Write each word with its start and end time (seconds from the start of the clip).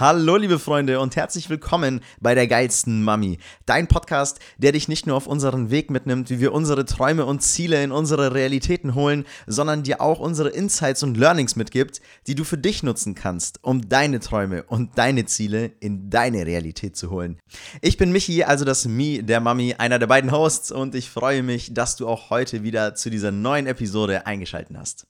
Hallo 0.00 0.36
liebe 0.36 0.58
Freunde 0.58 0.98
und 0.98 1.14
herzlich 1.14 1.50
willkommen 1.50 2.00
bei 2.22 2.34
der 2.34 2.46
geilsten 2.46 3.04
Mami. 3.04 3.36
Dein 3.66 3.86
Podcast, 3.86 4.38
der 4.56 4.72
dich 4.72 4.88
nicht 4.88 5.06
nur 5.06 5.14
auf 5.14 5.26
unseren 5.26 5.70
Weg 5.70 5.90
mitnimmt, 5.90 6.30
wie 6.30 6.40
wir 6.40 6.54
unsere 6.54 6.86
Träume 6.86 7.26
und 7.26 7.42
Ziele 7.42 7.84
in 7.84 7.92
unsere 7.92 8.32
Realitäten 8.32 8.94
holen, 8.94 9.26
sondern 9.46 9.82
dir 9.82 10.00
auch 10.00 10.18
unsere 10.18 10.48
Insights 10.48 11.02
und 11.02 11.18
Learnings 11.18 11.54
mitgibt, 11.54 12.00
die 12.26 12.34
du 12.34 12.44
für 12.44 12.56
dich 12.56 12.82
nutzen 12.82 13.14
kannst, 13.14 13.62
um 13.62 13.90
deine 13.90 14.20
Träume 14.20 14.62
und 14.62 14.96
deine 14.96 15.26
Ziele 15.26 15.72
in 15.80 16.08
deine 16.08 16.46
Realität 16.46 16.96
zu 16.96 17.10
holen. 17.10 17.38
Ich 17.82 17.98
bin 17.98 18.10
Michi, 18.10 18.42
also 18.42 18.64
das 18.64 18.86
Mi 18.86 19.22
der 19.22 19.40
Mami, 19.40 19.74
einer 19.76 19.98
der 19.98 20.06
beiden 20.06 20.32
Hosts 20.32 20.72
und 20.72 20.94
ich 20.94 21.10
freue 21.10 21.42
mich, 21.42 21.74
dass 21.74 21.96
du 21.96 22.08
auch 22.08 22.30
heute 22.30 22.62
wieder 22.62 22.94
zu 22.94 23.10
dieser 23.10 23.32
neuen 23.32 23.66
Episode 23.66 24.26
eingeschaltet 24.26 24.78
hast. 24.78 25.06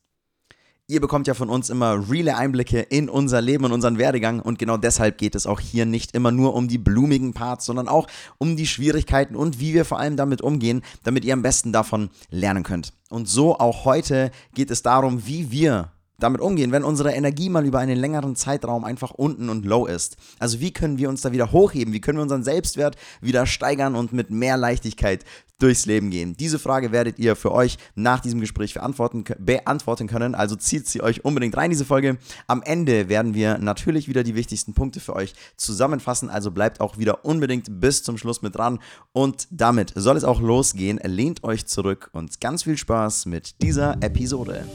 Ihr 0.91 1.01
bekommt 1.01 1.29
ja 1.29 1.35
von 1.35 1.51
uns 1.51 1.71
immer 1.71 2.11
reale 2.11 2.37
Einblicke 2.37 2.81
in 2.81 3.09
unser 3.09 3.41
Leben 3.41 3.65
und 3.65 3.71
unseren 3.71 3.97
Werdegang 3.97 4.41
und 4.41 4.59
genau 4.59 4.77
deshalb 4.77 5.19
geht 5.19 5.37
es 5.37 5.47
auch 5.47 5.61
hier 5.61 5.87
nicht 5.87 6.17
immer 6.17 6.33
nur 6.33 6.53
um 6.53 6.67
die 6.67 6.79
blumigen 6.79 7.33
Parts, 7.33 7.65
sondern 7.65 7.87
auch 7.87 8.09
um 8.39 8.57
die 8.57 8.67
Schwierigkeiten 8.67 9.37
und 9.37 9.61
wie 9.61 9.73
wir 9.73 9.85
vor 9.85 10.01
allem 10.01 10.17
damit 10.17 10.43
umgehen, 10.43 10.83
damit 11.05 11.25
ihr 11.25 11.35
am 11.35 11.43
besten 11.43 11.73
davon 11.73 12.11
lernen 12.31 12.65
könnt. 12.65 12.93
Und 13.09 13.29
so 13.29 13.57
auch 13.57 13.85
heute 13.85 14.33
geht 14.53 14.73
es 14.73 14.83
darum, 14.83 15.29
wie 15.29 15.53
wir 15.53 15.93
damit 16.23 16.41
umgehen, 16.41 16.73
wenn 16.73 16.85
unsere 16.85 17.13
Energie 17.13 17.49
mal 17.49 17.67
über 17.67 17.79
einen 17.79 17.99
längeren 17.99 18.37
Zeitraum 18.37 18.85
einfach 18.85 19.11
unten 19.11 19.49
und 19.49 19.65
low 19.65 19.87
ist. 19.87 20.17
Also 20.39 20.61
wie 20.61 20.73
können 20.73 20.99
wir 20.99 21.09
uns 21.09 21.23
da 21.23 21.33
wieder 21.33 21.53
hochheben? 21.53 21.93
Wie 21.93 22.01
können 22.01 22.19
wir 22.19 22.23
unseren 22.23 22.45
Selbstwert 22.45 22.97
wieder 23.21 23.47
steigern 23.47 23.95
und 23.95 24.13
mit 24.13 24.31
mehr 24.31 24.57
Leichtigkeit 24.57 25.25
durchs 25.59 25.87
Leben 25.87 26.11
gehen? 26.11 26.37
Diese 26.39 26.59
Frage 26.59 26.93
werdet 26.93 27.19
ihr 27.19 27.37
für 27.37 27.53
euch 27.53 27.79
nach 27.95 28.21
diesem 28.21 28.41
Gespräch 28.41 28.75
beantworten, 28.75 30.07
können. 30.07 30.35
Also 30.35 30.57
zieht 30.57 30.87
sie 30.87 31.03
euch 31.03 31.25
unbedingt 31.25 31.57
rein, 31.57 31.71
diese 31.71 31.85
Folge. 31.85 32.19
Am 32.47 32.63
Ende 32.63 33.09
werden 33.09 33.35
wir 33.35 33.59
natürlich 33.59 34.09
wieder 34.09 34.23
die 34.23 34.35
wichtigsten 34.35 34.75
Punkte 34.75 35.01
für 35.01 35.17
euch 35.17 35.35
zusammenfassen. 35.57 36.31
Also 36.31 36.51
bleibt 36.51 36.81
auch 36.81 36.99
wieder 36.99 37.25
unbedingt 37.25 37.81
bis 37.81 38.03
zum 38.03 38.19
Schluss 38.19 38.43
mit 38.43 38.57
dran. 38.57 38.79
Und 39.13 39.49
damit 39.51 39.93
soll 39.95 40.17
es 40.17 40.25
auch 40.25 40.41
losgehen. 40.41 41.01
Lehnt 41.05 41.45
euch 41.45 41.67
zurück 41.67 42.11
und 42.13 42.41
ganz 42.41 42.65
viel 42.65 42.77
Spaß 42.77 43.27
mit 43.27 43.63
dieser 43.63 43.97
Episode. 44.03 44.67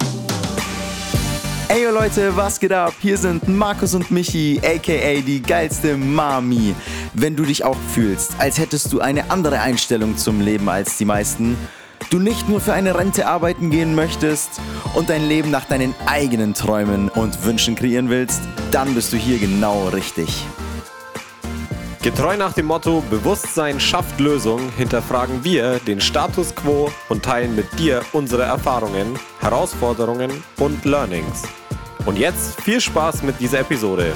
Ey 1.68 1.86
Leute, 1.92 2.36
was 2.38 2.60
geht 2.60 2.72
ab? 2.72 2.94
Hier 3.02 3.18
sind 3.18 3.48
Markus 3.48 3.96
und 3.96 4.12
Michi, 4.12 4.62
aka 4.64 5.22
die 5.22 5.42
geilste 5.42 5.98
Mami. 5.98 6.76
Wenn 7.16 7.36
du 7.36 7.44
dich 7.44 7.64
auch 7.64 7.78
fühlst, 7.92 8.36
als 8.38 8.60
hättest 8.60 8.94
du 8.94 9.00
eine 9.00 9.32
andere 9.32 9.60
Einstellung 9.60 10.16
zum 10.16 10.42
Leben 10.42 10.70
als 10.70 10.98
die 10.98 11.06
meisten, 11.06 11.58
du 12.12 12.20
nicht 12.20 12.48
nur 12.48 12.62
für 12.62 12.74
eine 12.74 12.96
Rente 12.96 13.26
arbeiten 13.26 13.72
gehen 13.72 13.96
möchtest 13.96 14.62
und 14.94 15.10
dein 15.10 15.28
Leben 15.28 15.50
nach 15.50 15.66
deinen 15.66 15.96
eigenen 16.06 16.54
Träumen 16.54 17.10
und 17.10 17.44
Wünschen 17.44 17.76
kreieren 17.76 18.10
willst, 18.10 18.42
dann 18.70 18.94
bist 18.94 19.12
du 19.12 19.18
hier 19.18 19.40
genau 19.40 19.88
richtig. 19.88 20.46
Getreu 22.06 22.38
nach 22.38 22.54
dem 22.54 22.68
Motto 22.68 23.02
Bewusstsein 23.10 23.80
schafft 23.80 24.20
Lösung 24.20 24.72
hinterfragen 24.78 25.44
wir 25.44 25.80
den 25.80 26.00
Status 26.00 26.54
quo 26.54 26.92
und 27.10 27.26
teilen 27.26 27.56
mit 27.56 27.80
dir 27.80 28.04
unsere 28.14 28.44
Erfahrungen, 28.44 29.18
Herausforderungen 29.40 30.30
und 30.60 30.86
Learnings. 30.86 31.48
Und 32.06 32.20
jetzt 32.20 32.62
viel 32.62 32.80
Spaß 32.80 33.24
mit 33.24 33.40
dieser 33.40 33.62
Episode. 33.62 34.14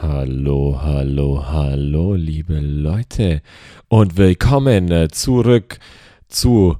Hallo, 0.00 0.80
hallo, 0.80 1.44
hallo, 1.46 2.14
liebe 2.14 2.58
Leute 2.60 3.42
und 3.88 4.16
willkommen 4.16 4.90
äh, 4.90 5.08
zurück 5.08 5.78
zu 6.28 6.78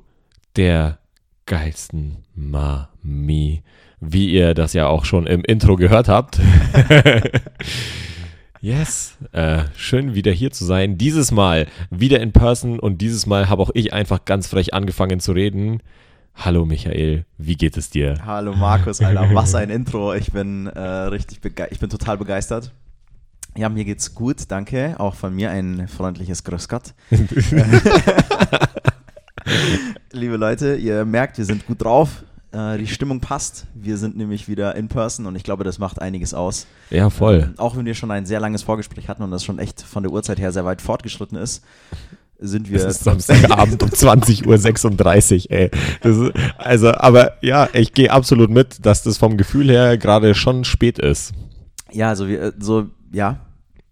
der 0.57 0.99
geilsten 1.45 2.22
Mami, 2.35 3.63
wie 4.01 4.31
ihr 4.31 4.55
das 4.55 4.73
ja 4.73 4.87
auch 4.87 5.05
schon 5.05 5.27
im 5.27 5.45
Intro 5.45 5.77
gehört 5.77 6.09
habt. 6.09 6.41
yes, 8.61 9.17
äh, 9.33 9.65
schön 9.77 10.15
wieder 10.15 10.33
hier 10.33 10.51
zu 10.51 10.65
sein. 10.65 10.99
Dieses 10.99 11.31
Mal 11.31 11.67
wieder 11.91 12.21
in 12.21 12.33
Person 12.33 12.79
und 12.79 12.99
dieses 12.99 13.27
Mal 13.27 13.49
habe 13.49 13.63
auch 13.63 13.71
ich 13.75 13.93
einfach 13.93 14.25
ganz 14.25 14.47
frech 14.47 14.75
angefangen 14.75 15.21
zu 15.21 15.33
reden. 15.33 15.83
Hallo 16.35 16.65
Michael, 16.65 17.27
wie 17.37 17.57
geht 17.57 17.77
es 17.77 17.91
dir? 17.91 18.17
Hallo 18.25 18.55
Markus, 18.55 19.01
Alter, 19.01 19.29
was 19.35 19.55
ein 19.55 19.71
Intro. 19.71 20.15
Ich 20.15 20.33
bin 20.33 20.67
äh, 20.67 20.81
richtig 20.81 21.41
ich 21.71 21.79
bin 21.79 21.91
total 21.91 22.17
begeistert. 22.17 22.73
Ja, 23.55 23.69
mir 23.69 23.85
geht's 23.85 24.15
gut, 24.15 24.39
danke. 24.49 24.95
Auch 24.99 25.15
von 25.15 25.35
mir 25.35 25.51
ein 25.51 25.87
freundliches 25.87 26.43
Grüß 26.43 26.69
Gott. 26.69 26.95
Liebe 30.33 30.47
Leute, 30.47 30.77
ihr 30.77 31.05
merkt, 31.05 31.37
wir 31.37 31.45
sind 31.45 31.67
gut 31.67 31.85
drauf. 31.85 32.25
Äh, 32.53 32.79
die 32.79 32.87
Stimmung 32.87 33.21
passt. 33.21 33.67
Wir 33.75 33.99
sind 33.99 34.17
nämlich 34.17 34.49
wieder 34.49 34.75
in 34.77 34.89
person 34.89 35.27
und 35.27 35.37
ich 35.37 35.43
glaube, 35.43 35.63
das 35.63 35.79
macht 35.79 36.01
einiges 36.01 36.33
aus. 36.33 36.67
Ja, 36.89 37.11
voll. 37.11 37.51
Ähm, 37.51 37.55
auch 37.59 37.77
wenn 37.77 37.85
wir 37.85 37.93
schon 37.95 38.11
ein 38.11 38.25
sehr 38.25 38.41
langes 38.41 38.63
Vorgespräch 38.63 39.11
hatten 39.11 39.23
und 39.23 39.31
das 39.31 39.45
schon 39.45 39.59
echt 39.59 39.83
von 39.83 40.03
der 40.03 40.11
Uhrzeit 40.11 40.39
her 40.39 40.51
sehr 40.51 40.65
weit 40.65 40.81
fortgeschritten 40.81 41.37
ist, 41.37 41.63
sind 42.39 42.71
wir. 42.71 42.79
Es 42.79 42.85
ist 42.97 43.05
Samstagabend 43.05 43.83
um 43.83 43.89
20.36 43.91 45.51
Uhr, 45.51 45.51
ey. 45.51 45.71
Ist, 46.03 46.33
also, 46.57 46.95
aber 46.95 47.33
ja, 47.43 47.69
ich 47.75 47.93
gehe 47.93 48.11
absolut 48.11 48.49
mit, 48.49 48.87
dass 48.87 49.03
das 49.03 49.19
vom 49.19 49.37
Gefühl 49.37 49.69
her 49.69 49.99
gerade 49.99 50.35
schon 50.35 50.65
spät 50.65 50.99
ist. 50.99 51.35
Ja, 51.91 52.09
also 52.09 52.27
wir, 52.27 52.55
so, 52.59 52.87
ja, 53.13 53.39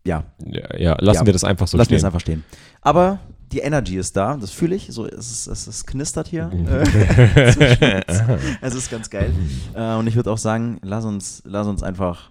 ja. 0.07 0.25
Ja, 0.47 0.78
ja 0.78 0.97
lassen 1.01 1.19
Ja. 1.21 1.27
wir 1.27 1.34
das 1.34 1.45
einfach 1.45 1.69
so 1.69 1.77
Lassen 1.77 1.91
wir 1.91 1.99
stehen. 1.99 1.99
es 1.99 2.05
einfach 2.07 2.21
stehen. 2.21 2.45
Aber 2.81 3.19
die 3.53 3.59
Energy 3.59 3.97
ist 3.97 4.16
da, 4.16 4.37
das 4.37 4.50
fühle 4.50 4.77
ich. 4.77 4.88
So, 4.91 5.06
es, 5.06 5.47
es, 5.47 5.66
ist 5.66 5.87
knistert 5.87 6.28
hier. 6.28 6.47
Mhm. 6.47 6.69
Äh, 6.69 8.03
es 8.61 8.75
ist 8.75 8.91
ganz 8.91 9.11
geil. 9.11 9.33
Äh, 9.75 9.94
und 9.94 10.06
ich 10.06 10.15
würde 10.15 10.31
auch 10.31 10.38
sagen, 10.38 10.78
lass 10.83 11.05
uns, 11.05 11.43
lass 11.44 11.66
uns 11.66 11.83
einfach, 11.83 12.31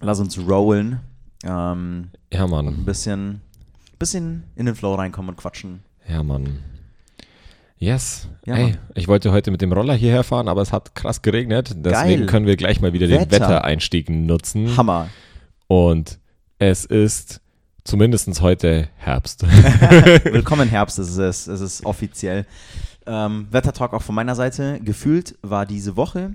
lass 0.00 0.20
uns 0.20 0.38
rollen. 0.38 1.00
Ähm, 1.44 2.08
ja, 2.32 2.44
ein 2.44 2.50
Mann. 2.50 2.84
bisschen, 2.84 3.40
bisschen 3.98 4.44
in 4.56 4.66
den 4.66 4.74
Flow 4.74 4.94
reinkommen 4.94 5.30
und 5.30 5.36
quatschen. 5.36 5.82
Ja, 6.08 6.22
Mann. 6.22 6.58
Yes. 7.78 8.28
Ja, 8.46 8.56
Ey, 8.56 8.76
ich 8.94 9.08
wollte 9.08 9.30
heute 9.30 9.50
mit 9.50 9.60
dem 9.60 9.72
Roller 9.72 9.94
hierher 9.94 10.24
fahren, 10.24 10.48
aber 10.48 10.62
es 10.62 10.72
hat 10.72 10.94
krass 10.94 11.22
geregnet. 11.22 11.74
Deswegen 11.76 12.20
Geil. 12.20 12.26
können 12.26 12.46
wir 12.46 12.56
gleich 12.56 12.80
mal 12.80 12.92
wieder 12.92 13.06
den 13.06 13.20
Wetter. 13.20 13.32
Wettereinstieg 13.32 14.08
nutzen. 14.08 14.76
Hammer. 14.76 15.08
Und 15.66 16.18
es 16.58 16.84
ist 16.84 17.42
zumindest 17.84 18.40
heute 18.40 18.88
Herbst. 18.96 19.42
Willkommen 20.24 20.68
Herbst, 20.70 20.98
es 20.98 21.16
ist, 21.16 21.46
es 21.46 21.60
ist 21.60 21.84
offiziell. 21.84 22.46
Ähm, 23.06 23.46
Wettertalk 23.50 23.92
auch 23.92 24.02
von 24.02 24.14
meiner 24.14 24.34
Seite. 24.34 24.80
Gefühlt 24.82 25.38
war 25.42 25.66
diese 25.66 25.96
Woche, 25.96 26.34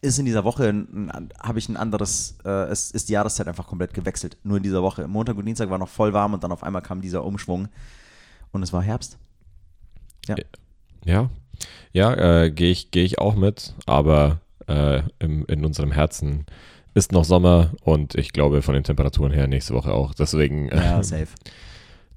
ist 0.00 0.18
in 0.18 0.24
dieser 0.24 0.44
Woche, 0.44 0.86
habe 1.42 1.58
ich 1.58 1.68
ein 1.68 1.76
anderes, 1.76 2.36
äh, 2.44 2.64
es 2.70 2.90
ist 2.90 3.08
die 3.08 3.12
Jahreszeit 3.12 3.46
einfach 3.46 3.66
komplett 3.66 3.92
gewechselt. 3.92 4.38
Nur 4.42 4.56
in 4.56 4.62
dieser 4.62 4.82
Woche. 4.82 5.06
Montag 5.06 5.36
und 5.36 5.44
Dienstag 5.44 5.68
war 5.68 5.78
noch 5.78 5.88
voll 5.88 6.12
warm 6.12 6.34
und 6.34 6.42
dann 6.42 6.52
auf 6.52 6.62
einmal 6.62 6.82
kam 6.82 7.00
dieser 7.00 7.24
Umschwung 7.24 7.68
und 8.52 8.62
es 8.62 8.72
war 8.72 8.82
Herbst. 8.82 9.18
ja. 11.04 11.30
Ja, 11.92 12.42
äh, 12.42 12.50
gehe 12.50 12.70
ich, 12.70 12.90
geh 12.90 13.04
ich 13.04 13.18
auch 13.18 13.34
mit, 13.34 13.74
aber 13.86 14.40
äh, 14.66 15.02
im, 15.18 15.46
in 15.46 15.64
unserem 15.64 15.92
Herzen 15.92 16.44
ist 16.96 17.12
noch 17.12 17.24
Sommer 17.24 17.70
und 17.82 18.14
ich 18.14 18.32
glaube 18.32 18.62
von 18.62 18.74
den 18.74 18.82
Temperaturen 18.84 19.30
her 19.32 19.46
nächste 19.46 19.74
Woche 19.74 19.92
auch. 19.92 20.14
Deswegen, 20.14 20.68
Ja, 20.68 21.02
safe. 21.02 21.28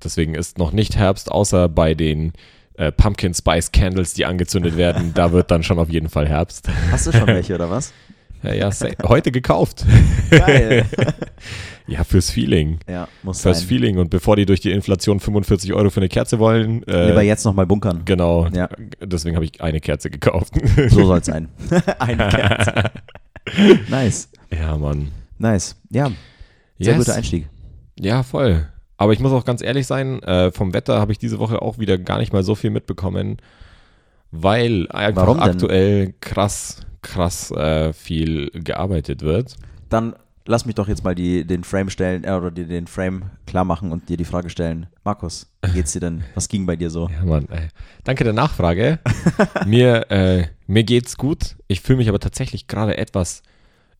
deswegen 0.03 0.33
ist 0.35 0.57
noch 0.57 0.71
nicht 0.71 0.95
Herbst, 0.95 1.29
außer 1.31 1.67
bei 1.69 1.93
den 1.93 2.33
äh, 2.77 2.91
Pumpkin 2.91 3.33
Spice 3.33 3.71
Candles, 3.71 4.13
die 4.13 4.25
angezündet 4.25 4.77
werden. 4.77 5.11
da 5.13 5.31
wird 5.33 5.51
dann 5.51 5.63
schon 5.63 5.79
auf 5.79 5.89
jeden 5.89 6.09
Fall 6.09 6.27
Herbst. 6.27 6.67
Hast 6.91 7.07
du 7.07 7.11
schon 7.11 7.27
welche 7.27 7.55
oder 7.55 7.69
was? 7.69 7.91
Ja, 8.41 8.53
ja 8.53 8.69
heute 9.03 9.31
gekauft. 9.31 9.85
Geil. 10.29 10.85
Ja, 11.87 12.03
fürs 12.03 12.29
Feeling. 12.29 12.77
ja, 12.87 13.07
muss 13.23 13.41
Fürs 13.41 13.61
sein. 13.61 13.67
Feeling. 13.67 13.97
Und 13.97 14.11
bevor 14.11 14.35
die 14.35 14.45
durch 14.45 14.59
die 14.59 14.71
Inflation 14.71 15.19
45 15.19 15.73
Euro 15.73 15.89
für 15.89 16.01
eine 16.01 16.07
Kerze 16.07 16.37
wollen, 16.37 16.87
äh, 16.87 17.07
Lieber 17.07 17.23
jetzt 17.23 17.45
nochmal 17.45 17.65
bunkern. 17.65 18.03
genau, 18.05 18.45
Ja. 18.53 18.69
deswegen 19.01 19.35
habe 19.35 19.45
ich 19.45 19.59
eine 19.59 19.79
Kerze 19.79 20.11
gekauft. 20.11 20.53
So 20.89 21.07
soll 21.07 21.17
es 21.17 21.25
sein. 21.25 21.47
Eine 21.97 22.27
Kerze. 22.29 22.83
Nice. 23.89 24.29
Ja, 24.51 24.77
Mann. 24.77 25.09
Nice. 25.37 25.75
Ja, 25.89 26.11
sehr 26.79 26.93
Yes. 26.95 26.97
guter 27.05 27.15
Einstieg. 27.15 27.47
Ja, 27.99 28.23
voll. 28.23 28.67
Aber 28.97 29.13
ich 29.13 29.19
muss 29.19 29.31
auch 29.31 29.45
ganz 29.45 29.61
ehrlich 29.61 29.87
sein, 29.87 30.21
äh, 30.23 30.51
vom 30.51 30.73
Wetter 30.73 30.99
habe 30.99 31.11
ich 31.11 31.17
diese 31.17 31.39
Woche 31.39 31.61
auch 31.61 31.77
wieder 31.79 31.97
gar 31.97 32.17
nicht 32.19 32.33
mal 32.33 32.43
so 32.43 32.55
viel 32.55 32.69
mitbekommen, 32.69 33.37
weil 34.31 34.87
einfach 34.91 35.23
Warum 35.27 35.39
denn? 35.39 35.49
aktuell 35.51 36.13
krass, 36.21 36.81
krass 37.01 37.51
äh, 37.51 37.93
viel 37.93 38.49
gearbeitet 38.51 39.21
wird. 39.21 39.55
Dann 39.89 40.15
lass 40.45 40.65
mich 40.65 40.75
doch 40.75 40.87
jetzt 40.87 41.03
mal 41.03 41.15
die, 41.15 41.45
den 41.45 41.63
Frame 41.63 41.89
stellen, 41.89 42.23
äh, 42.25 42.31
oder 42.31 42.51
dir 42.51 42.65
den 42.67 42.87
Frame 42.87 43.23
klar 43.45 43.63
machen 43.63 43.91
und 43.91 44.09
dir 44.09 44.17
die 44.17 44.25
Frage 44.25 44.49
stellen. 44.49 44.87
Markus, 45.03 45.47
wie 45.65 45.71
geht's 45.71 45.93
dir 45.93 46.01
denn? 46.01 46.23
Was 46.35 46.49
ging 46.49 46.65
bei 46.65 46.75
dir 46.75 46.89
so? 46.89 47.09
Ja, 47.09 47.23
Mann, 47.25 47.47
ey. 47.49 47.69
Danke 48.03 48.23
der 48.23 48.33
Nachfrage. 48.33 48.99
mir, 49.65 50.11
äh, 50.11 50.45
mir 50.67 50.83
geht's 50.83 51.17
gut. 51.17 51.55
Ich 51.67 51.81
fühle 51.81 51.97
mich 51.97 52.09
aber 52.09 52.19
tatsächlich 52.19 52.67
gerade 52.67 52.97
etwas 52.97 53.43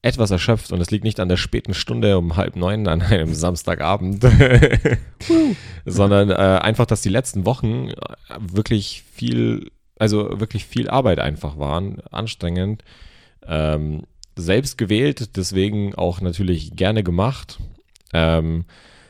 etwas 0.01 0.31
erschöpft 0.31 0.71
und 0.71 0.79
es 0.79 0.91
liegt 0.91 1.03
nicht 1.03 1.19
an 1.19 1.29
der 1.29 1.37
späten 1.37 1.73
Stunde 1.73 2.17
um 2.17 2.37
halb 2.37 2.55
neun 2.55 2.87
an 2.87 3.01
einem 3.01 3.33
Samstagabend, 3.33 4.25
sondern 5.85 6.29
äh, 6.29 6.33
einfach, 6.33 6.85
dass 6.85 7.01
die 7.01 7.09
letzten 7.09 7.45
Wochen 7.45 7.91
wirklich 8.39 9.03
viel, 9.11 9.71
also 9.97 10.39
wirklich 10.39 10.65
viel 10.65 10.89
Arbeit 10.89 11.19
einfach 11.19 11.57
waren, 11.57 11.99
anstrengend, 12.11 12.83
ähm, 13.45 14.03
selbst 14.37 14.77
gewählt, 14.77 15.35
deswegen 15.35 15.93
auch 15.95 16.21
natürlich 16.21 16.77
gerne 16.77 17.03
gemacht. 17.03 17.59
Ähm, 18.13 18.63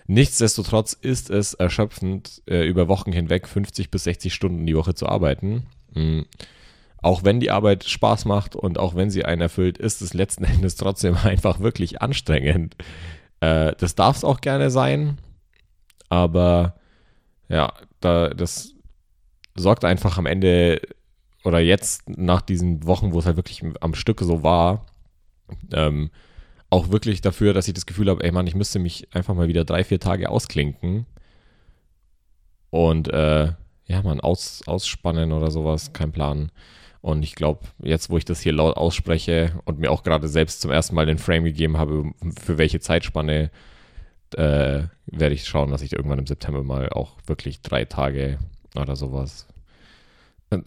nichtsdestotrotz 0.07 0.93
ist 0.93 1.29
es 1.29 1.53
erschöpfend, 1.53 2.41
äh, 2.47 2.65
über 2.65 2.87
Wochen 2.87 3.11
hinweg 3.11 3.47
50 3.47 3.91
bis 3.91 4.05
60 4.05 4.33
Stunden 4.33 4.65
die 4.65 4.75
Woche 4.75 4.95
zu 4.95 5.07
arbeiten. 5.07 5.67
Mhm 5.93 6.25
auch 7.01 7.23
wenn 7.23 7.39
die 7.39 7.51
Arbeit 7.51 7.85
Spaß 7.85 8.25
macht 8.25 8.55
und 8.55 8.77
auch 8.77 8.95
wenn 8.95 9.09
sie 9.09 9.25
einen 9.25 9.41
erfüllt, 9.41 9.77
ist 9.77 10.01
es 10.01 10.13
letzten 10.13 10.43
Endes 10.45 10.75
trotzdem 10.75 11.15
einfach 11.15 11.59
wirklich 11.59 12.01
anstrengend. 12.01 12.75
Äh, 13.39 13.73
das 13.77 13.95
darf 13.95 14.17
es 14.17 14.23
auch 14.23 14.41
gerne 14.41 14.69
sein, 14.69 15.17
aber 16.09 16.75
ja, 17.47 17.73
da, 17.99 18.29
das 18.29 18.73
sorgt 19.55 19.85
einfach 19.85 20.17
am 20.17 20.25
Ende 20.25 20.81
oder 21.43 21.59
jetzt 21.59 22.09
nach 22.09 22.41
diesen 22.41 22.85
Wochen, 22.85 23.13
wo 23.13 23.19
es 23.19 23.25
halt 23.25 23.37
wirklich 23.37 23.63
am 23.79 23.95
Stück 23.95 24.19
so 24.21 24.43
war, 24.43 24.85
ähm, 25.71 26.11
auch 26.69 26.89
wirklich 26.91 27.21
dafür, 27.21 27.53
dass 27.53 27.67
ich 27.67 27.73
das 27.73 27.85
Gefühl 27.85 28.09
habe, 28.09 28.23
ey 28.23 28.31
Mann, 28.31 28.45
ich 28.45 28.55
müsste 28.55 28.77
mich 28.79 29.07
einfach 29.15 29.33
mal 29.33 29.47
wieder 29.47 29.65
drei, 29.65 29.83
vier 29.83 29.99
Tage 29.99 30.29
ausklinken 30.29 31.05
und 32.69 33.07
äh, 33.11 33.53
ja, 33.85 34.03
man, 34.03 34.19
aus, 34.19 34.61
ausspannen 34.67 35.31
oder 35.31 35.49
sowas, 35.49 35.93
kein 35.93 36.11
Plan. 36.11 36.51
Und 37.01 37.23
ich 37.23 37.35
glaube, 37.35 37.61
jetzt, 37.81 38.09
wo 38.09 38.17
ich 38.17 38.25
das 38.25 38.41
hier 38.41 38.51
laut 38.51 38.75
ausspreche 38.75 39.53
und 39.65 39.79
mir 39.79 39.91
auch 39.91 40.03
gerade 40.03 40.27
selbst 40.27 40.61
zum 40.61 40.71
ersten 40.71 40.95
Mal 40.95 41.05
den 41.05 41.17
Frame 41.17 41.45
gegeben 41.45 41.77
habe, 41.77 42.11
für 42.41 42.57
welche 42.57 42.79
Zeitspanne, 42.79 43.51
äh, 44.35 44.83
werde 45.05 45.33
ich 45.33 45.45
schauen, 45.45 45.71
dass 45.71 45.81
ich 45.81 45.93
irgendwann 45.93 46.19
im 46.19 46.27
September 46.27 46.63
mal 46.63 46.89
auch 46.89 47.17
wirklich 47.25 47.61
drei 47.61 47.85
Tage 47.85 48.37
oder 48.75 48.95
sowas 48.95 49.47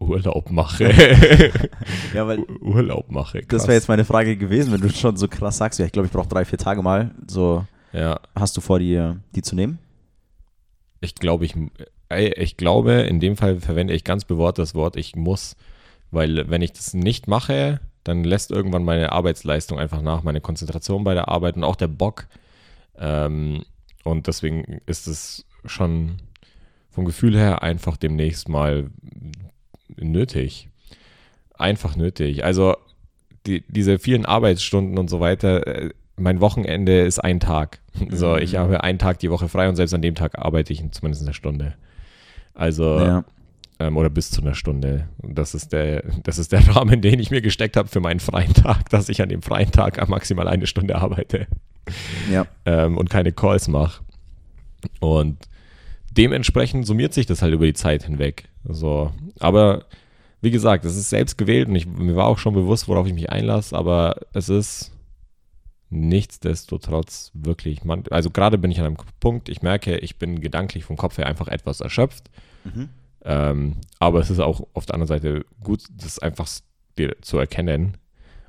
Urlaub 0.00 0.50
mache. 0.50 0.84
ja, 2.14 2.26
weil 2.26 2.40
Urlaub 2.60 3.10
mache. 3.10 3.38
Krass. 3.38 3.48
Das 3.48 3.62
wäre 3.68 3.76
jetzt 3.76 3.88
meine 3.88 4.04
Frage 4.04 4.36
gewesen, 4.36 4.72
wenn 4.72 4.80
du 4.80 4.90
schon 4.90 5.16
so 5.16 5.28
krass 5.28 5.58
sagst, 5.58 5.78
ja, 5.78 5.86
ich 5.86 5.92
glaube, 5.92 6.06
ich 6.06 6.12
brauche 6.12 6.28
drei, 6.28 6.44
vier 6.44 6.58
Tage 6.58 6.82
mal. 6.82 7.12
So, 7.26 7.64
ja. 7.92 8.20
hast 8.34 8.56
du 8.56 8.60
vor, 8.60 8.78
die, 8.78 9.14
die 9.34 9.42
zu 9.42 9.54
nehmen? 9.54 9.78
Ich 11.00 11.14
glaube, 11.14 11.44
ich 11.44 11.54
ich 12.10 12.56
glaube, 12.56 12.92
in 12.92 13.20
dem 13.20 13.36
Fall 13.36 13.60
verwende 13.60 13.94
ich 13.94 14.04
ganz 14.04 14.24
bewusst 14.24 14.58
das 14.58 14.74
Wort 14.74 14.96
ich 14.96 15.16
muss, 15.16 15.56
weil 16.10 16.50
wenn 16.50 16.62
ich 16.62 16.72
das 16.72 16.94
nicht 16.94 17.28
mache, 17.28 17.80
dann 18.04 18.24
lässt 18.24 18.50
irgendwann 18.50 18.82
meine 18.82 19.12
Arbeitsleistung 19.12 19.78
einfach 19.78 20.02
nach, 20.02 20.22
meine 20.22 20.40
Konzentration 20.40 21.04
bei 21.04 21.14
der 21.14 21.28
Arbeit 21.28 21.56
und 21.56 21.64
auch 21.64 21.76
der 21.76 21.88
Bock. 21.88 22.26
Ähm, 22.98 23.64
und 24.04 24.26
deswegen 24.26 24.80
ist 24.86 25.06
es 25.06 25.46
schon 25.64 26.16
vom 26.90 27.04
Gefühl 27.04 27.36
her 27.36 27.62
einfach 27.62 27.96
demnächst 27.96 28.48
mal 28.48 28.90
nötig. 29.96 30.68
Einfach 31.54 31.94
nötig. 31.94 32.44
Also 32.44 32.74
die, 33.46 33.62
diese 33.68 33.98
vielen 33.98 34.26
Arbeitsstunden 34.26 34.98
und 34.98 35.08
so 35.08 35.20
weiter, 35.20 35.66
äh, 35.66 35.90
mein 36.16 36.40
Wochenende 36.40 37.00
ist 37.02 37.18
ein 37.18 37.40
Tag. 37.40 37.80
So, 38.10 38.36
ich 38.36 38.52
mhm. 38.52 38.58
habe 38.58 38.84
einen 38.84 38.98
Tag 38.98 39.18
die 39.18 39.30
Woche 39.30 39.48
frei 39.48 39.68
und 39.68 39.76
selbst 39.76 39.92
an 39.92 40.02
dem 40.02 40.14
Tag 40.14 40.38
arbeite 40.38 40.72
ich 40.72 40.82
zumindest 40.92 41.22
eine 41.22 41.34
Stunde. 41.34 41.74
Also, 42.54 42.98
ja. 42.98 43.24
ähm, 43.78 43.96
oder 43.96 44.10
bis 44.10 44.30
zu 44.30 44.42
einer 44.42 44.54
Stunde. 44.54 45.08
Das 45.22 45.54
ist, 45.54 45.72
der, 45.72 46.04
das 46.22 46.38
ist 46.38 46.52
der 46.52 46.66
Rahmen, 46.76 47.00
den 47.00 47.18
ich 47.18 47.30
mir 47.30 47.42
gesteckt 47.42 47.76
habe 47.76 47.88
für 47.88 48.00
meinen 48.00 48.20
freien 48.20 48.54
Tag, 48.54 48.88
dass 48.90 49.08
ich 49.08 49.22
an 49.22 49.28
dem 49.28 49.42
freien 49.42 49.72
Tag 49.72 50.06
maximal 50.08 50.48
eine 50.48 50.66
Stunde 50.66 50.96
arbeite. 50.96 51.46
Ja. 52.30 52.46
Ähm, 52.66 52.96
und 52.96 53.10
keine 53.10 53.32
Calls 53.32 53.68
mache. 53.68 54.02
Und 55.00 55.38
dementsprechend 56.10 56.86
summiert 56.86 57.14
sich 57.14 57.26
das 57.26 57.42
halt 57.42 57.54
über 57.54 57.66
die 57.66 57.74
Zeit 57.74 58.04
hinweg. 58.04 58.48
So. 58.64 59.12
Aber 59.38 59.84
wie 60.40 60.50
gesagt, 60.50 60.84
es 60.84 60.96
ist 60.96 61.10
selbst 61.10 61.36
gewählt 61.36 61.68
und 61.68 61.76
ich, 61.76 61.86
mir 61.86 62.16
war 62.16 62.26
auch 62.26 62.38
schon 62.38 62.54
bewusst, 62.54 62.88
worauf 62.88 63.06
ich 63.06 63.14
mich 63.14 63.30
einlasse, 63.30 63.76
aber 63.76 64.16
es 64.32 64.48
ist 64.48 64.92
nichtsdestotrotz 65.90 67.32
wirklich, 67.34 67.84
man, 67.84 68.04
also 68.10 68.30
gerade 68.30 68.58
bin 68.58 68.70
ich 68.70 68.78
an 68.78 68.86
einem 68.86 68.96
Punkt, 69.18 69.48
ich 69.48 69.62
merke, 69.62 69.98
ich 69.98 70.16
bin 70.16 70.40
gedanklich 70.40 70.84
vom 70.84 70.96
Kopf 70.96 71.18
her 71.18 71.26
einfach 71.26 71.48
etwas 71.48 71.80
erschöpft. 71.80 72.30
Mhm. 72.64 72.88
Ähm, 73.22 73.76
aber 73.98 74.20
es 74.20 74.30
ist 74.30 74.38
auch 74.38 74.66
auf 74.72 74.86
der 74.86 74.94
anderen 74.94 75.08
Seite 75.08 75.44
gut, 75.62 75.82
das 75.90 76.18
einfach 76.18 76.48
zu 77.20 77.38
erkennen. 77.38 77.96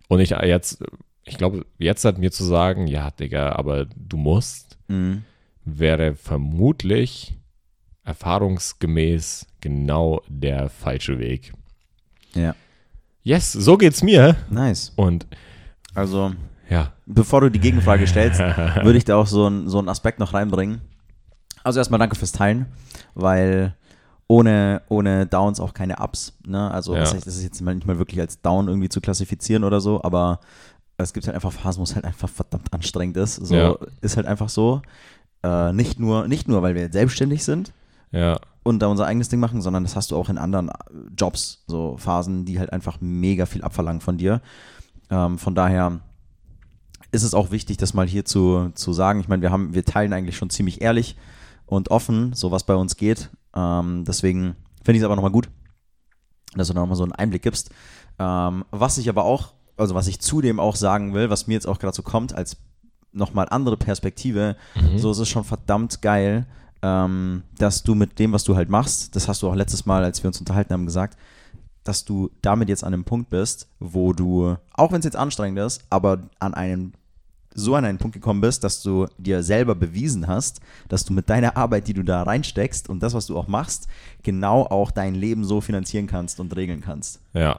Und 0.07 0.19
ich 0.19 0.31
jetzt, 0.31 0.83
ich 1.23 1.37
glaube, 1.37 1.65
jetzt 1.77 2.05
hat 2.05 2.17
mir 2.17 2.31
zu 2.31 2.43
sagen, 2.43 2.87
ja, 2.87 3.11
Digga, 3.11 3.53
aber 3.53 3.85
du 3.85 4.17
musst, 4.17 4.77
mhm. 4.87 5.23
wäre 5.65 6.15
vermutlich 6.15 7.37
erfahrungsgemäß 8.03 9.47
genau 9.61 10.21
der 10.27 10.69
falsche 10.69 11.19
Weg. 11.19 11.53
Ja. 12.33 12.55
Yes, 13.23 13.51
so 13.51 13.77
geht's 13.77 14.03
mir. 14.03 14.35
Nice. 14.49 14.91
Und 14.95 15.27
also 15.93 16.33
ja. 16.71 16.93
Bevor 17.05 17.41
du 17.41 17.51
die 17.51 17.59
Gegenfrage 17.59 18.07
stellst, 18.07 18.39
würde 18.39 18.97
ich 18.97 19.03
da 19.03 19.17
auch 19.17 19.27
so, 19.27 19.45
ein, 19.45 19.67
so 19.67 19.77
einen 19.77 19.89
Aspekt 19.89 20.19
noch 20.19 20.33
reinbringen. 20.33 20.79
Also 21.63 21.79
erstmal 21.79 21.99
danke 21.99 22.15
fürs 22.15 22.31
Teilen, 22.31 22.65
weil 23.13 23.75
ohne, 24.27 24.81
ohne 24.87 25.25
Downs 25.25 25.59
auch 25.59 25.73
keine 25.73 25.97
Ups. 25.97 26.37
Ne? 26.47 26.71
Also 26.71 26.95
ja. 26.95 27.01
das 27.01 27.13
ist 27.13 27.43
jetzt 27.43 27.59
nicht 27.59 27.85
mal 27.85 27.99
wirklich 27.99 28.21
als 28.21 28.41
Down 28.41 28.69
irgendwie 28.69 28.87
zu 28.87 29.01
klassifizieren 29.01 29.65
oder 29.65 29.81
so, 29.81 30.01
aber 30.01 30.39
es 30.95 31.11
gibt 31.11 31.27
halt 31.27 31.35
einfach 31.35 31.51
Phasen, 31.51 31.81
wo 31.81 31.83
es 31.83 31.93
halt 31.93 32.05
einfach 32.05 32.29
verdammt 32.29 32.71
anstrengend 32.71 33.17
ist. 33.17 33.35
So 33.35 33.55
ja. 33.55 33.75
ist 33.99 34.15
halt 34.15 34.25
einfach 34.25 34.47
so. 34.47 34.81
Äh, 35.43 35.73
nicht, 35.73 35.99
nur, 35.99 36.29
nicht 36.29 36.47
nur, 36.47 36.61
weil 36.61 36.75
wir 36.75 36.89
selbstständig 36.89 37.43
sind 37.43 37.73
ja. 38.11 38.39
und 38.63 38.79
da 38.79 38.87
unser 38.87 39.07
eigenes 39.07 39.27
Ding 39.27 39.41
machen, 39.41 39.61
sondern 39.61 39.83
das 39.83 39.97
hast 39.97 40.11
du 40.11 40.15
auch 40.15 40.29
in 40.29 40.37
anderen 40.37 40.71
Jobs, 41.17 41.63
so 41.67 41.97
Phasen, 41.97 42.45
die 42.45 42.59
halt 42.59 42.71
einfach 42.71 43.01
mega 43.01 43.45
viel 43.45 43.63
abverlangen 43.63 44.01
von 44.01 44.17
dir. 44.17 44.41
Ähm, 45.09 45.37
von 45.37 45.53
daher 45.55 45.99
ist 47.11 47.23
es 47.23 47.33
auch 47.33 47.51
wichtig, 47.51 47.77
das 47.77 47.93
mal 47.93 48.07
hier 48.07 48.25
zu, 48.25 48.71
zu 48.73 48.93
sagen. 48.93 49.19
Ich 49.19 49.27
meine, 49.27 49.41
wir 49.41 49.51
haben, 49.51 49.73
wir 49.73 49.85
teilen 49.85 50.13
eigentlich 50.13 50.37
schon 50.37 50.49
ziemlich 50.49 50.81
ehrlich 50.81 51.15
und 51.65 51.91
offen, 51.91 52.33
so 52.33 52.51
was 52.51 52.63
bei 52.63 52.75
uns 52.75 52.97
geht. 52.97 53.29
Ähm, 53.55 54.05
deswegen 54.05 54.55
finde 54.83 54.97
ich 54.97 55.01
es 55.01 55.05
aber 55.05 55.15
nochmal 55.15 55.31
gut, 55.31 55.49
dass 56.55 56.67
du 56.67 56.73
da 56.73 56.81
nochmal 56.81 56.95
so 56.95 57.03
einen 57.03 57.11
Einblick 57.11 57.41
gibst. 57.41 57.69
Ähm, 58.19 58.65
was 58.71 58.97
ich 58.97 59.09
aber 59.09 59.25
auch, 59.25 59.53
also 59.77 59.95
was 59.95 60.07
ich 60.07 60.19
zudem 60.19 60.59
auch 60.59 60.75
sagen 60.75 61.13
will, 61.13 61.29
was 61.29 61.47
mir 61.47 61.53
jetzt 61.53 61.67
auch 61.67 61.79
gerade 61.79 61.95
so 61.95 62.03
kommt, 62.03 62.33
als 62.33 62.57
nochmal 63.11 63.47
andere 63.49 63.77
Perspektive, 63.77 64.55
mhm. 64.75 64.97
so 64.97 65.11
ist 65.11 65.19
es 65.19 65.29
schon 65.29 65.43
verdammt 65.43 66.01
geil, 66.01 66.45
ähm, 66.81 67.43
dass 67.57 67.83
du 67.83 67.93
mit 67.95 68.19
dem, 68.19 68.31
was 68.31 68.43
du 68.43 68.55
halt 68.55 68.69
machst, 68.69 69.15
das 69.15 69.27
hast 69.27 69.41
du 69.41 69.49
auch 69.49 69.55
letztes 69.55 69.85
Mal, 69.85 70.03
als 70.03 70.23
wir 70.23 70.29
uns 70.29 70.39
unterhalten 70.39 70.73
haben, 70.73 70.85
gesagt, 70.85 71.17
dass 71.83 72.05
du 72.05 72.29
damit 72.41 72.69
jetzt 72.69 72.83
an 72.83 72.93
einem 72.93 73.03
Punkt 73.03 73.29
bist, 73.29 73.67
wo 73.79 74.13
du, 74.13 74.55
auch 74.73 74.91
wenn 74.91 74.99
es 74.99 75.05
jetzt 75.05 75.15
anstrengend 75.15 75.59
ist, 75.59 75.83
aber 75.89 76.29
an 76.39 76.53
einem 76.53 76.93
so 77.53 77.75
an 77.75 77.85
einen 77.85 77.97
Punkt 77.97 78.13
gekommen 78.13 78.41
bist, 78.41 78.63
dass 78.63 78.81
du 78.81 79.07
dir 79.17 79.43
selber 79.43 79.75
bewiesen 79.75 80.27
hast, 80.27 80.61
dass 80.87 81.03
du 81.03 81.13
mit 81.13 81.29
deiner 81.29 81.57
Arbeit, 81.57 81.87
die 81.87 81.93
du 81.93 82.03
da 82.03 82.23
reinsteckst 82.23 82.89
und 82.89 83.01
das, 83.03 83.13
was 83.13 83.27
du 83.27 83.37
auch 83.37 83.47
machst, 83.47 83.87
genau 84.23 84.63
auch 84.65 84.91
dein 84.91 85.15
Leben 85.15 85.43
so 85.43 85.61
finanzieren 85.61 86.07
kannst 86.07 86.39
und 86.39 86.55
regeln 86.55 86.81
kannst. 86.81 87.19
Ja. 87.33 87.57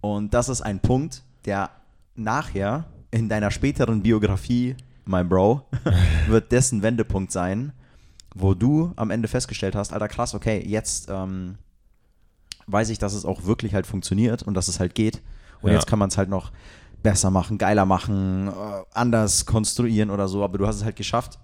Und 0.00 0.34
das 0.34 0.48
ist 0.48 0.62
ein 0.62 0.80
Punkt, 0.80 1.22
der 1.44 1.70
nachher 2.14 2.84
in 3.10 3.28
deiner 3.28 3.50
späteren 3.50 4.02
Biografie, 4.02 4.76
mein 5.04 5.28
Bro, 5.28 5.66
wird 6.28 6.52
dessen 6.52 6.82
Wendepunkt 6.82 7.32
sein, 7.32 7.72
wo 8.34 8.54
du 8.54 8.92
am 8.96 9.10
Ende 9.10 9.28
festgestellt 9.28 9.74
hast, 9.74 9.92
Alter, 9.92 10.08
krass, 10.08 10.34
okay, 10.34 10.62
jetzt 10.66 11.08
ähm, 11.10 11.56
weiß 12.66 12.88
ich, 12.90 12.98
dass 12.98 13.14
es 13.14 13.24
auch 13.24 13.44
wirklich 13.44 13.74
halt 13.74 13.86
funktioniert 13.86 14.42
und 14.42 14.54
dass 14.54 14.68
es 14.68 14.80
halt 14.80 14.94
geht. 14.94 15.22
Und 15.60 15.70
ja. 15.70 15.76
jetzt 15.76 15.86
kann 15.86 15.98
man 15.98 16.08
es 16.08 16.18
halt 16.18 16.28
noch 16.28 16.50
besser 17.02 17.30
machen, 17.30 17.58
geiler 17.58 17.86
machen, 17.86 18.48
äh, 18.48 18.52
anders 18.92 19.46
konstruieren 19.46 20.10
oder 20.10 20.28
so, 20.28 20.44
aber 20.44 20.58
du 20.58 20.66
hast 20.66 20.76
es 20.76 20.84
halt 20.84 20.96
geschafft, 20.96 21.38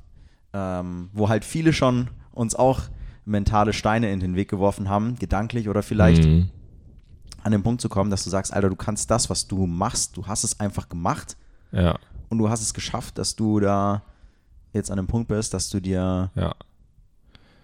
ähm, 0.53 1.11
wo 1.13 1.29
halt 1.29 1.45
viele 1.45 1.73
schon 1.73 2.09
uns 2.33 2.55
auch 2.55 2.83
mentale 3.25 3.73
Steine 3.73 4.11
in 4.11 4.21
den 4.21 4.37
Weg 4.37 4.49
geworfen 4.49 4.89
haben, 4.89 5.17
gedanklich 5.17 5.69
oder 5.69 5.83
vielleicht 5.83 6.25
mhm. 6.25 6.51
an 7.43 7.53
den 7.53 7.63
Punkt 7.63 7.81
zu 7.81 7.89
kommen, 7.89 8.11
dass 8.11 8.25
du 8.25 8.31
sagst, 8.31 8.53
Alter, 8.53 8.71
du 8.71 8.77
kannst 8.77 9.11
das, 9.11 9.29
was 9.29 9.47
du 9.47 9.67
machst, 9.67 10.17
du 10.17 10.27
hast 10.27 10.45
es 10.45 10.61
einfach 10.61 10.89
gemacht 10.89 11.37
ja. 11.73 11.99
und 12.29 12.39
du 12.39 12.49
hast 12.49 12.63
es 12.63 12.73
geschafft, 12.73 13.19
dass 13.19 13.37
du 13.37 13.61
da 13.61 14.03
jetzt 14.73 14.91
an 14.91 14.97
dem 14.97 15.07
Punkt 15.07 15.29
bist, 15.29 15.53
dass 15.55 15.69
du 15.69 15.81
dir 15.81 16.31
ja. 16.35 16.55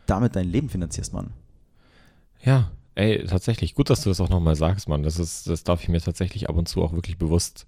damit 0.06 0.36
dein 0.36 0.48
Leben 0.48 0.68
finanzierst, 0.68 1.12
Mann. 1.12 1.30
Ja, 2.42 2.70
Ey, 2.96 3.24
tatsächlich, 3.26 3.74
gut, 3.74 3.90
dass 3.90 4.02
du 4.02 4.08
das 4.08 4.20
auch 4.20 4.28
nochmal 4.28 4.54
sagst, 4.54 4.88
Mann. 4.88 5.02
Das, 5.02 5.18
ist, 5.18 5.48
das 5.48 5.64
darf 5.64 5.82
ich 5.82 5.88
mir 5.88 6.00
tatsächlich 6.00 6.48
ab 6.48 6.56
und 6.56 6.68
zu 6.68 6.82
auch 6.82 6.92
wirklich 6.92 7.18
bewusst 7.18 7.66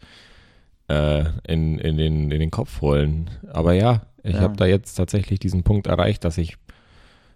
äh, 0.88 1.24
in, 1.46 1.78
in, 1.78 1.96
den, 1.96 2.30
in 2.30 2.40
den 2.40 2.50
Kopf 2.50 2.80
holen. 2.80 3.30
Aber 3.52 3.72
ja, 3.72 4.02
ich 4.22 4.34
ja. 4.34 4.40
habe 4.42 4.56
da 4.56 4.66
jetzt 4.66 4.94
tatsächlich 4.94 5.40
diesen 5.40 5.62
Punkt 5.62 5.86
erreicht, 5.88 6.24
dass 6.24 6.38
ich 6.38 6.56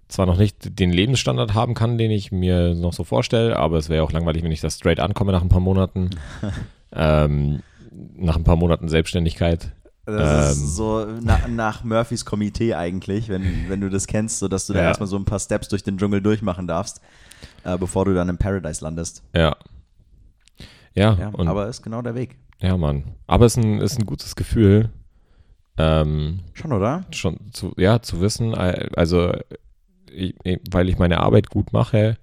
zwar 0.08 0.26
noch 0.26 0.38
nicht 0.38 0.78
den 0.78 0.92
Lebensstandard 0.92 1.54
haben 1.54 1.74
kann, 1.74 1.98
den 1.98 2.10
ich 2.10 2.32
mir 2.32 2.74
noch 2.74 2.92
so 2.92 3.04
vorstelle, 3.04 3.56
aber 3.56 3.78
es 3.78 3.88
wäre 3.88 4.02
auch 4.02 4.12
langweilig, 4.12 4.42
wenn 4.42 4.52
ich 4.52 4.60
das 4.60 4.76
straight 4.76 5.00
ankomme 5.00 5.32
nach 5.32 5.42
ein 5.42 5.48
paar 5.48 5.60
Monaten. 5.60 6.10
ähm, 6.92 7.60
nach 8.16 8.36
ein 8.36 8.44
paar 8.44 8.56
Monaten 8.56 8.88
Selbstständigkeit. 8.88 9.72
Das 10.06 10.56
Ähm. 10.56 10.64
ist 10.64 10.76
so 10.76 11.06
na, 11.20 11.46
nach 11.48 11.84
Murphys 11.84 12.24
Komitee 12.24 12.74
eigentlich, 12.74 13.28
wenn, 13.28 13.68
wenn 13.68 13.80
du 13.80 13.88
das 13.90 14.06
kennst, 14.06 14.38
so 14.38 14.48
dass 14.48 14.66
du 14.66 14.72
da 14.72 14.80
Ja. 14.80 14.86
erstmal 14.88 15.08
so 15.08 15.16
ein 15.16 15.24
paar 15.24 15.38
Steps 15.38 15.68
durch 15.68 15.82
den 15.82 15.98
Dschungel 15.98 16.20
durchmachen 16.20 16.66
darfst, 16.66 17.00
äh, 17.64 17.76
bevor 17.78 18.04
du 18.04 18.14
dann 18.14 18.28
im 18.28 18.38
Paradise 18.38 18.82
landest. 18.84 19.22
Ja. 19.34 19.56
Ja, 20.94 21.14
Ja, 21.14 21.32
aber 21.34 21.68
ist 21.68 21.82
genau 21.82 22.02
der 22.02 22.14
Weg. 22.14 22.36
ja, 22.60 22.76
Mann. 22.76 23.04
Aber 23.26 23.46
es 23.46 23.56
ist 23.56 23.62
ein, 23.64 23.80
ist 23.80 23.98
ein 23.98 24.06
gutes 24.06 24.34
Gefühl, 24.36 24.90
ähm, 25.78 26.40
Schon, 26.52 26.72
oder? 26.72 27.04
schon 27.12 27.38
zu, 27.52 27.72
ja, 27.76 28.02
zu 28.02 28.20
wissen, 28.20 28.54
also 28.54 29.32
ich- 30.12 30.34
weil 30.70 30.88
ich 30.88 30.98
meine 30.98 31.20
Arbeit 31.20 31.48
gut 31.50 31.72
mache, 31.72 32.16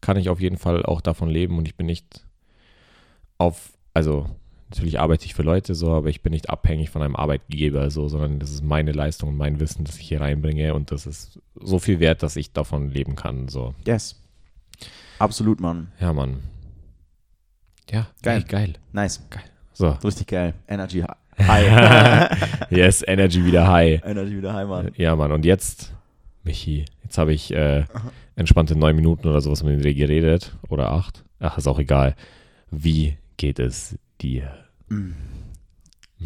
kann 0.00 0.16
ich 0.16 0.28
auf 0.28 0.40
jeden 0.40 0.58
Fall 0.58 0.84
auch 0.84 1.00
davon 1.00 1.28
leben 1.28 1.58
und 1.58 1.66
ich 1.66 1.76
bin 1.76 1.86
nicht 1.86 2.24
auf, 3.38 3.72
also 3.94 4.26
natürlich 4.70 5.00
arbeite 5.00 5.24
ich 5.26 5.34
für 5.34 5.42
Leute 5.42 5.74
so, 5.74 5.92
aber 5.92 6.08
ich 6.08 6.22
bin 6.22 6.32
nicht 6.32 6.50
abhängig 6.50 6.90
von 6.90 7.02
einem 7.02 7.16
Arbeitgeber 7.16 7.90
so, 7.90 8.08
sondern 8.08 8.38
das 8.38 8.50
ist 8.50 8.62
meine 8.62 8.92
Leistung 8.92 9.30
und 9.30 9.36
mein 9.36 9.60
Wissen, 9.60 9.84
das 9.84 9.98
ich 9.98 10.08
hier 10.08 10.20
reinbringe 10.20 10.74
und 10.74 10.90
das 10.92 11.06
ist 11.06 11.40
so 11.56 11.78
viel 11.78 12.00
wert, 12.00 12.22
dass 12.22 12.36
ich 12.36 12.52
davon 12.52 12.90
leben 12.90 13.16
kann, 13.16 13.48
so. 13.48 13.74
Yes. 13.86 14.20
Absolut, 15.18 15.60
Mann. 15.60 15.88
Ja, 16.00 16.12
Mann. 16.12 16.38
Ja, 17.90 18.06
Geil. 18.22 18.38
ey, 18.42 18.44
geil. 18.48 18.72
Nice. 18.92 19.20
So. 19.72 19.90
Richtig 20.04 20.28
geil. 20.28 20.54
Energy 20.68 21.02
hi- 21.02 21.38
high. 21.46 22.70
yes, 22.70 23.02
Energy 23.06 23.44
wieder 23.44 23.66
high. 23.68 24.02
Energy 24.04 24.36
wieder 24.36 24.52
high, 24.54 24.66
Mann. 24.68 24.90
Ja, 24.96 25.14
Mann. 25.16 25.32
Und 25.32 25.44
jetzt, 25.44 25.92
Michi, 26.44 26.84
jetzt 27.02 27.18
habe 27.18 27.32
ich 27.32 27.52
äh, 27.52 27.84
entspannte 28.36 28.76
neun 28.76 28.96
Minuten 28.96 29.28
oder 29.28 29.40
sowas 29.40 29.62
mit 29.62 29.84
dir 29.84 29.94
geredet. 29.94 30.54
Oder 30.68 30.90
acht. 30.92 31.24
Ach, 31.40 31.58
ist 31.58 31.66
auch 31.66 31.78
egal. 31.78 32.14
Wie 32.70 33.16
geht 33.36 33.58
es 33.58 33.96
dir? 34.20 34.50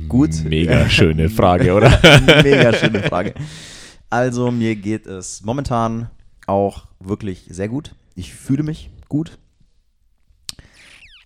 Gut. 0.08 0.44
Mega 0.44 0.88
schöne 0.90 1.28
Frage, 1.28 1.72
oder? 1.74 1.90
Mega 2.42 2.72
schöne 2.72 3.02
Frage. 3.02 3.34
Also, 4.10 4.50
mir 4.50 4.76
geht 4.76 5.06
es 5.06 5.42
momentan 5.42 6.08
auch 6.46 6.86
wirklich 7.00 7.44
sehr 7.50 7.68
gut. 7.68 7.94
Ich 8.18 8.34
fühle 8.34 8.64
mich 8.64 8.90
gut. 9.08 9.38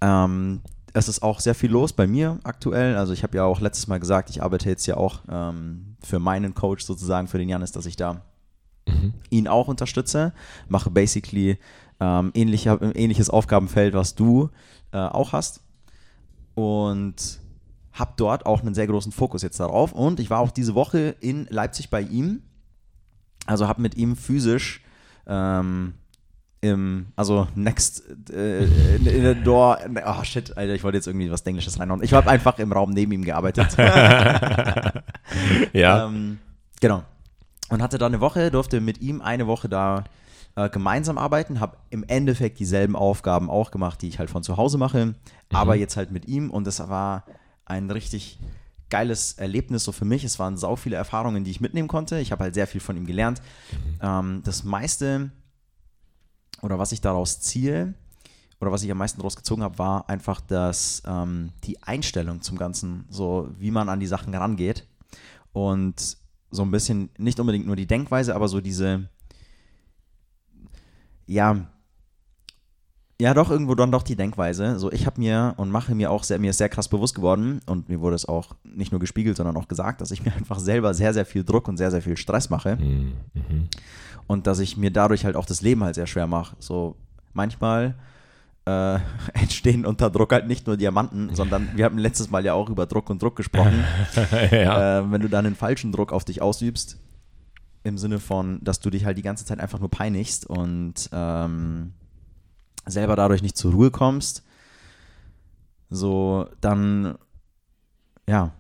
Ähm, 0.03 0.61
es 0.93 1.09
ist 1.09 1.23
auch 1.23 1.41
sehr 1.41 1.55
viel 1.55 1.71
los 1.71 1.95
bei 1.95 2.07
mir 2.07 2.39
aktuell. 2.45 2.97
Also, 2.97 3.15
ich 3.15 3.23
habe 3.23 3.37
ja 3.37 3.45
auch 3.45 3.61
letztes 3.61 3.87
Mal 3.87 3.99
gesagt, 3.99 4.29
ich 4.29 4.43
arbeite 4.43 4.69
jetzt 4.69 4.87
ja 4.87 4.99
auch 4.99 5.21
ähm, 5.31 5.97
für 6.03 6.19
meinen 6.19 6.55
Coach 6.55 6.85
sozusagen, 6.85 7.29
für 7.29 7.39
den 7.39 7.49
Janis, 7.49 7.73
dass 7.73 7.87
ich 7.87 7.97
da 7.97 8.23
Mhm. 8.87 9.15
ihn 9.31 9.49
auch 9.49 9.69
unterstütze. 9.69 10.33
Mache 10.69 10.91
basically 10.91 11.59
ähm, 12.01 12.33
ähnliche, 12.35 12.73
ähnliches 12.95 13.31
Aufgabenfeld, 13.31 13.95
was 13.95 14.15
du 14.15 14.51
äh, 14.93 14.99
auch 14.99 15.33
hast. 15.33 15.63
Und 16.55 17.41
habe 17.93 18.13
dort 18.17 18.45
auch 18.45 18.61
einen 18.61 18.75
sehr 18.75 18.87
großen 18.87 19.13
Fokus 19.13 19.43
jetzt 19.43 19.61
darauf. 19.61 19.93
Und 19.93 20.21
ich 20.21 20.31
war 20.31 20.41
auch 20.41 20.51
diese 20.51 20.75
Woche 20.75 21.15
in 21.21 21.47
Leipzig 21.49 21.91
bei 21.91 22.03
ihm. 22.03 22.43
Also 23.47 23.69
habe 23.69 23.81
mit 23.81 23.97
ihm 23.97 24.17
physisch 24.17 24.83
ähm, 25.27 25.95
im, 26.63 27.09
also 27.17 27.49
next 27.57 28.05
äh, 28.31 28.65
in, 28.95 29.07
in 29.07 29.25
the 29.25 29.43
door, 29.43 29.79
oh 30.07 30.23
shit, 30.23 30.57
Alter, 30.57 30.75
ich 30.75 30.85
wollte 30.85 30.97
jetzt 30.97 31.09
irgendwie 31.09 31.29
was 31.31 31.43
Englisches 31.43 31.79
reinhauen. 31.81 32.03
Ich 32.05 32.15
habe 32.15 32.31
einfach 32.31 32.59
im 32.61 32.73
Raum 32.73 32.91
neben 32.91 33.11
ihm 33.11 33.25
gearbeitet. 33.25 33.77
ja. 35.73 36.07
Ähm, 36.07 36.39
genau. 36.81 37.03
Und 37.69 37.83
hatte 37.83 37.99
da 37.99 38.07
eine 38.07 38.21
Woche, 38.21 38.53
durfte 38.53 38.81
mit 38.81 39.01
ihm 39.01 39.21
eine 39.21 39.49
Woche 39.49 39.69
da 39.69 40.05
äh, 40.55 40.69
gemeinsam 40.71 41.19
arbeiten, 41.19 41.59
habe 41.59 41.79
im 41.91 42.05
Endeffekt 42.05 42.61
dieselben 42.61 42.95
Aufgaben 42.95 43.51
auch 43.51 43.73
gemacht, 43.73 44.01
die 44.01 44.09
ich 44.09 44.21
halt 44.21 44.31
von 44.31 44.45
zu 44.45 44.57
Hause 44.57 44.79
mache, 44.79 45.15
aber 45.53 45.75
jetzt 45.75 45.97
halt 45.97 46.13
mit 46.13 46.29
ihm 46.29 46.49
und 46.49 46.65
das 46.67 46.89
war 46.89 47.25
ein 47.65 47.91
richtig 47.91 48.39
geiles 48.89 49.33
Erlebnis 49.33 49.83
so 49.83 49.91
für 49.91 50.05
mich. 50.05 50.23
Es 50.23 50.39
waren 50.39 50.57
sau 50.57 50.77
viele 50.77 50.95
Erfahrungen, 50.95 51.43
die 51.43 51.51
ich 51.51 51.61
mitnehmen 51.61 51.89
konnte. 51.89 52.21
Ich 52.21 52.31
habe 52.31 52.45
halt 52.45 52.55
sehr 52.55 52.69
viel 52.69 52.81
von 52.81 52.97
ihm 52.97 53.07
gelernt. 53.07 53.43
Ähm, 54.01 54.43
das 54.45 54.63
meiste 54.63 55.33
oder 56.63 56.79
was 56.79 56.93
ich 56.93 57.01
daraus 57.01 57.41
ziehe 57.41 57.95
oder 58.61 58.73
was 58.73 58.83
ich 58.83 58.91
am 58.91 58.99
meisten 58.99 59.19
daraus 59.19 59.37
gezogen 59.37 59.63
habe, 59.63 59.79
war 59.79 60.09
einfach 60.09 60.41
das, 60.41 61.03
ähm, 61.05 61.51
die 61.65 61.83
Einstellung 61.83 62.41
zum 62.41 62.57
Ganzen, 62.57 63.05
so 63.11 63.51
wie 63.59 63.73
man 63.73 63.89
an 63.89 64.01
die 64.01 64.07
Sachen 64.07 64.35
rangeht 64.35 64.87
und 65.53 66.17
so 66.51 66.63
ein 66.63 66.71
bisschen, 66.71 67.11
nicht 67.19 67.41
unbedingt 67.41 67.67
nur 67.67 67.77
die 67.77 67.87
Denkweise, 67.87 68.35
aber 68.35 68.47
so 68.47 68.61
diese, 68.61 69.09
ja, 71.27 71.67
ja, 73.23 73.35
doch, 73.35 73.51
irgendwo 73.51 73.77
dann 73.77 73.93
doch 73.93 74.03
die 74.03 74.17
Denkweise. 74.17 74.81
So, 74.81 74.91
ich 74.91 75.07
habe 75.07 75.21
mir 75.21 75.55
und 75.57 75.71
mache 75.71 75.95
mir 75.95 76.11
auch 76.11 76.25
sehr, 76.25 76.41
mir 76.41 76.51
ist 76.51 76.59
sehr 76.59 76.69
krass 76.69 76.89
bewusst 76.89 77.15
geworden 77.15 77.61
und 77.67 77.89
mir 77.89 78.01
wurde 78.01 78.17
es 78.17 78.27
auch 78.27 78.57
nicht 78.65 78.91
nur 78.91 78.99
gespiegelt, 78.99 79.37
sondern 79.37 79.57
auch 79.57 79.69
gesagt, 79.69 80.01
dass 80.01 80.11
ich 80.11 80.25
mir 80.25 80.33
einfach 80.37 80.59
selber 80.59 80.93
sehr, 80.93 81.15
sehr 81.15 81.25
viel 81.25 81.45
Druck 81.45 81.69
und 81.69 81.77
sehr, 81.77 81.93
sehr 81.93 82.03
viel 82.03 82.17
Stress 82.17 82.51
mache 82.51 82.75
Mhm. 82.77 83.13
Mhm. 83.35 83.69
und 84.27 84.49
dass 84.49 84.59
ich 84.59 84.77
mir 84.77 84.91
dadurch 84.91 85.25
halt 85.25 85.37
auch 85.37 85.47
das 85.47 85.63
Leben 85.63 85.85
halt 85.85 85.95
sehr 85.95 86.09
schwer 86.09 86.27
mache. 86.27 86.57
So, 86.59 86.97
manchmal 87.33 87.95
äh, 88.65 88.99
entstehen 89.35 89.87
unter 89.87 90.11
Druck 90.11 90.33
halt 90.33 90.49
nicht 90.49 90.67
nur 90.67 90.77
Diamanten, 90.77 91.33
sondern 91.33 91.69
wir 91.77 91.85
haben 91.85 91.99
letztes 91.99 92.29
Mal 92.29 92.45
ja 92.45 92.55
auch 92.55 92.71
über 92.71 92.87
Druck 92.87 93.09
und 93.09 93.23
Druck 93.23 93.37
gesprochen. 93.37 93.85
ja. 94.51 94.99
äh, 94.99 95.13
wenn 95.13 95.21
du 95.21 95.29
dann 95.29 95.47
einen 95.47 95.55
falschen 95.55 95.93
Druck 95.93 96.13
auf 96.13 96.25
dich 96.25 96.43
ausübst, 96.43 96.99
im 97.85 97.99
Sinne 97.99 98.19
von, 98.19 98.59
dass 98.65 98.81
du 98.81 98.91
dich 98.91 99.05
halt 99.05 99.17
die 99.17 99.23
ganze 99.23 99.45
Zeit 99.45 99.61
einfach 99.61 99.79
nur 99.79 99.91
peinigst 99.91 100.45
und 100.45 101.09
ähm, 101.13 101.93
selber 102.87 103.17
dadurch 103.17 103.43
nicht 103.43 103.57
zur 103.57 103.73
Ruhe 103.73 103.91
kommst, 103.91 104.43
so 105.91 106.47
dann, 106.61 107.17
ja, 108.29 108.53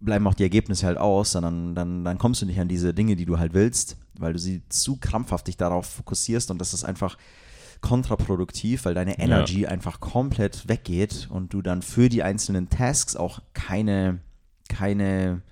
bleiben 0.00 0.26
auch 0.26 0.34
die 0.34 0.42
Ergebnisse 0.42 0.86
halt 0.86 0.98
aus, 0.98 1.32
sondern 1.32 1.74
dann, 1.74 2.04
dann 2.04 2.18
kommst 2.18 2.42
du 2.42 2.46
nicht 2.46 2.60
an 2.60 2.68
diese 2.68 2.92
Dinge, 2.92 3.16
die 3.16 3.24
du 3.24 3.38
halt 3.38 3.54
willst, 3.54 3.96
weil 4.18 4.32
du 4.32 4.38
sie 4.38 4.62
zu 4.68 4.96
krampfhaft 4.96 5.46
dich 5.46 5.56
darauf 5.56 5.86
fokussierst 5.86 6.50
und 6.50 6.58
das 6.58 6.74
ist 6.74 6.84
einfach 6.84 7.16
kontraproduktiv, 7.80 8.86
weil 8.86 8.94
deine 8.94 9.18
Energy 9.18 9.66
einfach 9.66 10.00
komplett 10.00 10.68
weggeht 10.68 11.28
und 11.30 11.52
du 11.52 11.60
dann 11.60 11.82
für 11.82 12.08
die 12.08 12.22
einzelnen 12.22 12.70
Tasks 12.70 13.14
auch 13.14 13.40
keine, 13.52 14.20
keine, 14.68 15.42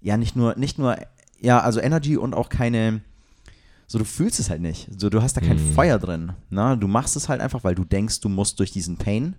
ja, 0.00 0.16
nicht 0.16 0.36
nur, 0.36 0.56
nicht 0.56 0.78
nur, 0.78 0.96
ja, 1.40 1.60
also 1.60 1.80
Energy 1.80 2.16
und 2.16 2.34
auch 2.34 2.48
keine, 2.48 3.00
so 3.86 3.98
du 3.98 4.04
fühlst 4.04 4.40
es 4.40 4.50
halt 4.50 4.60
nicht. 4.62 4.88
So, 4.98 5.10
du 5.10 5.22
hast 5.22 5.36
da 5.36 5.40
kein 5.40 5.56
Mhm. 5.56 5.74
Feuer 5.74 5.98
drin. 5.98 6.32
Na? 6.50 6.76
Du 6.76 6.88
machst 6.88 7.16
es 7.16 7.28
halt 7.28 7.40
einfach, 7.40 7.64
weil 7.64 7.74
du 7.74 7.84
denkst, 7.84 8.20
du 8.20 8.28
musst 8.28 8.58
durch 8.58 8.72
diesen 8.72 8.96
Pain. 8.96 9.36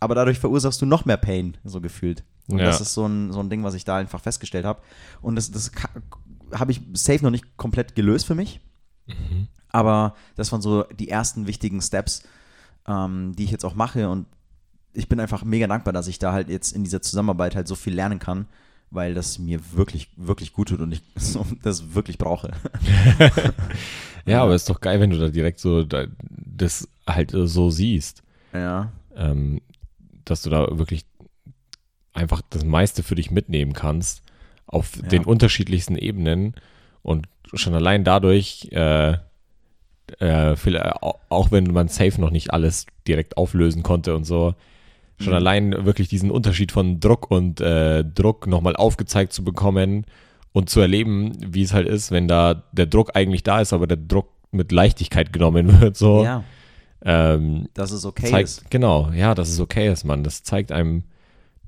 Aber 0.00 0.14
dadurch 0.14 0.38
verursachst 0.38 0.80
du 0.82 0.86
noch 0.86 1.04
mehr 1.04 1.16
Pain, 1.16 1.56
so 1.64 1.80
gefühlt. 1.80 2.24
Und 2.48 2.58
Ja. 2.58 2.66
das 2.66 2.80
ist 2.80 2.94
so 2.94 3.06
ein, 3.06 3.32
so 3.32 3.40
ein 3.40 3.50
Ding, 3.50 3.64
was 3.64 3.74
ich 3.74 3.84
da 3.84 3.96
einfach 3.96 4.20
festgestellt 4.20 4.64
habe. 4.64 4.80
Und 5.22 5.36
das, 5.36 5.50
das 5.50 5.72
habe 6.52 6.70
ich 6.72 6.80
safe 6.92 7.24
noch 7.24 7.30
nicht 7.30 7.56
komplett 7.56 7.94
gelöst 7.94 8.26
für 8.26 8.34
mich. 8.34 8.60
Mhm. 9.06 9.48
Aber 9.70 10.14
das 10.36 10.52
waren 10.52 10.62
so 10.62 10.84
die 10.84 11.08
ersten 11.08 11.46
wichtigen 11.46 11.80
Steps, 11.82 12.22
ähm, 12.86 13.34
die 13.36 13.44
ich 13.44 13.50
jetzt 13.50 13.64
auch 13.64 13.74
mache. 13.74 14.08
Und 14.08 14.26
ich 14.92 15.08
bin 15.08 15.18
einfach 15.20 15.44
mega 15.44 15.66
dankbar, 15.66 15.92
dass 15.92 16.06
ich 16.08 16.18
da 16.18 16.32
halt 16.32 16.48
jetzt 16.48 16.72
in 16.72 16.84
dieser 16.84 17.02
Zusammenarbeit 17.02 17.56
halt 17.56 17.68
so 17.68 17.74
viel 17.74 17.94
lernen 17.94 18.18
kann, 18.18 18.46
weil 18.96 19.14
das 19.14 19.38
mir 19.38 19.60
wirklich, 19.72 20.08
wirklich 20.16 20.52
gut 20.52 20.68
tut 20.70 20.80
und 20.80 20.90
ich 20.90 21.02
das 21.62 21.94
wirklich 21.94 22.18
brauche. 22.18 22.50
ja, 24.26 24.42
aber 24.42 24.54
ist 24.54 24.68
doch 24.68 24.80
geil, 24.80 24.98
wenn 25.00 25.10
du 25.10 25.18
da 25.18 25.28
direkt 25.28 25.60
so 25.60 25.84
da, 25.84 26.06
das 26.28 26.88
halt 27.06 27.32
äh, 27.32 27.46
so 27.46 27.70
siehst. 27.70 28.22
Ja. 28.52 28.90
ähm, 29.14 29.60
dass 30.24 30.42
du 30.42 30.50
da 30.50 30.66
wirklich 30.78 31.04
einfach 32.14 32.40
das 32.50 32.64
meiste 32.64 33.02
für 33.02 33.14
dich 33.14 33.30
mitnehmen 33.30 33.74
kannst 33.74 34.22
auf 34.66 34.96
Ja. 34.96 35.02
den 35.02 35.24
unterschiedlichsten 35.24 35.96
Ebenen 35.96 36.54
und 37.02 37.28
schon 37.54 37.74
allein 37.74 38.02
dadurch, 38.02 38.68
äh, 38.72 39.18
äh, 40.18 40.56
auch 41.28 41.50
wenn 41.52 41.64
man 41.66 41.88
safe 41.88 42.20
noch 42.20 42.30
nicht 42.30 42.52
alles 42.52 42.86
direkt 43.06 43.36
auflösen 43.36 43.82
konnte 43.82 44.16
und 44.16 44.24
so, 44.24 44.54
schon 45.18 45.32
Mhm. 45.32 45.36
allein 45.36 45.84
wirklich 45.86 46.08
diesen 46.08 46.30
Unterschied 46.30 46.72
von 46.72 47.00
Druck 47.00 47.30
und 47.30 47.60
äh, 47.60 48.04
Druck 48.04 48.46
nochmal 48.46 48.76
aufgezeigt 48.76 49.32
zu 49.32 49.44
bekommen 49.44 50.04
und 50.52 50.70
zu 50.70 50.80
erleben, 50.80 51.32
wie 51.46 51.62
es 51.62 51.72
halt 51.72 51.86
ist, 51.88 52.10
wenn 52.10 52.28
da 52.28 52.64
der 52.72 52.86
Druck 52.86 53.10
eigentlich 53.14 53.42
da 53.42 53.60
ist, 53.60 53.72
aber 53.72 53.86
der 53.86 53.96
Druck 53.98 54.28
mit 54.52 54.72
Leichtigkeit 54.72 55.32
genommen 55.32 55.80
wird, 55.80 55.96
so. 55.96 56.24
Ja, 56.24 56.44
Ähm, 57.04 57.68
dass 57.74 57.92
es 57.92 58.04
okay 58.04 58.30
zeigt, 58.30 58.48
ist. 58.48 58.70
Genau, 58.70 59.10
ja, 59.12 59.34
dass 59.34 59.48
es 59.48 59.60
okay 59.60 59.90
ist, 59.92 60.04
Mann. 60.04 60.24
Das 60.24 60.42
zeigt 60.42 60.72
einem, 60.72 61.04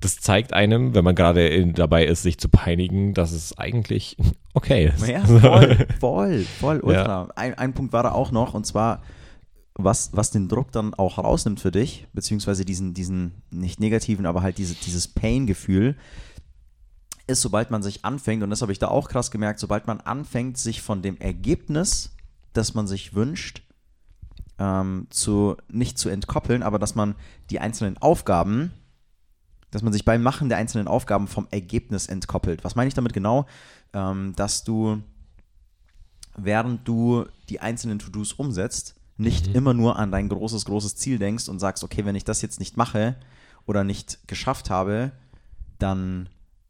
das 0.01 0.17
zeigt 0.21 0.53
einem, 0.53 0.95
wenn 0.95 1.05
man 1.05 1.15
gerade 1.15 1.67
dabei 1.73 2.07
ist, 2.07 2.23
sich 2.23 2.39
zu 2.39 2.49
peinigen, 2.49 3.15
dass 3.15 3.33
es 3.33 3.57
eigentlich 3.59 4.17
okay 4.55 4.91
ist. 4.95 5.07
Ja, 5.07 5.21
voll, 5.25 5.87
voll, 6.01 6.39
voll, 6.59 6.81
ultra. 6.81 7.29
Ein, 7.37 7.55
ein 7.55 7.73
Punkt 7.75 7.93
war 7.93 8.03
da 8.03 8.13
auch 8.13 8.31
noch, 8.33 8.55
und 8.55 8.65
zwar, 8.65 9.03
was, 9.79 10.11
was 10.13 10.31
den 10.31 10.49
Druck 10.49 10.73
dann 10.73 10.93
auch 10.93 11.19
rausnimmt 11.19 11.61
für 11.61 11.71
dich, 11.71 12.07
beziehungsweise 12.13 12.65
diesen, 12.65 12.95
diesen 12.95 13.43
nicht 13.51 13.81
negativen, 13.81 14.27
aber 14.27 14.43
halt 14.43 14.59
diese, 14.59 14.75
dieses 14.75 15.09
Pain-Gefühl, 15.09 15.97
ist, 17.27 17.41
sobald 17.41 17.71
man 17.71 17.83
sich 17.83 18.05
anfängt, 18.05 18.43
und 18.43 18.51
das 18.51 18.63
habe 18.63 18.73
ich 18.73 18.79
da 18.79 18.89
auch 18.89 19.09
krass 19.09 19.31
gemerkt, 19.31 19.61
sobald 19.61 19.87
man 19.87 20.01
anfängt, 20.01 20.59
sich 20.59 20.83
von 20.83 21.01
dem 21.01 21.17
Ergebnis, 21.19 22.11
das 22.53 22.75
man 22.75 22.87
sich 22.87 23.15
wünscht, 23.15 23.63
ähm, 24.59 25.07
zu, 25.11 25.57
nicht 25.71 25.99
zu 25.99 26.09
entkoppeln, 26.09 26.63
aber 26.63 26.79
dass 26.79 26.95
man 26.95 27.15
die 27.51 27.61
einzelnen 27.61 27.99
Aufgaben 27.99 28.73
dass 29.71 29.83
man 29.83 29.93
sich 29.93 30.05
beim 30.05 30.23
Machen 30.23 30.49
der 30.49 30.59
einzelnen 30.59 30.89
Aufgaben 30.89 31.29
vom 31.29 31.47
Ergebnis 31.51 32.07
entkoppelt. 32.07 32.65
Was 32.65 32.75
meine 32.75 32.89
ich 32.89 32.95
damit 32.95 33.13
genau? 33.13 33.47
Ähm, 33.93 34.35
dass 34.37 34.65
du, 34.65 35.03
während 36.37 36.87
du 36.89 37.27
die 37.49 37.61
einzelnen 37.61 37.99
To-Dos 37.99 38.33
umsetzt, 38.33 38.95
nicht 39.19 39.49
Mhm. 39.49 39.55
immer 39.55 39.75
nur 39.75 39.99
an 39.99 40.11
dein 40.13 40.29
großes, 40.29 40.65
großes 40.65 40.97
Ziel 40.97 41.19
denkst 41.19 41.49
und 41.49 41.59
sagst, 41.59 41.85
okay, 41.85 42.05
wenn 42.05 42.15
ich 42.17 42.25
das 42.25 42.41
jetzt 42.41 42.59
nicht 42.61 42.77
mache 42.77 43.17
oder 43.67 43.85
nicht 43.85 44.19
geschafft 44.27 44.71
habe, 44.71 45.13
dann 45.79 46.29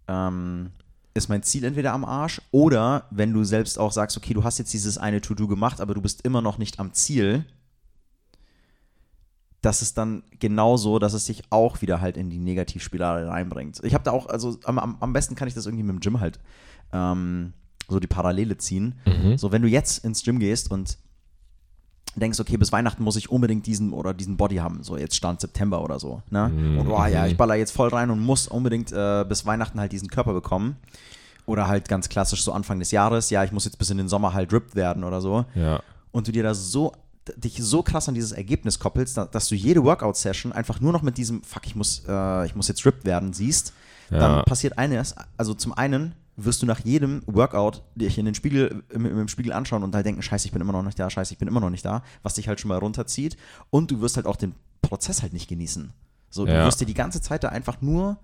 ähm, 0.08 0.70
ist 1.14 1.28
mein 1.28 1.42
Ziel 1.42 1.64
entweder 1.64 1.92
am 1.92 2.04
Arsch 2.04 2.40
oder 2.50 3.06
wenn 3.10 3.32
du 3.32 3.44
selbst 3.44 3.78
auch 3.78 3.92
sagst, 3.92 4.16
okay, 4.16 4.34
du 4.34 4.44
hast 4.44 4.58
jetzt 4.58 4.72
dieses 4.72 4.98
eine 4.98 5.20
To-Do 5.20 5.46
gemacht, 5.46 5.80
aber 5.80 5.94
du 5.94 6.00
bist 6.00 6.22
immer 6.22 6.40
noch 6.42 6.58
nicht 6.58 6.78
am 6.80 6.92
Ziel, 6.94 7.44
das 9.60 9.82
ist 9.82 9.98
dann 9.98 10.22
genauso, 10.38 10.98
dass 10.98 11.14
es 11.14 11.24
dich 11.24 11.42
auch 11.50 11.82
wieder 11.82 12.00
halt 12.00 12.16
in 12.16 12.30
die 12.30 12.38
Negativspirale 12.38 13.26
reinbringt. 13.28 13.80
Ich 13.82 13.92
habe 13.92 14.04
da 14.04 14.12
auch, 14.12 14.26
also 14.26 14.56
am, 14.64 14.78
am, 14.78 14.96
am 15.00 15.12
besten 15.12 15.34
kann 15.34 15.48
ich 15.48 15.54
das 15.54 15.66
irgendwie 15.66 15.82
mit 15.82 15.94
dem 15.96 16.00
Gym 16.00 16.20
halt 16.20 16.38
ähm, 16.92 17.52
so 17.88 17.98
die 17.98 18.06
Parallele 18.06 18.56
ziehen. 18.56 18.94
Mhm. 19.04 19.36
So, 19.36 19.50
wenn 19.50 19.62
du 19.62 19.68
jetzt 19.68 20.04
ins 20.04 20.22
Gym 20.22 20.38
gehst 20.38 20.70
und 20.70 20.96
denkst, 22.20 22.38
okay, 22.40 22.56
bis 22.56 22.72
Weihnachten 22.72 23.02
muss 23.02 23.16
ich 23.16 23.30
unbedingt 23.30 23.66
diesen 23.66 23.92
oder 23.92 24.14
diesen 24.14 24.36
Body 24.36 24.56
haben, 24.56 24.82
so 24.82 24.96
jetzt 24.96 25.16
Stand 25.16 25.40
September 25.40 25.82
oder 25.82 25.98
so, 25.98 26.22
ne? 26.30 26.48
Mhm. 26.48 26.78
Und 26.78 26.88
oh 26.88 27.04
ja, 27.06 27.26
ich 27.26 27.36
baller 27.36 27.54
jetzt 27.54 27.72
voll 27.72 27.88
rein 27.88 28.10
und 28.10 28.20
muss 28.20 28.46
unbedingt 28.48 28.92
äh, 28.92 29.24
bis 29.28 29.44
Weihnachten 29.46 29.78
halt 29.80 29.92
diesen 29.92 30.08
Körper 30.08 30.32
bekommen. 30.32 30.76
Oder 31.46 31.66
halt 31.66 31.88
ganz 31.88 32.10
klassisch 32.10 32.42
so 32.44 32.52
Anfang 32.52 32.78
des 32.78 32.90
Jahres, 32.90 33.30
ja, 33.30 33.42
ich 33.42 33.52
muss 33.52 33.64
jetzt 33.64 33.78
bis 33.78 33.88
in 33.88 33.96
den 33.96 34.08
Sommer 34.08 34.34
halt 34.34 34.52
ripped 34.52 34.74
werden 34.74 35.02
oder 35.02 35.22
so 35.22 35.46
Ja. 35.54 35.80
und 36.12 36.28
du 36.28 36.32
dir 36.32 36.42
da 36.42 36.52
so 36.52 36.92
dich 37.36 37.56
so 37.62 37.82
krass 37.82 38.08
an 38.08 38.14
dieses 38.14 38.32
Ergebnis 38.32 38.78
koppelst, 38.78 39.16
da- 39.16 39.24
dass 39.26 39.48
du 39.48 39.54
jede 39.54 39.82
Workout-Session 39.84 40.52
einfach 40.52 40.80
nur 40.80 40.92
noch 40.92 41.02
mit 41.02 41.16
diesem 41.18 41.42
Fuck, 41.42 41.66
ich 41.66 41.74
muss, 41.76 42.02
äh, 42.08 42.44
ich 42.46 42.54
muss 42.54 42.68
jetzt 42.68 42.84
ripped 42.86 43.04
werden 43.06 43.32
siehst, 43.32 43.72
Ja. 44.10 44.18
dann 44.18 44.44
passiert 44.44 44.76
eines, 44.78 45.14
also 45.38 45.54
zum 45.54 45.72
einen 45.74 46.12
wirst 46.40 46.62
du 46.62 46.66
nach 46.66 46.80
jedem 46.84 47.22
Workout 47.26 47.82
dich 47.96 48.16
in 48.16 48.24
den 48.24 48.34
Spiegel, 48.34 48.82
im, 48.90 49.04
im 49.06 49.28
Spiegel 49.28 49.52
anschauen 49.52 49.82
und 49.82 49.94
halt 49.94 50.06
denken, 50.06 50.22
scheiße, 50.22 50.46
ich 50.46 50.52
bin 50.52 50.62
immer 50.62 50.72
noch 50.72 50.82
nicht 50.84 50.98
da, 50.98 51.10
scheiße, 51.10 51.32
ich 51.32 51.38
bin 51.38 51.48
immer 51.48 51.60
noch 51.60 51.70
nicht 51.70 51.84
da, 51.84 52.02
was 52.22 52.34
dich 52.34 52.46
halt 52.48 52.60
schon 52.60 52.68
mal 52.68 52.78
runterzieht 52.78 53.36
und 53.70 53.90
du 53.90 54.00
wirst 54.00 54.16
halt 54.16 54.26
auch 54.26 54.36
den 54.36 54.54
Prozess 54.80 55.22
halt 55.22 55.32
nicht 55.32 55.48
genießen. 55.48 55.92
So, 56.30 56.46
du 56.46 56.52
Ja. 56.52 56.64
wirst 56.64 56.80
dir 56.80 56.86
die 56.86 56.94
ganze 56.94 57.20
Zeit 57.20 57.42
da 57.42 57.48
einfach 57.48 57.80
nur 57.80 58.18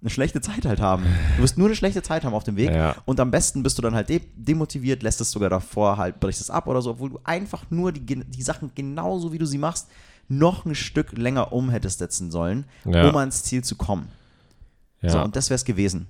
eine 0.00 0.10
schlechte 0.10 0.40
Zeit 0.40 0.66
halt 0.66 0.80
haben. 0.80 1.04
Du 1.36 1.44
wirst 1.44 1.56
nur 1.56 1.68
eine 1.68 1.76
schlechte 1.76 2.02
Zeit 2.02 2.24
haben 2.24 2.34
auf 2.34 2.42
dem 2.42 2.56
Weg 2.56 2.70
Ja. 2.72 2.96
und 3.04 3.20
am 3.20 3.30
besten 3.30 3.62
bist 3.62 3.78
du 3.78 3.82
dann 3.82 3.94
halt 3.94 4.08
de 4.08 4.20
demotiviert, 4.34 5.04
lässt 5.04 5.20
es 5.20 5.30
sogar 5.30 5.48
davor 5.48 5.96
halt, 5.98 6.18
brichst 6.18 6.40
es 6.40 6.50
ab 6.50 6.66
oder 6.66 6.82
so, 6.82 6.90
obwohl 6.90 7.10
du 7.10 7.20
einfach 7.22 7.66
nur 7.70 7.92
die, 7.92 8.00
die 8.04 8.42
Sachen 8.42 8.72
genauso 8.74 9.32
wie 9.32 9.38
du 9.38 9.46
sie 9.46 9.58
machst, 9.58 9.86
noch 10.28 10.64
ein 10.66 10.74
Stück 10.74 11.12
länger 11.16 11.52
um 11.52 11.70
hättest 11.70 12.00
setzen 12.00 12.32
sollen, 12.32 12.64
Ja. 12.84 13.08
um 13.08 13.16
ans 13.16 13.44
Ziel 13.44 13.62
zu 13.62 13.76
kommen. 13.76 14.08
Ja. 15.02 15.10
So, 15.10 15.22
und 15.22 15.36
das 15.36 15.50
wäre 15.50 15.56
es 15.56 15.64
gewesen. 15.64 16.08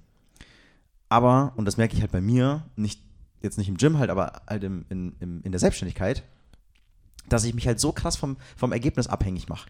Aber, 1.13 1.53
und 1.57 1.67
das 1.67 1.77
merke 1.77 1.95
ich 1.95 2.01
halt 2.01 2.11
bei 2.11 2.23
mir, 2.23 2.63
nicht, 2.75 3.03
jetzt 3.43 3.59
nicht 3.59 3.69
im 3.69 3.77
Gym 3.77 3.99
halt, 3.99 4.09
aber 4.09 4.41
halt 4.49 4.65
im, 4.65 4.87
in, 4.89 5.15
im, 5.21 5.43
in 5.43 5.53
der 5.53 5.59
Selbstständigkeit, 5.59 6.23
dass 7.29 7.45
ich 7.45 7.53
mich 7.55 7.67
halt 7.67 7.79
so 7.79 7.93
krass 7.93 8.17
vom, 8.17 8.39
vom 8.57 8.73
Ergebnis 8.73 9.09
abhängig 9.09 9.47
mache. 9.51 9.69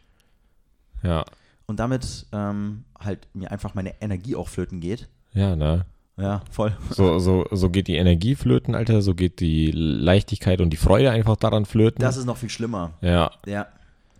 ja. 1.02 1.24
Und 1.66 1.80
damit 1.80 2.26
ähm, 2.32 2.84
halt 2.98 3.26
mir 3.34 3.50
einfach 3.50 3.74
meine 3.74 4.00
Energie 4.00 4.36
auch 4.36 4.48
flöten 4.48 4.80
geht. 4.80 5.08
Ja, 5.32 5.56
ne? 5.56 5.84
Ja, 6.16 6.42
voll. 6.50 6.76
So, 6.90 7.18
so, 7.18 7.46
so 7.50 7.70
geht 7.70 7.88
die 7.88 7.96
Energie 7.96 8.34
flöten, 8.36 8.74
Alter, 8.76 9.00
so 9.02 9.14
geht 9.14 9.40
die 9.40 9.70
Leichtigkeit 9.72 10.60
und 10.60 10.70
die 10.70 10.76
Freude 10.76 11.10
einfach 11.10 11.36
daran 11.36 11.64
flöten. 11.64 12.00
Das 12.00 12.16
ist 12.16 12.24
noch 12.26 12.36
viel 12.36 12.50
schlimmer. 12.50 12.92
ja, 13.00 13.32
Ja. 13.46 13.66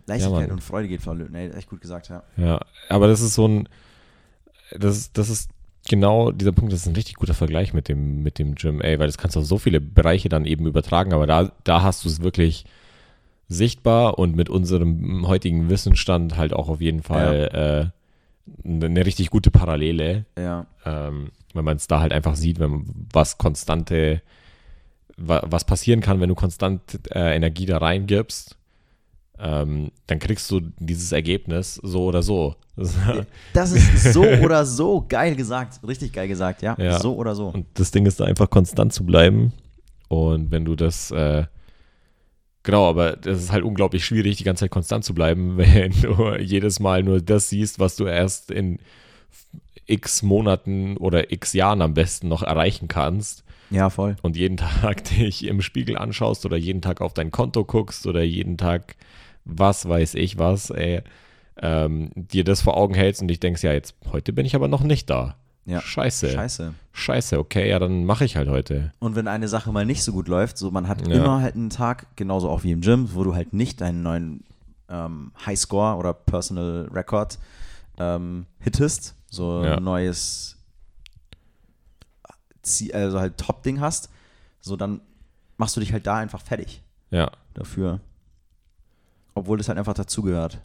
Leichtigkeit 0.07 0.47
Mann. 0.47 0.51
und 0.51 0.61
Freude 0.61 0.89
geht 0.89 1.01
verloren. 1.01 1.31
Nee, 1.31 1.49
echt 1.49 1.69
gut 1.69 1.79
gesagt, 1.79 2.09
ja. 2.09 2.23
ja. 2.35 2.59
Aber 2.89 3.07
das 3.07 3.21
ist 3.21 3.35
so 3.35 3.47
ein, 3.47 3.69
das, 4.77 5.13
das 5.13 5.29
ist 5.29 5.52
genau 5.87 6.31
dieser 6.31 6.51
Punkt, 6.51 6.73
das 6.73 6.81
ist 6.81 6.87
ein 6.87 6.95
richtig 6.95 7.15
guter 7.15 7.33
Vergleich 7.33 7.73
mit 7.73 7.89
dem, 7.89 8.23
mit 8.23 8.39
dem 8.39 8.55
Gym, 8.55 8.81
ey, 8.81 8.99
weil 8.99 9.07
das 9.07 9.17
kannst 9.17 9.35
du 9.35 9.41
auf 9.41 9.45
so 9.45 9.57
viele 9.57 9.81
Bereiche 9.81 10.29
dann 10.29 10.45
eben 10.45 10.65
übertragen, 10.65 11.13
aber 11.13 11.27
da, 11.27 11.51
da 11.63 11.81
hast 11.81 12.05
du 12.05 12.09
es 12.09 12.21
wirklich 12.21 12.65
sichtbar 13.49 14.17
und 14.17 14.35
mit 14.35 14.49
unserem 14.49 15.27
heutigen 15.27 15.69
Wissensstand 15.69 16.37
halt 16.37 16.53
auch 16.53 16.69
auf 16.69 16.81
jeden 16.81 17.03
Fall 17.03 17.91
äh, 18.65 18.67
eine 18.67 19.05
richtig 19.05 19.29
gute 19.29 19.51
Parallele. 19.51 20.25
Ja. 20.37 20.65
ähm, 20.85 21.31
wenn 21.53 21.65
man 21.65 21.77
es 21.77 21.87
da 21.87 21.99
halt 21.99 22.11
einfach 22.11 22.35
sieht, 22.35 22.59
wenn 22.59 22.71
man, 22.71 22.85
was 23.11 23.37
konstante, 23.37 24.21
wa, 25.17 25.43
was 25.45 25.65
passieren 25.65 26.01
kann, 26.01 26.19
wenn 26.19 26.29
du 26.29 26.35
konstant 26.35 26.81
äh, 27.11 27.35
Energie 27.35 27.65
da 27.65 27.77
reingibst, 27.77 28.57
ähm, 29.43 29.91
dann 30.07 30.19
kriegst 30.19 30.49
du 30.49 30.61
dieses 30.79 31.11
Ergebnis 31.11 31.75
so 31.83 32.05
oder 32.05 32.23
so. 32.23 32.55
Das 33.53 33.71
ist 33.71 34.13
so 34.13 34.23
oder 34.23 34.65
so 34.65 35.05
geil 35.07 35.35
gesagt. 35.35 35.79
Richtig 35.87 36.13
geil 36.13 36.27
gesagt, 36.27 36.63
ja. 36.63 36.75
Ja. 36.79 36.99
So 36.99 37.15
oder 37.15 37.35
so. 37.35 37.49
Und 37.49 37.67
das 37.75 37.91
Ding 37.91 38.05
ist 38.07 38.19
da 38.19 38.23
einfach 38.23 38.49
konstant 38.49 38.93
zu 38.93 39.05
bleiben. 39.05 39.53
Und 40.07 40.49
wenn 40.49 40.65
du 40.65 40.75
das, 40.75 41.11
äh, 41.11 41.43
genau, 42.63 42.89
aber 42.89 43.17
das 43.17 43.43
ist 43.43 43.51
halt 43.51 43.63
unglaublich 43.63 44.05
schwierig, 44.05 44.37
die 44.37 44.43
ganze 44.43 44.61
Zeit 44.61 44.71
konstant 44.71 45.03
zu 45.03 45.13
bleiben, 45.13 45.57
wenn 45.57 45.91
du 45.91 46.35
jedes 46.37 46.79
Mal 46.79 47.03
nur 47.03 47.21
das 47.21 47.49
siehst, 47.49 47.79
was 47.79 47.95
du 47.95 48.05
erst 48.05 48.49
in 48.49 48.79
x 49.85 50.23
Monaten 50.23 50.97
oder 50.97 51.31
x 51.31 51.53
Jahren 51.53 51.81
am 51.81 51.93
besten 51.93 52.29
noch 52.29 52.41
erreichen 52.43 52.87
kannst. 52.87 53.43
Ja, 53.69 53.89
voll. 53.89 54.15
und 54.21 54.37
jeden 54.37 54.57
Tag 54.81 55.03
dich 55.03 55.45
im 55.45 55.61
Spiegel 55.61 55.97
anschaust 55.97 56.45
oder 56.45 56.57
jeden 56.57 56.81
Tag 56.81 57.01
auf 57.01 57.13
dein 57.13 57.29
Konto 57.29 57.65
guckst 57.65 58.07
oder 58.07 58.23
jeden 58.23 58.57
Tag 58.57 58.95
was 59.45 59.87
weiß 59.87 60.15
ich 60.15 60.37
was, 60.37 60.69
ey, 60.69 61.01
ähm, 61.57 62.11
dir 62.15 62.43
das 62.43 62.61
vor 62.61 62.77
Augen 62.77 62.93
hältst 62.95 63.21
und 63.21 63.27
dich 63.27 63.39
denkst, 63.39 63.63
ja, 63.63 63.73
jetzt 63.73 63.95
heute 64.11 64.33
bin 64.33 64.45
ich 64.45 64.55
aber 64.55 64.67
noch 64.67 64.81
nicht 64.83 65.09
da. 65.09 65.35
Ja. 65.65 65.79
Scheiße. 65.81 66.31
Scheiße. 66.31 66.73
Scheiße, 66.91 67.39
okay, 67.39 67.69
ja, 67.69 67.79
dann 67.79 68.05
mache 68.05 68.25
ich 68.25 68.35
halt 68.35 68.49
heute. 68.49 68.91
Und 68.99 69.15
wenn 69.15 69.27
eine 69.27 69.47
Sache 69.47 69.71
mal 69.71 69.85
nicht 69.85 70.03
so 70.03 70.11
gut 70.11 70.27
läuft, 70.27 70.57
so 70.57 70.71
man 70.71 70.87
hat 70.87 71.07
Ja. 71.07 71.15
immer 71.15 71.41
halt 71.41 71.55
einen 71.55 71.69
Tag, 71.69 72.07
genauso 72.15 72.49
auch 72.49 72.63
wie 72.63 72.71
im 72.71 72.81
Gym, 72.81 73.13
wo 73.13 73.23
du 73.23 73.33
halt 73.33 73.53
nicht 73.53 73.79
deinen 73.81 74.01
neuen 74.03 74.43
ähm, 74.89 75.31
Highscore 75.45 75.95
oder 75.97 76.13
Personal 76.13 76.89
Record 76.91 77.39
ähm, 77.97 78.45
hittest, 78.59 79.15
so 79.29 79.63
Ja. 79.63 79.77
ein 79.77 79.83
neues 79.83 80.57
Ziel, 82.61 82.93
also 82.93 83.19
halt 83.19 83.37
Top-Ding 83.37 83.79
hast, 83.79 84.09
so 84.59 84.75
dann 84.75 85.01
machst 85.57 85.75
du 85.75 85.79
dich 85.79 85.93
halt 85.93 86.07
da 86.07 86.17
einfach 86.17 86.41
fertig 86.41 86.81
Ja, 87.11 87.31
dafür. 87.53 87.99
Obwohl 89.35 89.57
das 89.57 89.67
halt 89.67 89.77
einfach 89.77 89.93
dazugehört. 89.93 90.61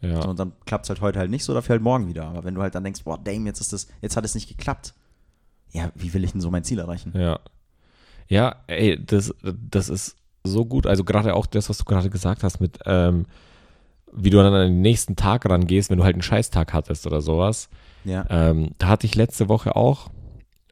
ja. 0.00 0.22
So, 0.22 0.28
und 0.28 0.38
dann 0.38 0.52
klappt 0.66 0.84
es 0.84 0.90
halt 0.90 1.00
heute 1.00 1.18
halt 1.18 1.30
nicht 1.30 1.44
so, 1.44 1.54
dafür 1.54 1.74
halt 1.74 1.82
morgen 1.82 2.08
wieder. 2.08 2.26
Aber 2.26 2.44
wenn 2.44 2.54
du 2.54 2.62
halt 2.62 2.74
dann 2.74 2.84
denkst, 2.84 3.04
boah, 3.04 3.18
damn, 3.18 3.46
jetzt 3.46 3.60
ist 3.60 3.72
das, 3.72 3.88
jetzt 4.02 4.16
hat 4.16 4.24
es 4.24 4.34
nicht 4.34 4.48
geklappt. 4.48 4.94
Ja, 5.72 5.90
wie 5.94 6.12
will 6.12 6.24
ich 6.24 6.32
denn 6.32 6.40
so 6.40 6.50
mein 6.50 6.64
Ziel 6.64 6.78
erreichen? 6.78 7.12
Ja. 7.16 7.38
Ja, 8.28 8.56
ey, 8.66 9.04
das, 9.04 9.34
das 9.42 9.88
ist 9.88 10.16
so 10.44 10.64
gut. 10.64 10.86
Also 10.86 11.04
gerade 11.04 11.34
auch 11.34 11.46
das, 11.46 11.68
was 11.68 11.78
du 11.78 11.84
gerade 11.84 12.10
gesagt 12.10 12.42
hast 12.44 12.60
mit, 12.60 12.78
ähm, 12.86 13.26
wie 14.12 14.30
du 14.30 14.38
dann 14.38 14.52
an 14.52 14.68
den 14.68 14.80
nächsten 14.80 15.16
Tag 15.16 15.48
rangehst, 15.48 15.90
wenn 15.90 15.98
du 15.98 16.04
halt 16.04 16.14
einen 16.14 16.22
Scheißtag 16.22 16.72
hattest 16.72 17.06
oder 17.06 17.20
sowas. 17.20 17.68
Ja. 18.04 18.24
Ähm, 18.28 18.70
da 18.78 18.88
hatte 18.88 19.06
ich 19.06 19.14
letzte 19.14 19.48
Woche 19.48 19.76
auch, 19.76 20.10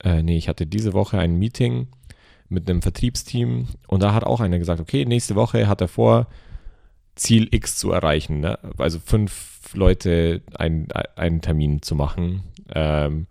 äh, 0.03 0.23
nee, 0.23 0.37
ich 0.37 0.49
hatte 0.49 0.67
diese 0.67 0.93
Woche 0.93 1.19
ein 1.19 1.37
Meeting 1.37 1.89
mit 2.49 2.69
einem 2.69 2.83
Vertriebsteam 2.83 3.69
und 3.87 4.03
da 4.03 4.15
hat 4.15 4.25
auch 4.25 4.41
einer 4.41 4.59
gesagt, 4.59 4.81
okay, 4.81 5.05
nächste 5.05 5.35
Woche 5.35 5.69
hat 5.69 5.81
er 5.81 5.89
vor, 5.89 6.27
Ziel 7.19 7.49
X 7.51 7.77
zu 7.77 7.93
erreichen. 7.93 8.41
Ne? 8.41 8.59
Also 8.79 8.99
fünf 8.99 9.75
Leute 9.75 10.43
ein, 10.55 10.89
einen 11.17 11.41
Termin 11.43 11.83
zu 11.83 11.95
machen. 11.95 12.45
Ähm, 12.75 13.27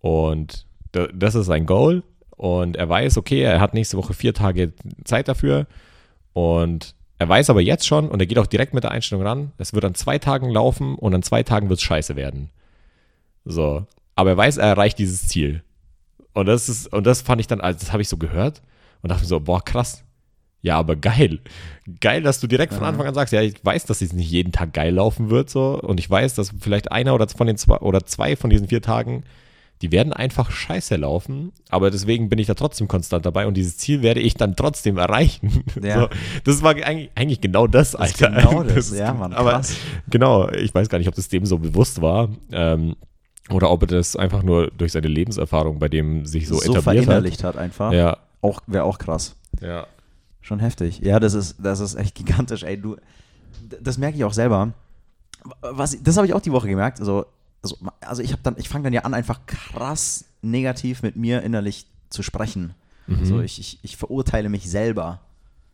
und 0.00 0.66
da, 0.92 1.08
das 1.08 1.34
ist 1.34 1.46
sein 1.46 1.66
Goal. 1.66 2.02
Und 2.30 2.76
er 2.76 2.88
weiß, 2.88 3.16
okay, 3.16 3.40
er 3.40 3.60
hat 3.60 3.74
nächste 3.74 3.96
Woche 3.96 4.14
vier 4.14 4.34
Tage 4.34 4.72
Zeit 5.04 5.28
dafür. 5.28 5.66
Und 6.32 6.94
er 7.18 7.28
weiß 7.28 7.48
aber 7.50 7.62
jetzt 7.62 7.86
schon, 7.86 8.08
und 8.08 8.20
er 8.20 8.26
geht 8.26 8.38
auch 8.38 8.46
direkt 8.46 8.74
mit 8.74 8.84
der 8.84 8.90
Einstellung 8.90 9.24
ran, 9.24 9.52
es 9.56 9.72
wird 9.72 9.84
an 9.86 9.94
zwei 9.94 10.18
Tagen 10.18 10.50
laufen 10.50 10.96
und 10.96 11.14
an 11.14 11.22
zwei 11.22 11.42
Tagen 11.42 11.70
wird 11.70 11.78
es 11.78 11.84
scheiße 11.84 12.14
werden. 12.14 12.50
So. 13.44 13.86
Aber 14.14 14.30
er 14.30 14.36
weiß, 14.36 14.58
er 14.58 14.68
erreicht 14.68 14.98
dieses 14.98 15.28
Ziel. 15.28 15.62
Und 16.34 16.46
das 16.46 16.68
ist, 16.68 16.92
und 16.92 17.06
das 17.06 17.22
fand 17.22 17.40
ich 17.40 17.46
dann, 17.46 17.62
also 17.62 17.78
das 17.80 17.92
habe 17.92 18.02
ich 18.02 18.08
so 18.08 18.18
gehört 18.18 18.62
und 19.00 19.10
dachte 19.10 19.22
mir 19.22 19.28
so, 19.28 19.40
boah, 19.40 19.64
krass. 19.64 20.04
Ja, 20.66 20.78
aber 20.78 20.96
geil. 20.96 21.38
Geil, 22.00 22.22
dass 22.22 22.40
du 22.40 22.48
direkt 22.48 22.74
von. 22.74 22.82
Anfang 22.84 23.06
an 23.06 23.14
sagst, 23.14 23.32
ja, 23.32 23.40
ich 23.40 23.64
weiß, 23.64 23.84
dass 23.86 24.00
es 24.02 24.12
nicht 24.12 24.30
jeden 24.30 24.50
Tag 24.50 24.72
geil 24.72 24.92
laufen 24.92 25.30
wird, 25.30 25.48
so. 25.48 25.80
Und 25.80 26.00
ich 26.00 26.10
weiß, 26.10 26.34
dass 26.34 26.52
vielleicht 26.58 26.90
einer 26.90 27.14
oder 27.14 27.28
von 27.28 27.46
den 27.46 27.56
zwei 27.56 27.76
oder 27.78 28.04
zwei 28.04 28.34
von 28.34 28.50
diesen 28.50 28.66
vier 28.66 28.82
Tagen, 28.82 29.22
die 29.82 29.92
werden 29.92 30.12
einfach 30.12 30.50
scheiße 30.50 30.96
laufen. 30.96 31.52
Aber 31.68 31.92
deswegen 31.92 32.28
bin 32.28 32.40
ich 32.40 32.48
da 32.48 32.54
trotzdem 32.54 32.88
konstant 32.88 33.24
dabei 33.26 33.46
und 33.46 33.54
dieses 33.56 33.76
Ziel 33.76 34.02
werde 34.02 34.18
ich 34.20 34.34
dann 34.34 34.56
trotzdem 34.56 34.98
erreichen. 34.98 35.62
Ja. 35.82 36.00
So, 36.00 36.08
das 36.44 36.62
war 36.64 36.72
eigentlich, 36.74 37.10
eigentlich 37.14 37.40
genau 37.40 37.68
das, 37.68 37.92
Das 37.92 38.00
Alter. 38.00 38.30
genau 38.30 38.62
das, 38.64 38.90
ist 38.90 38.98
ja, 38.98 39.10
gen- 39.12 39.20
Mann, 39.20 39.32
Aber 39.34 39.50
krass. 39.52 39.76
genau, 40.10 40.48
ich 40.50 40.74
weiß 40.74 40.88
gar 40.88 40.98
nicht, 40.98 41.06
ob 41.08 41.14
das 41.14 41.28
dem 41.28 41.46
so 41.46 41.58
bewusst 41.58 42.02
war. 42.02 42.28
Ähm, 42.50 42.96
oder 43.50 43.70
ob 43.70 43.82
er 43.82 43.86
das 43.88 44.16
einfach 44.16 44.42
nur 44.42 44.72
durch 44.76 44.90
seine 44.90 45.06
Lebenserfahrung 45.06 45.78
bei 45.78 45.88
dem 45.88 46.26
sich 46.26 46.48
so, 46.48 46.56
so 46.56 46.72
etabliert 46.72 47.04
verinnerlicht 47.04 47.44
hat, 47.44 47.56
einfach. 47.56 47.88
hat. 47.88 47.94
Ja, 47.94 48.16
Auch, 48.40 48.60
Wäre 48.66 48.82
auch 48.82 48.98
krass. 48.98 49.36
ja. 49.62 49.86
Schon 50.46 50.60
heftig. 50.60 51.00
Ja, 51.00 51.18
das 51.18 51.34
ist, 51.34 51.56
das 51.58 51.80
ist 51.80 51.96
echt 51.96 52.14
gigantisch, 52.14 52.62
ey. 52.62 52.80
Du, 52.80 52.96
das 53.80 53.98
merke 53.98 54.16
ich 54.16 54.22
auch 54.24 54.32
selber. 54.32 54.72
Was, 55.60 56.00
das 56.00 56.16
habe 56.16 56.26
ich 56.28 56.34
auch 56.34 56.40
die 56.40 56.52
Woche 56.52 56.68
gemerkt. 56.68 57.00
Also, 57.00 57.26
also, 57.62 57.76
also 58.00 58.22
ich 58.22 58.30
habe 58.30 58.42
dann, 58.44 58.54
ich 58.56 58.68
fange 58.68 58.84
dann 58.84 58.92
ja 58.92 59.00
an, 59.02 59.12
einfach 59.12 59.40
krass 59.46 60.24
negativ 60.42 61.02
mit 61.02 61.16
mir 61.16 61.42
innerlich 61.42 61.86
zu 62.10 62.22
sprechen. 62.22 62.74
Mhm. 63.08 63.24
So, 63.24 63.40
ich, 63.40 63.58
ich, 63.58 63.78
ich 63.82 63.96
verurteile 63.96 64.48
mich 64.48 64.70
selber 64.70 65.20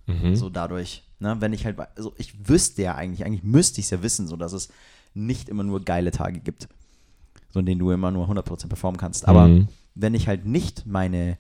Mhm. 0.07 0.35
so 0.35 0.49
dadurch. 0.49 1.05
Ne? 1.21 1.37
Wenn 1.41 1.53
ich 1.53 1.65
halt, 1.65 1.79
also 1.97 2.13
ich 2.17 2.49
wüsste 2.49 2.83
ja 2.83 2.95
eigentlich, 2.97 3.25
eigentlich 3.25 3.45
müsste 3.45 3.79
ich 3.79 3.87
es 3.87 3.91
ja 3.91 4.03
wissen, 4.03 4.27
so 4.27 4.37
dass 4.37 4.53
es 4.53 4.69
nicht 5.15 5.49
immer 5.49 5.63
nur 5.63 5.85
geile 5.85 6.11
Tage 6.11 6.41
gibt, 6.41 6.67
so 7.51 7.61
in 7.61 7.67
denen 7.67 7.79
du 7.79 7.91
immer 7.93 8.11
nur 8.11 8.27
100% 8.29 8.67
performen 8.69 8.99
kannst. 8.99 9.29
Aber 9.29 9.47
Mhm. 9.49 9.69
wenn 9.95 10.15
ich 10.15 10.27
halt 10.29 10.45
nicht 10.47 10.87
meine 10.87 11.37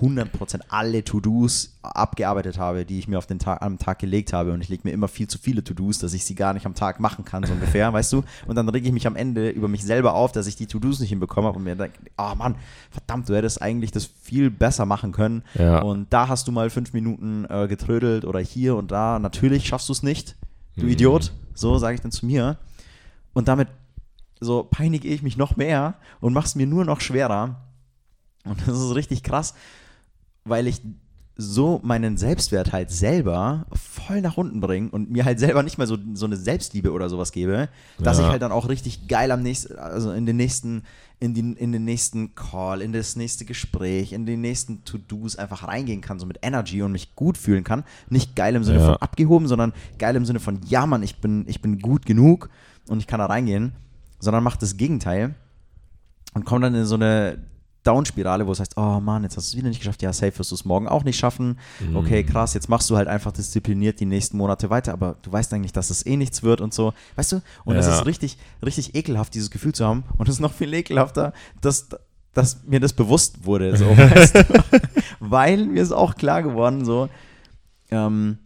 100% 0.00 0.60
alle 0.68 1.04
To-Dos 1.04 1.78
abgearbeitet 1.82 2.58
habe, 2.58 2.84
die 2.84 2.98
ich 2.98 3.08
mir 3.08 3.18
auf 3.18 3.26
den 3.26 3.38
Tag, 3.38 3.62
am 3.62 3.78
Tag 3.78 3.98
gelegt 3.98 4.32
habe 4.32 4.52
und 4.52 4.60
ich 4.60 4.68
lege 4.68 4.82
mir 4.84 4.92
immer 4.92 5.08
viel 5.08 5.28
zu 5.28 5.38
viele 5.38 5.64
To-Dos, 5.64 5.98
dass 5.98 6.14
ich 6.14 6.24
sie 6.24 6.34
gar 6.34 6.52
nicht 6.52 6.66
am 6.66 6.74
Tag 6.74 7.00
machen 7.00 7.24
kann, 7.24 7.44
so 7.44 7.52
ungefähr, 7.52 7.92
weißt 7.92 8.12
du? 8.12 8.24
Und 8.46 8.56
dann 8.56 8.68
rege 8.68 8.86
ich 8.86 8.92
mich 8.92 9.06
am 9.06 9.16
Ende 9.16 9.50
über 9.50 9.68
mich 9.68 9.84
selber 9.84 10.14
auf, 10.14 10.32
dass 10.32 10.46
ich 10.46 10.56
die 10.56 10.66
To-Dos 10.66 11.00
nicht 11.00 11.10
hinbekommen 11.10 11.48
habe 11.48 11.58
und 11.58 11.64
mir 11.64 11.76
denke, 11.76 11.98
oh 12.18 12.34
Mann, 12.34 12.56
verdammt, 12.90 13.28
du 13.28 13.34
hättest 13.34 13.62
eigentlich 13.62 13.90
das 13.90 14.04
viel 14.04 14.50
besser 14.50 14.86
machen 14.86 15.12
können. 15.12 15.42
Ja. 15.54 15.80
Und 15.80 16.12
da 16.12 16.28
hast 16.28 16.46
du 16.48 16.52
mal 16.52 16.70
fünf 16.70 16.92
Minuten 16.92 17.46
äh, 17.48 17.66
getrödelt 17.68 18.24
oder 18.24 18.40
hier 18.40 18.76
und 18.76 18.90
da. 18.90 19.18
Natürlich 19.18 19.66
schaffst 19.66 19.88
du 19.88 19.92
es 19.92 20.02
nicht, 20.02 20.36
du 20.76 20.84
Mhm. 20.84 20.92
Idiot. 20.92 21.32
So 21.54 21.78
sage 21.78 21.94
ich 21.94 22.00
dann 22.00 22.10
zu 22.12 22.26
mir. 22.26 22.58
Und 23.32 23.48
damit 23.48 23.68
so 24.40 24.62
peinige 24.64 25.08
ich 25.08 25.22
mich 25.22 25.36
noch 25.36 25.56
mehr 25.56 25.94
und 26.20 26.32
mache 26.32 26.46
es 26.46 26.54
mir 26.54 26.66
nur 26.66 26.84
noch 26.84 27.00
schwerer. 27.00 27.63
Und 28.44 28.60
das 28.66 28.78
ist 28.78 28.94
richtig 28.94 29.22
krass, 29.22 29.54
weil 30.44 30.66
ich 30.66 30.80
so 31.36 31.80
meinen 31.82 32.16
Selbstwert 32.16 32.72
halt 32.72 32.92
selber 32.92 33.66
voll 33.72 34.20
nach 34.20 34.36
unten 34.36 34.60
bringe 34.60 34.90
und 34.90 35.10
mir 35.10 35.24
halt 35.24 35.40
selber 35.40 35.64
nicht 35.64 35.78
mal 35.78 35.86
so, 35.88 35.98
so 36.12 36.26
eine 36.26 36.36
Selbstliebe 36.36 36.92
oder 36.92 37.08
sowas 37.08 37.32
gebe, 37.32 37.68
dass 37.98 38.18
Ja. 38.18 38.24
ich 38.24 38.30
halt 38.30 38.40
dann 38.42 38.52
auch 38.52 38.68
richtig 38.68 39.08
geil 39.08 39.32
am 39.32 39.42
nächsten, 39.42 39.76
also 39.76 40.12
in 40.12 40.26
den 40.26 40.36
nächsten, 40.36 40.84
in, 41.18 41.34
die, 41.34 41.40
in 41.40 41.72
den 41.72 41.84
nächsten 41.84 42.36
Call, 42.36 42.82
in 42.82 42.92
das 42.92 43.16
nächste 43.16 43.44
Gespräch, 43.44 44.12
in 44.12 44.26
die 44.26 44.36
nächsten 44.36 44.84
To-Dos 44.84 45.34
einfach 45.34 45.66
reingehen 45.66 46.02
kann, 46.02 46.20
so 46.20 46.26
mit 46.26 46.38
Energy 46.42 46.82
und 46.82 46.92
mich 46.92 47.16
gut 47.16 47.36
fühlen 47.36 47.64
kann. 47.64 47.82
Nicht 48.10 48.36
geil 48.36 48.54
im 48.54 48.62
Sinne 48.62 48.78
Ja. 48.78 48.86
von 48.86 48.96
abgehoben, 48.98 49.48
sondern 49.48 49.72
geil 49.98 50.14
im 50.14 50.26
Sinne 50.26 50.38
von, 50.38 50.60
ja 50.68 50.86
Mann, 50.86 51.02
ich 51.02 51.16
bin, 51.20 51.46
ich 51.48 51.60
bin 51.60 51.80
gut 51.80 52.06
genug 52.06 52.48
und 52.86 53.00
ich 53.00 53.08
kann 53.08 53.18
da 53.18 53.26
reingehen, 53.26 53.72
sondern 54.20 54.44
macht 54.44 54.62
das 54.62 54.76
Gegenteil 54.76 55.34
und 56.34 56.44
kommt 56.44 56.62
dann 56.62 56.76
in 56.76 56.84
so 56.84 56.94
eine 56.94 57.38
Down-Spirale, 57.84 58.46
wo 58.46 58.52
es 58.52 58.60
heißt, 58.60 58.76
oh 58.76 59.00
Mann, 59.00 59.22
jetzt 59.22 59.36
hast 59.36 59.52
du 59.52 59.54
es 59.54 59.58
wieder 59.58 59.68
nicht 59.68 59.78
geschafft, 59.78 60.02
ja, 60.02 60.12
safe 60.12 60.38
wirst 60.38 60.50
du 60.50 60.54
es 60.54 60.64
morgen 60.64 60.88
auch 60.88 61.04
nicht 61.04 61.18
schaffen. 61.18 61.58
Okay, 61.94 62.24
krass, 62.24 62.54
jetzt 62.54 62.68
machst 62.68 62.88
du 62.90 62.96
halt 62.96 63.08
einfach 63.08 63.30
diszipliniert 63.32 64.00
die 64.00 64.06
nächsten 64.06 64.36
Monate 64.36 64.70
weiter, 64.70 64.92
aber 64.92 65.16
du 65.22 65.30
weißt 65.30 65.52
eigentlich, 65.54 65.72
dass 65.72 65.90
es 65.90 66.04
eh 66.06 66.16
nichts 66.16 66.42
wird 66.42 66.60
und 66.60 66.74
so. 66.74 66.92
Weißt 67.16 67.32
du? 67.32 67.42
Und 67.64 67.76
es 67.76 67.86
Ja. 67.86 67.98
ist 68.00 68.06
richtig, 68.06 68.38
richtig 68.64 68.94
ekelhaft, 68.94 69.34
dieses 69.34 69.50
Gefühl 69.50 69.74
zu 69.74 69.84
haben. 69.86 70.04
Und 70.16 70.28
es 70.28 70.36
ist 70.36 70.40
noch 70.40 70.52
viel 70.52 70.72
ekelhafter, 70.74 71.32
dass, 71.60 71.88
dass 72.32 72.64
mir 72.64 72.80
das 72.80 72.92
bewusst 72.94 73.44
wurde, 73.44 73.76
so, 73.76 73.84
weißt 73.96 74.34
du? 74.34 74.44
Weil 75.20 75.66
mir 75.66 75.82
ist 75.82 75.92
auch 75.92 76.14
klar 76.16 76.42
geworden, 76.42 76.84
so, 76.84 77.08
ähm, 77.90 78.38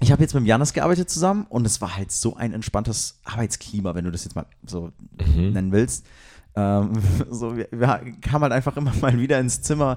ich 0.00 0.12
habe 0.12 0.22
jetzt 0.22 0.34
mit 0.34 0.44
Janis 0.46 0.72
gearbeitet 0.72 1.10
zusammen 1.10 1.46
und 1.48 1.66
es 1.66 1.80
war 1.80 1.96
halt 1.96 2.12
so 2.12 2.36
ein 2.36 2.52
entspanntes 2.52 3.18
Arbeitsklima, 3.24 3.94
wenn 3.96 4.04
du 4.04 4.12
das 4.12 4.24
jetzt 4.24 4.36
mal 4.36 4.46
so 4.64 4.92
nennen 5.26 5.72
willst. 5.72 6.06
Ähm, 6.58 6.92
so, 7.30 7.56
wir, 7.56 7.68
wir 7.70 8.00
kamen 8.20 8.42
halt 8.42 8.52
einfach 8.52 8.76
immer 8.76 8.92
mal 9.00 9.16
wieder 9.18 9.38
ins 9.38 9.62
Zimmer 9.62 9.96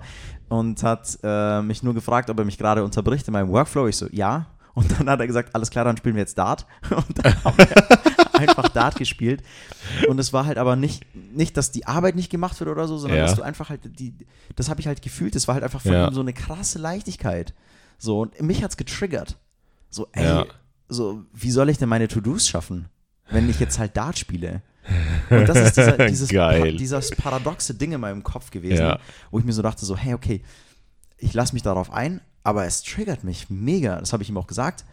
und 0.50 0.84
hat 0.84 1.18
äh, 1.24 1.62
mich 1.62 1.82
nur 1.84 1.94
gefragt, 1.94 2.30
ob 2.30 2.38
er 2.40 2.46
mich 2.46 2.58
gerade 2.58 2.84
unterbricht 2.84 3.28
in 3.28 3.34
meinem 3.34 3.50
Workflow. 3.50 3.88
Ich 3.88 3.98
so, 3.98 4.08
ja. 4.12 4.48
Und 4.74 4.90
dann 4.98 5.10
hat 5.10 5.20
er 5.20 5.28
gesagt, 5.28 5.54
alles 5.54 5.70
klar, 5.70 5.84
dann 5.84 5.98
spielen 5.98 6.16
wir 6.16 6.22
jetzt 6.22 6.38
Dart. 6.38 6.66
Und 6.92 7.26
dann 7.26 7.44
haben 7.44 7.58
wir 7.58 8.40
einfach 8.40 8.70
Dart 8.70 8.96
gespielt. 8.96 9.44
Und 10.08 10.18
es 10.18 10.32
war 10.32 10.46
halt 10.46 10.58
aber 10.58 10.78
nicht, 10.78 11.06
nicht, 11.36 11.58
dass 11.58 11.72
die 11.72 11.88
Arbeit 11.88 12.16
nicht 12.16 12.30
gemacht 12.30 12.58
wird 12.62 12.70
oder 12.70 12.88
so, 12.88 12.98
sondern 12.98 13.20
Ja. 13.20 13.26
dass 13.26 13.36
du 13.36 13.42
einfach 13.42 13.70
halt, 13.70 13.82
die, 14.00 14.14
das 14.56 14.70
habe 14.70 14.80
ich 14.80 14.88
halt 14.88 15.02
gefühlt, 15.02 15.36
das 15.36 15.50
war 15.50 15.56
halt 15.56 15.66
einfach 15.66 15.82
von 15.82 15.92
Ja. 15.92 16.08
ihm 16.08 16.14
so 16.14 16.22
eine 16.22 16.32
krasse 16.32 16.80
Leichtigkeit. 16.80 17.54
So, 17.98 18.22
und 18.22 18.40
mich 18.42 18.64
hat's 18.64 18.78
getriggert. 18.78 19.38
So, 19.90 20.08
ey, 20.14 20.24
Ja. 20.24 20.46
so, 20.88 21.26
wie 21.34 21.52
soll 21.52 21.70
ich 21.70 21.78
denn 21.78 21.90
meine 21.90 22.08
To-Dos 22.08 22.48
schaffen, 22.48 22.88
wenn 23.30 23.50
ich 23.50 23.60
jetzt 23.60 23.78
halt 23.78 23.98
Dart 23.98 24.18
spiele? 24.18 24.62
Und 25.30 25.48
das 25.48 25.58
ist 25.60 25.78
dieser, 25.78 25.98
dieses, 26.08 26.30
Geil. 26.30 26.72
Pa 26.72 26.78
dieses 26.78 27.12
paradoxe 27.12 27.74
Ding 27.76 27.92
in 27.94 28.02
meinem 28.02 28.24
Kopf 28.24 28.52
gewesen, 28.52 28.82
Ja. 28.84 29.00
wo 29.30 29.40
ich 29.40 29.46
mir 29.46 29.54
so 29.54 29.62
dachte, 29.62 29.86
so, 29.86 29.96
hey, 29.96 30.14
okay, 30.14 30.42
ich 31.18 31.34
lasse 31.34 31.54
mich 31.54 31.64
darauf 31.64 31.92
ein, 31.92 32.22
aber 32.44 32.66
es 32.66 32.82
triggert 32.84 33.24
mich 33.24 33.50
mega. 33.50 34.00
Das 34.00 34.12
habe 34.14 34.24
ich 34.24 34.30
ihm 34.30 34.38
auch 34.38 34.48
gesagt. 34.48 34.86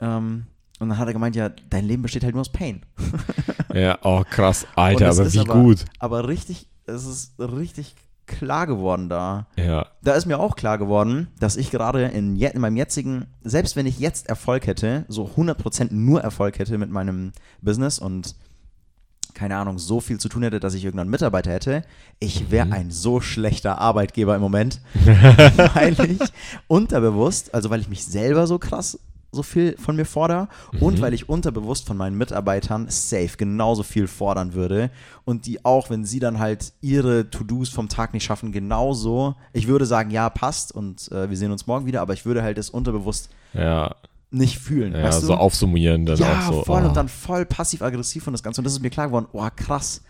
Ähm, 0.00 0.46
und 0.80 0.88
dann 0.88 0.98
hat 0.98 1.06
er 1.06 1.12
gemeint, 1.12 1.36
ja, 1.36 1.50
dein 1.70 1.84
Leben 1.84 2.02
besteht 2.02 2.24
halt 2.24 2.34
nur 2.34 2.40
aus 2.40 2.52
Pain. 2.52 2.82
Ja, 3.74 3.98
oh 4.02 4.22
krass, 4.28 4.66
Alter, 4.74 5.08
aber 5.08 5.32
wie 5.32 5.38
aber, 5.38 5.54
gut. 5.54 5.86
Aber 5.98 6.28
richtig, 6.28 6.66
es 6.84 7.06
ist 7.06 7.32
richtig 7.38 7.94
klar 8.26 8.66
geworden 8.66 9.08
da. 9.08 9.46
Ja, 9.56 9.86
Da 10.02 10.12
ist 10.12 10.26
mir 10.26 10.38
auch 10.38 10.56
klar 10.56 10.76
geworden, 10.76 11.28
dass 11.38 11.56
ich 11.56 11.70
gerade 11.70 12.04
in, 12.04 12.36
in 12.36 12.60
meinem 12.60 12.76
jetzigen, 12.76 13.24
selbst 13.42 13.74
wenn 13.74 13.86
ich 13.86 13.98
jetzt 13.98 14.28
Erfolg 14.28 14.66
hätte, 14.66 15.06
so 15.08 15.24
100% 15.24 15.88
nur 15.92 16.20
Erfolg 16.20 16.58
hätte 16.58 16.76
mit 16.76 16.90
meinem 16.90 17.32
Business 17.62 17.98
und 17.98 18.34
keine 19.34 19.56
Ahnung, 19.56 19.78
so 19.78 20.00
viel 20.00 20.18
zu 20.18 20.28
tun 20.28 20.42
hätte, 20.42 20.60
dass 20.60 20.74
ich 20.74 20.84
irgendeinen 20.84 21.10
Mitarbeiter 21.10 21.50
hätte, 21.50 21.82
ich 22.18 22.50
wäre 22.50 22.72
ein 22.72 22.90
so 22.90 23.20
schlechter 23.20 23.78
Arbeitgeber 23.78 24.34
im 24.34 24.42
Moment, 24.42 24.80
weil 25.74 25.96
ich 26.10 26.20
unterbewusst, 26.68 27.54
also 27.54 27.70
weil 27.70 27.80
ich 27.80 27.88
mich 27.88 28.04
selber 28.04 28.46
so 28.46 28.58
krass 28.58 28.98
so 29.34 29.42
viel 29.42 29.76
von 29.78 29.96
mir 29.96 30.04
fordere 30.04 30.48
und 30.78 31.00
weil 31.00 31.14
ich 31.14 31.30
unterbewusst 31.30 31.86
von 31.86 31.96
meinen 31.96 32.18
Mitarbeitern 32.18 32.86
safe 32.90 33.38
genauso 33.38 33.82
viel 33.82 34.06
fordern 34.06 34.52
würde 34.52 34.90
und 35.24 35.46
die 35.46 35.64
auch, 35.64 35.88
wenn 35.88 36.04
sie 36.04 36.20
dann 36.20 36.38
halt 36.38 36.74
ihre 36.82 37.30
To-Dos 37.30 37.70
vom 37.70 37.88
Tag 37.88 38.12
nicht 38.12 38.24
schaffen, 38.24 38.52
genauso, 38.52 39.34
ich 39.54 39.68
würde 39.68 39.86
sagen, 39.86 40.10
ja, 40.10 40.28
passt 40.28 40.72
und 40.72 41.10
äh, 41.12 41.30
wir 41.30 41.36
sehen 41.38 41.50
uns 41.50 41.66
morgen 41.66 41.86
wieder, 41.86 42.02
aber 42.02 42.12
ich 42.12 42.26
würde 42.26 42.42
halt 42.42 42.58
es 42.58 42.68
unterbewusst 42.68 43.30
ja, 43.54 43.96
nicht 44.32 44.58
fühlen, 44.58 44.94
ja, 44.94 45.04
weißt 45.04 45.22
du? 45.22 45.26
so 45.26 45.34
aufsummieren 45.34 46.06
dann 46.06 46.18
ja, 46.18 46.40
auch 46.40 46.52
so. 46.52 46.64
voll 46.64 46.82
oh. 46.84 46.88
und 46.88 46.96
dann 46.96 47.08
voll 47.08 47.44
passiv-aggressiv 47.44 48.26
und 48.26 48.32
das 48.32 48.42
Ganze 48.42 48.60
und 48.60 48.64
das 48.64 48.72
ist 48.72 48.80
mir 48.80 48.90
klar 48.90 49.06
geworden, 49.08 49.26
oh 49.32 49.48
krass, 49.54 50.02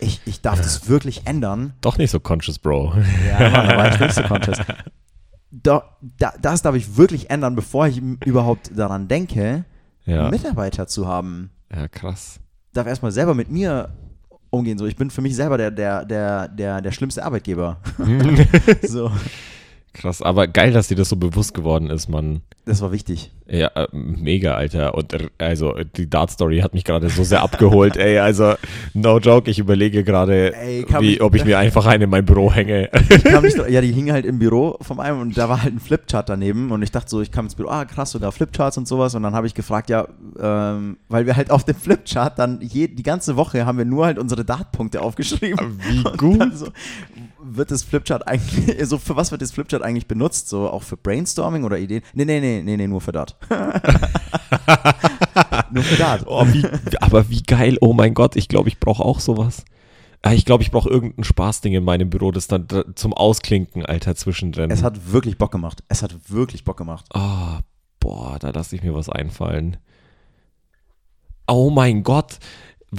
ich, 0.00 0.20
ich 0.26 0.40
darf 0.40 0.58
das 0.58 0.88
wirklich 0.88 1.26
ändern 1.26 1.74
Doch 1.80 1.98
nicht 1.98 2.10
so 2.10 2.20
conscious, 2.20 2.58
Bro. 2.58 2.94
ja, 3.28 3.50
Mann, 3.50 3.68
da 3.68 3.76
war 3.76 3.92
ich 3.92 4.00
nicht 4.00 4.14
so 4.14 4.22
conscious. 4.22 4.58
Da, 5.50 5.96
da, 6.18 6.34
das 6.42 6.62
darf 6.62 6.74
ich 6.74 6.96
wirklich 6.96 7.30
ändern, 7.30 7.54
bevor 7.54 7.86
ich 7.86 8.02
überhaupt 8.24 8.76
daran 8.76 9.06
denke, 9.06 9.64
Ja, 10.04 10.28
Mitarbeiter 10.28 10.86
zu 10.86 11.06
haben. 11.06 11.50
ja 11.72 11.86
krass. 11.86 12.40
Darf 12.72 12.88
erstmal 12.88 13.12
selber 13.12 13.34
mit 13.34 13.50
mir 13.50 13.90
umgehen. 14.50 14.78
So, 14.78 14.86
ich 14.86 14.96
bin 14.96 15.10
für 15.10 15.20
mich 15.20 15.36
selber 15.36 15.58
der, 15.58 15.70
der, 15.70 16.04
der, 16.04 16.48
der, 16.48 16.80
der 16.80 16.92
schlimmste 16.92 17.24
Arbeitgeber. 17.24 17.78
so, 18.82 19.10
Krass, 19.94 20.20
aber 20.20 20.48
geil, 20.48 20.72
dass 20.72 20.88
dir 20.88 20.96
das 20.96 21.08
so 21.08 21.16
bewusst 21.16 21.54
geworden 21.54 21.88
ist, 21.88 22.08
Mann. 22.08 22.42
das 22.66 22.82
war 22.82 22.90
wichtig. 22.90 23.30
Ja, 23.46 23.68
äh, 23.74 23.86
mega, 23.92 24.54
Alter. 24.54 24.94
Und 24.94 25.12
äh, 25.12 25.28
also 25.38 25.74
die 25.96 26.08
Dart-Story 26.10 26.60
hat 26.60 26.74
mich 26.74 26.84
gerade 26.84 27.10
so 27.10 27.22
sehr 27.24 27.42
abgeholt, 27.42 27.96
ey. 27.96 28.18
Also, 28.18 28.54
no 28.94 29.18
joke, 29.18 29.50
ich 29.50 29.58
überlege 29.58 30.02
gerade, 30.02 30.52
ob 31.20 31.34
ich 31.34 31.44
mir 31.44 31.58
einfach 31.58 31.86
einen 31.86 32.04
in 32.04 32.10
mein 32.10 32.24
Büro 32.24 32.52
hänge. 32.52 32.90
Nicht, 33.42 33.56
ja, 33.68 33.80
die 33.82 33.92
hing 33.92 34.10
halt 34.10 34.24
im 34.24 34.38
Büro 34.38 34.78
von 34.80 34.98
einem 34.98 35.20
und 35.20 35.36
da 35.36 35.48
war 35.48 35.62
halt 35.62 35.74
ein 35.74 35.80
Flipchart 35.80 36.28
daneben 36.28 36.70
und 36.72 36.82
ich 36.82 36.90
dachte 36.90 37.10
so, 37.10 37.20
ich 37.20 37.30
kam 37.30 37.44
ins 37.44 37.54
Büro, 37.54 37.68
ah 37.68 37.84
krass, 37.84 38.12
sogar 38.12 38.32
Flipcharts 38.32 38.78
und 38.78 38.88
sowas 38.88 39.14
und 39.14 39.22
dann 39.22 39.34
habe 39.34 39.46
ich 39.46 39.54
gefragt, 39.54 39.90
ja, 39.90 40.08
ähm, 40.40 40.96
weil 41.08 41.26
wir 41.26 41.36
halt 41.36 41.50
auf 41.50 41.64
dem 41.64 41.76
Flipchart 41.76 42.38
dann 42.38 42.60
je, 42.62 42.88
die 42.88 43.02
ganze 43.02 43.36
Woche 43.36 43.66
haben 43.66 43.78
wir 43.78 43.84
nur 43.84 44.06
halt 44.06 44.18
unsere 44.18 44.44
Dartpunkte 44.44 45.02
aufgeschrieben. 45.02 45.78
Wie 45.86 46.02
gut. 46.16 46.56
So, 46.56 46.68
wird 47.44 47.70
das 47.70 47.82
Flipchart 47.82 48.26
eigentlich, 48.26 48.76
so 48.88 48.98
für 48.98 49.16
was 49.16 49.30
wird 49.30 49.42
das 49.42 49.52
Flipchart 49.52 49.82
eigentlich 49.82 50.06
benutzt? 50.08 50.48
So 50.48 50.68
auch 50.68 50.82
für 50.82 50.96
Brainstorming 50.96 51.64
oder 51.64 51.78
Ideen? 51.78 52.02
Nee, 52.14 52.24
nee, 52.24 52.40
nee, 52.40 52.62
nee, 52.62 52.76
nee, 52.76 52.86
nur 52.86 53.00
für 53.00 53.12
Dart. 53.12 53.36
nur 55.70 55.82
für 55.82 55.96
Dart. 55.96 56.24
Oh, 56.26 56.46
wie, 56.52 56.66
aber 57.00 57.28
wie 57.28 57.42
geil, 57.42 57.78
oh 57.80 57.92
mein 57.92 58.14
Gott, 58.14 58.36
ich 58.36 58.48
glaube, 58.48 58.68
ich 58.68 58.78
brauche 58.80 59.04
auch 59.04 59.20
sowas. 59.20 59.64
Ah, 60.22 60.32
Ich 60.32 60.44
glaube, 60.46 60.62
ich 60.62 60.70
brauche 60.70 60.88
irgendein 60.88 61.24
Spaßding 61.24 61.74
in 61.74 61.84
meinem 61.84 62.08
Büro, 62.10 62.30
das 62.30 62.46
dann 62.48 62.66
zum 62.94 63.12
Ausklinken, 63.12 63.84
Alter, 63.84 64.14
zwischendrin. 64.16 64.70
Es 64.70 64.82
hat 64.82 65.12
wirklich 65.12 65.36
Bock 65.36 65.52
gemacht. 65.52 65.84
Es 65.88 66.02
hat 66.02 66.14
wirklich 66.30 66.64
Bock 66.64 66.78
gemacht. 66.78 67.04
Ah, 67.12 67.60
boah, 68.00 68.38
da 68.38 68.50
lasse 68.50 68.74
ich 68.74 68.82
mir 68.82 68.94
was 68.94 69.08
einfallen. 69.10 69.76
Oh 71.46 71.68
mein 71.70 72.02
Gott. 72.04 72.38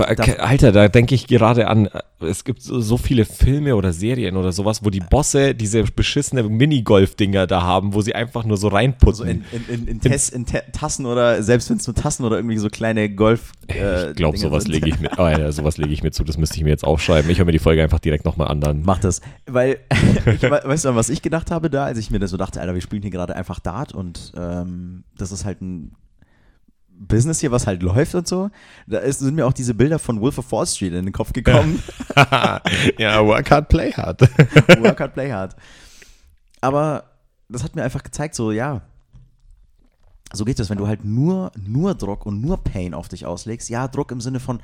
Alter, 0.03 0.71
da 0.71 0.87
denke 0.89 1.15
ich 1.15 1.27
gerade 1.27 1.67
an, 1.67 1.85
äh, 1.87 2.01
es 2.25 2.43
gibt 2.43 2.61
so, 2.61 2.97
viele 2.97 3.23
Filme 3.25 3.75
oder 3.75 3.93
Serien 3.93 4.35
oder 4.37 4.51
sowas, 4.51 4.83
wo 4.83 4.89
die 4.89 4.99
Bosse 4.99 5.55
diese 5.55 5.83
beschissene 5.83 6.43
Minigolf-Dinger 6.43 7.47
da 7.47 7.61
haben, 7.61 7.93
wo 7.93 8.01
sie 8.01 8.13
einfach 8.15 8.43
nur 8.45 8.57
so 8.57 8.65
So 8.69 8.75
reinputzen. 8.75 9.27
in, 9.27 9.45
in, 9.51 9.73
in, 9.81 9.87
in, 9.87 9.99
Tes, 10.01 10.29
in 10.29 10.45
Ta- 10.45 10.61
Tassen 10.71 11.05
oder 11.05 11.43
selbst 11.43 11.69
wenn 11.69 11.77
es 11.77 11.85
nur 11.87 11.93
Tassen 11.95 12.25
oder 12.25 12.37
irgendwie 12.37 12.57
so 12.57 12.69
kleine 12.69 13.09
Golf. 13.13 13.51
Äh, 13.67 14.09
ich 14.09 14.15
glaube, 14.15 14.37
sowas 14.37 14.67
lege 14.67 14.89
ich 14.89 14.99
mir, 14.99 15.11
oh, 15.17 15.21
Alter, 15.21 15.51
sowas 15.51 15.77
lege 15.77 15.93
ich 15.93 16.01
mir 16.03 16.11
zu, 16.11 16.23
das 16.23 16.37
müsste 16.37 16.57
ich 16.57 16.63
mir 16.63 16.69
jetzt 16.71 16.83
aufschreiben. 16.83 17.29
Ich 17.29 17.37
höre 17.37 17.45
mir 17.45 17.51
die 17.51 17.59
Folge 17.59 17.83
einfach 17.83 17.99
direkt 17.99 18.25
nochmal 18.25 18.47
an 18.47 18.59
dann. 18.61 18.81
Mach 18.83 18.99
das. 18.99 19.21
Weil, 19.45 19.77
ich, 20.25 20.41
we- 20.41 20.61
weißt 20.63 20.85
du, 20.85 20.95
was 20.95 21.09
ich 21.09 21.21
gedacht 21.21 21.51
habe 21.51 21.69
da, 21.69 21.85
als 21.85 21.97
ich 21.99 22.09
mir 22.11 22.19
das 22.19 22.31
so 22.31 22.37
dachte, 22.37 22.59
Alter, 22.59 22.73
wir 22.73 22.81
spielen 22.81 23.01
hier 23.03 23.11
gerade 23.11 23.35
einfach 23.35 23.59
Dart 23.59 23.93
und 23.93 24.31
ähm, 24.37 25.03
das 25.17 25.31
ist 25.31 25.45
halt 25.45 25.61
ein 25.61 25.91
Business 26.97 27.39
hier, 27.39 27.51
was 27.51 27.67
halt 27.67 27.83
läuft 27.83 28.15
und 28.15 28.27
so. 28.27 28.49
Da 28.87 28.99
ist, 28.99 29.19
sind 29.19 29.35
mir 29.35 29.45
auch 29.45 29.53
diese 29.53 29.73
Bilder 29.73 29.99
von 29.99 30.21
Wolf 30.21 30.37
of 30.37 30.51
Wall 30.51 30.65
Street 30.65 30.93
in 30.93 31.05
den 31.05 31.13
Kopf 31.13 31.33
gekommen. 31.33 31.81
ja, 32.97 33.25
work 33.25 33.51
hard, 33.51 33.69
play 33.69 33.91
hard. 33.91 34.21
Work 34.81 34.99
hard, 34.99 35.13
play 35.13 35.31
hard. 35.31 35.55
Aber 36.61 37.03
das 37.49 37.63
hat 37.63 37.75
mir 37.75 37.83
einfach 37.83 38.03
gezeigt, 38.03 38.35
so, 38.35 38.51
ja, 38.51 38.81
so 40.33 40.45
geht 40.45 40.59
es, 40.59 40.69
wenn 40.69 40.77
du 40.77 40.87
halt 40.87 41.05
nur, 41.05 41.51
nur 41.57 41.95
Druck 41.95 42.25
und 42.25 42.41
nur 42.41 42.63
Pain 42.63 42.93
auf 42.93 43.07
dich 43.07 43.25
auslegst. 43.25 43.69
Ja, 43.69 43.87
Druck 43.87 44.11
im 44.11 44.21
Sinne 44.21 44.39
von, 44.39 44.59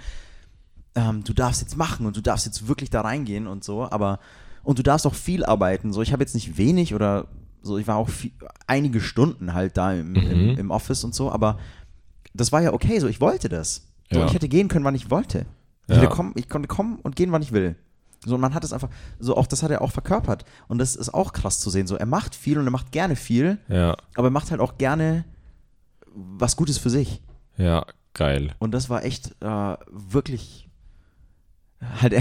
ähm, 0.96 1.24
du 1.24 1.34
darfst 1.34 1.62
jetzt 1.62 1.78
machen 1.78 2.06
und 2.06 2.18
du 2.18 2.22
darfst 2.22 2.46
jetzt 2.46 2.68
wirklich 2.68 2.90
da 2.90 3.02
reingehen 3.02 3.48
und 3.48 3.64
so, 3.64 3.90
aber, 3.90 4.20
und 4.64 4.80
du 4.80 4.84
darfst 4.84 5.06
auch 5.06 5.14
viel 5.14 5.46
arbeiten. 5.46 5.94
So, 5.94 6.02
ich 6.02 6.12
habe 6.14 6.24
jetzt 6.24 6.34
nicht 6.34 6.58
wenig 6.58 6.94
oder 6.94 7.28
so, 7.62 7.78
ich 7.78 7.88
war 7.88 7.98
auch 7.98 8.10
viel, 8.10 8.32
einige 8.68 9.00
Stunden 9.02 9.54
halt 9.54 9.78
da 9.78 9.94
im, 9.94 10.16
im, 10.16 10.58
im 10.58 10.72
Office 10.72 11.04
und 11.04 11.14
so, 11.14 11.32
aber 11.32 11.60
das 12.34 12.52
war 12.52 12.62
ja 12.62 12.74
okay, 12.74 13.00
so, 13.00 13.08
ich 13.08 13.22
wollte 13.22 13.50
das. 13.50 13.88
So, 14.12 14.20
Ja. 14.20 14.26
Ich 14.26 14.34
hätte 14.34 14.50
gehen 14.50 14.68
können, 14.68 14.86
wann 14.86 14.96
ich 14.96 15.10
wollte. 15.10 15.46
Ich, 15.88 15.98
Ja. 15.98 16.08
kommen, 16.08 16.34
ich 16.36 16.48
konnte 16.50 16.68
kommen 16.68 17.00
und 17.02 17.16
gehen, 17.16 17.32
wann 17.32 17.42
ich 17.42 17.52
will. 17.52 17.76
So, 18.26 18.36
und 18.36 18.42
man 18.42 18.54
hat 18.54 18.64
es 18.64 18.72
einfach, 18.72 18.90
so 19.20 19.36
auch 19.36 19.48
das 19.48 19.64
hat 19.64 19.72
er 19.72 19.82
auch 19.82 19.92
verkörpert. 19.92 20.46
Und 20.68 20.78
das 20.78 20.96
ist 20.96 21.14
auch 21.14 21.34
krass 21.34 21.60
zu 21.60 21.70
sehen. 21.70 21.88
So, 21.88 21.96
er 21.96 22.06
macht 22.06 22.36
viel 22.36 22.58
und 22.60 22.66
er 22.66 22.72
macht 22.72 22.92
gerne 22.92 23.16
viel, 23.16 23.58
Ja, 23.68 23.98
aber 24.16 24.28
er 24.28 24.32
macht 24.32 24.52
halt 24.52 24.62
auch 24.62 24.78
gerne 24.78 25.26
was 26.14 26.56
Gutes 26.56 26.78
für 26.78 26.90
sich. 26.90 27.22
ja, 27.58 27.86
geil. 28.14 28.54
Und 28.60 28.72
das 28.74 28.90
war 28.90 29.04
echt 29.06 29.32
äh, 29.42 29.76
wirklich 29.90 30.70
halt 32.02 32.14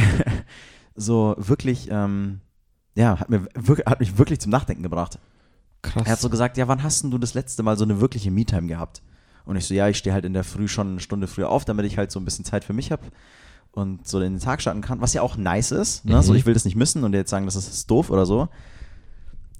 so 0.94 1.34
wirklich, 1.38 1.88
ähm, 1.90 2.40
ja, 2.94 3.18
hat, 3.18 3.28
mir, 3.30 3.46
wirklich, 3.54 3.86
hat 3.86 4.00
mich 4.00 4.16
wirklich 4.18 4.40
zum 4.40 4.50
Nachdenken 4.50 4.82
gebracht. 4.82 5.18
Krass. 5.82 6.06
Er 6.06 6.12
hat 6.12 6.20
so 6.20 6.30
gesagt, 6.30 6.56
ja, 6.56 6.68
wann 6.68 6.82
hast 6.82 7.02
denn 7.02 7.10
du 7.10 7.18
das 7.18 7.34
letzte 7.34 7.62
Mal 7.62 7.76
so 7.76 7.84
eine 7.84 8.00
wirkliche 8.00 8.30
Me-Time 8.30 8.66
gehabt? 8.68 9.02
Und 9.50 9.56
ich 9.56 9.64
so, 9.64 9.74
ja, 9.74 9.88
ich 9.88 9.98
stehe 9.98 10.14
halt 10.14 10.24
in 10.24 10.32
der 10.32 10.44
Früh 10.44 10.68
schon 10.68 10.92
eine 10.92 11.00
Stunde 11.00 11.26
früher 11.26 11.48
auf, 11.48 11.64
damit 11.64 11.84
ich 11.84 11.98
halt 11.98 12.12
so 12.12 12.20
ein 12.20 12.24
bisschen 12.24 12.44
Zeit 12.44 12.62
für 12.62 12.72
mich 12.72 12.92
habe 12.92 13.02
und 13.72 14.06
so 14.06 14.20
in 14.20 14.34
den 14.34 14.40
Tag 14.40 14.60
starten 14.60 14.80
kann, 14.80 15.00
was 15.00 15.12
ja 15.12 15.22
auch 15.22 15.36
nice 15.36 15.72
ist. 15.72 16.04
Ne? 16.04 16.14
Mhm. 16.14 16.22
So, 16.22 16.34
ich 16.34 16.46
will 16.46 16.54
das 16.54 16.64
nicht 16.64 16.76
missen 16.76 17.02
und 17.02 17.14
jetzt 17.14 17.30
sagen, 17.30 17.46
das 17.46 17.56
ist 17.56 17.90
doof 17.90 18.10
oder 18.10 18.26
so. 18.26 18.48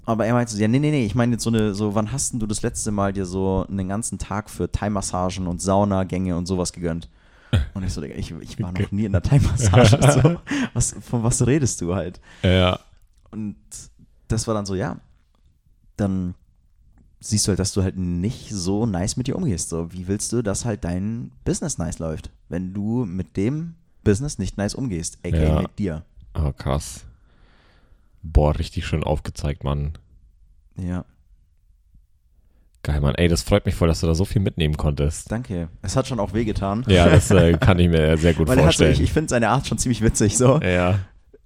Aber 0.05 0.27
er 0.27 0.33
meinte 0.33 0.53
so, 0.53 0.61
ja, 0.61 0.69
nee, 0.69 0.79
nee, 0.79 0.93
nee, 0.93 1.05
ich 1.05 1.17
meine 1.17 1.33
jetzt 1.33 1.43
so 1.43 1.51
eine, 1.51 1.75
so, 1.75 1.97
wann 1.97 2.13
hast 2.13 2.33
denn 2.33 2.39
du 2.39 2.47
das 2.47 2.63
letzte 2.63 2.93
Mal 2.93 3.13
dir 3.13 3.27
so 3.27 3.67
einen 3.69 3.89
ganzen 3.89 4.21
Tag 4.21 4.49
für 4.49 4.71
Thai-Massagen 4.71 5.49
und 5.49 5.61
Saunagänge 5.61 6.37
und 6.37 6.47
sowas 6.47 6.73
gegönnt? 6.73 7.09
Und 7.75 7.83
ich 7.83 7.93
so, 7.93 8.01
ich, 8.01 8.31
ich 8.31 8.63
war 8.63 8.71
noch 8.71 8.93
nie 8.93 9.07
in 9.07 9.11
der 9.13 9.23
Thai-Massage. 9.23 9.99
so, 10.23 10.37
was, 10.73 10.95
von 11.01 11.25
was 11.25 11.45
redest 11.45 11.81
du 11.81 11.97
halt? 11.97 12.21
ja, 12.45 12.79
Und 13.33 13.57
das 14.29 14.47
war 14.47 14.55
dann 14.55 14.67
so, 14.67 14.77
ja, 14.77 14.99
dann 15.97 16.37
siehst 17.21 17.47
du 17.47 17.51
halt, 17.51 17.59
dass 17.59 17.73
du 17.73 17.83
halt 17.83 17.97
nicht 17.99 18.51
so 18.51 18.87
nice 18.87 19.17
mit 19.17 19.27
dir 19.27 19.37
umgehst. 19.37 19.69
So, 19.69 19.93
wie 19.93 20.09
willst 20.09 20.33
du, 20.33 20.43
dass 20.43 20.65
halt 20.65 20.85
dein 20.85 21.31
Business 21.45 21.79
nice 21.79 21.99
läuft, 21.99 22.31
wenn 22.49 22.73
du 22.73 23.05
mit 23.05 23.37
dem 23.37 23.75
Business 24.05 24.39
nicht 24.39 24.57
nice 24.57 24.75
umgehst, 24.75 25.19
aka 25.25 25.37
Ja. 25.37 25.63
mit 25.63 25.79
dir. 25.79 26.05
oh, 26.35 26.53
krass. 26.57 27.05
Boah, 28.23 28.59
richtig 28.59 28.87
schön 28.87 29.05
aufgezeigt, 29.05 29.65
Mann. 29.65 29.93
Ja, 30.77 31.05
Geil, 32.83 33.01
Mann. 33.03 33.15
Ey, 33.17 33.29
das 33.29 33.43
freut 33.43 33.67
mich 33.67 33.75
voll, 33.75 33.89
dass 33.89 34.01
du 34.01 34.07
da 34.07 34.15
so 34.15 34.25
viel 34.25 34.41
mitnehmen 34.41 34.77
konntest. 34.79 35.31
danke. 35.31 35.69
Es 35.83 35.97
hat 35.97 36.07
schon 36.07 36.19
auch 36.19 36.33
wehgetan. 36.33 36.83
Ja, 36.89 37.11
das 37.11 37.31
äh, 37.31 37.53
kann 37.61 37.79
ich 37.79 37.91
mir 37.91 38.17
sehr 38.17 38.33
gut 38.33 38.49
hat 38.49 38.57
so, 38.57 38.63
vorstellen. 38.63 38.93
ich, 38.95 39.03
ich 39.03 39.13
finde 39.13 39.29
seine 39.29 39.51
Art 39.51 39.67
schon 39.67 39.77
ziemlich 39.77 40.01
witzig, 40.01 40.39
so. 40.39 40.59
ja, 40.63 40.99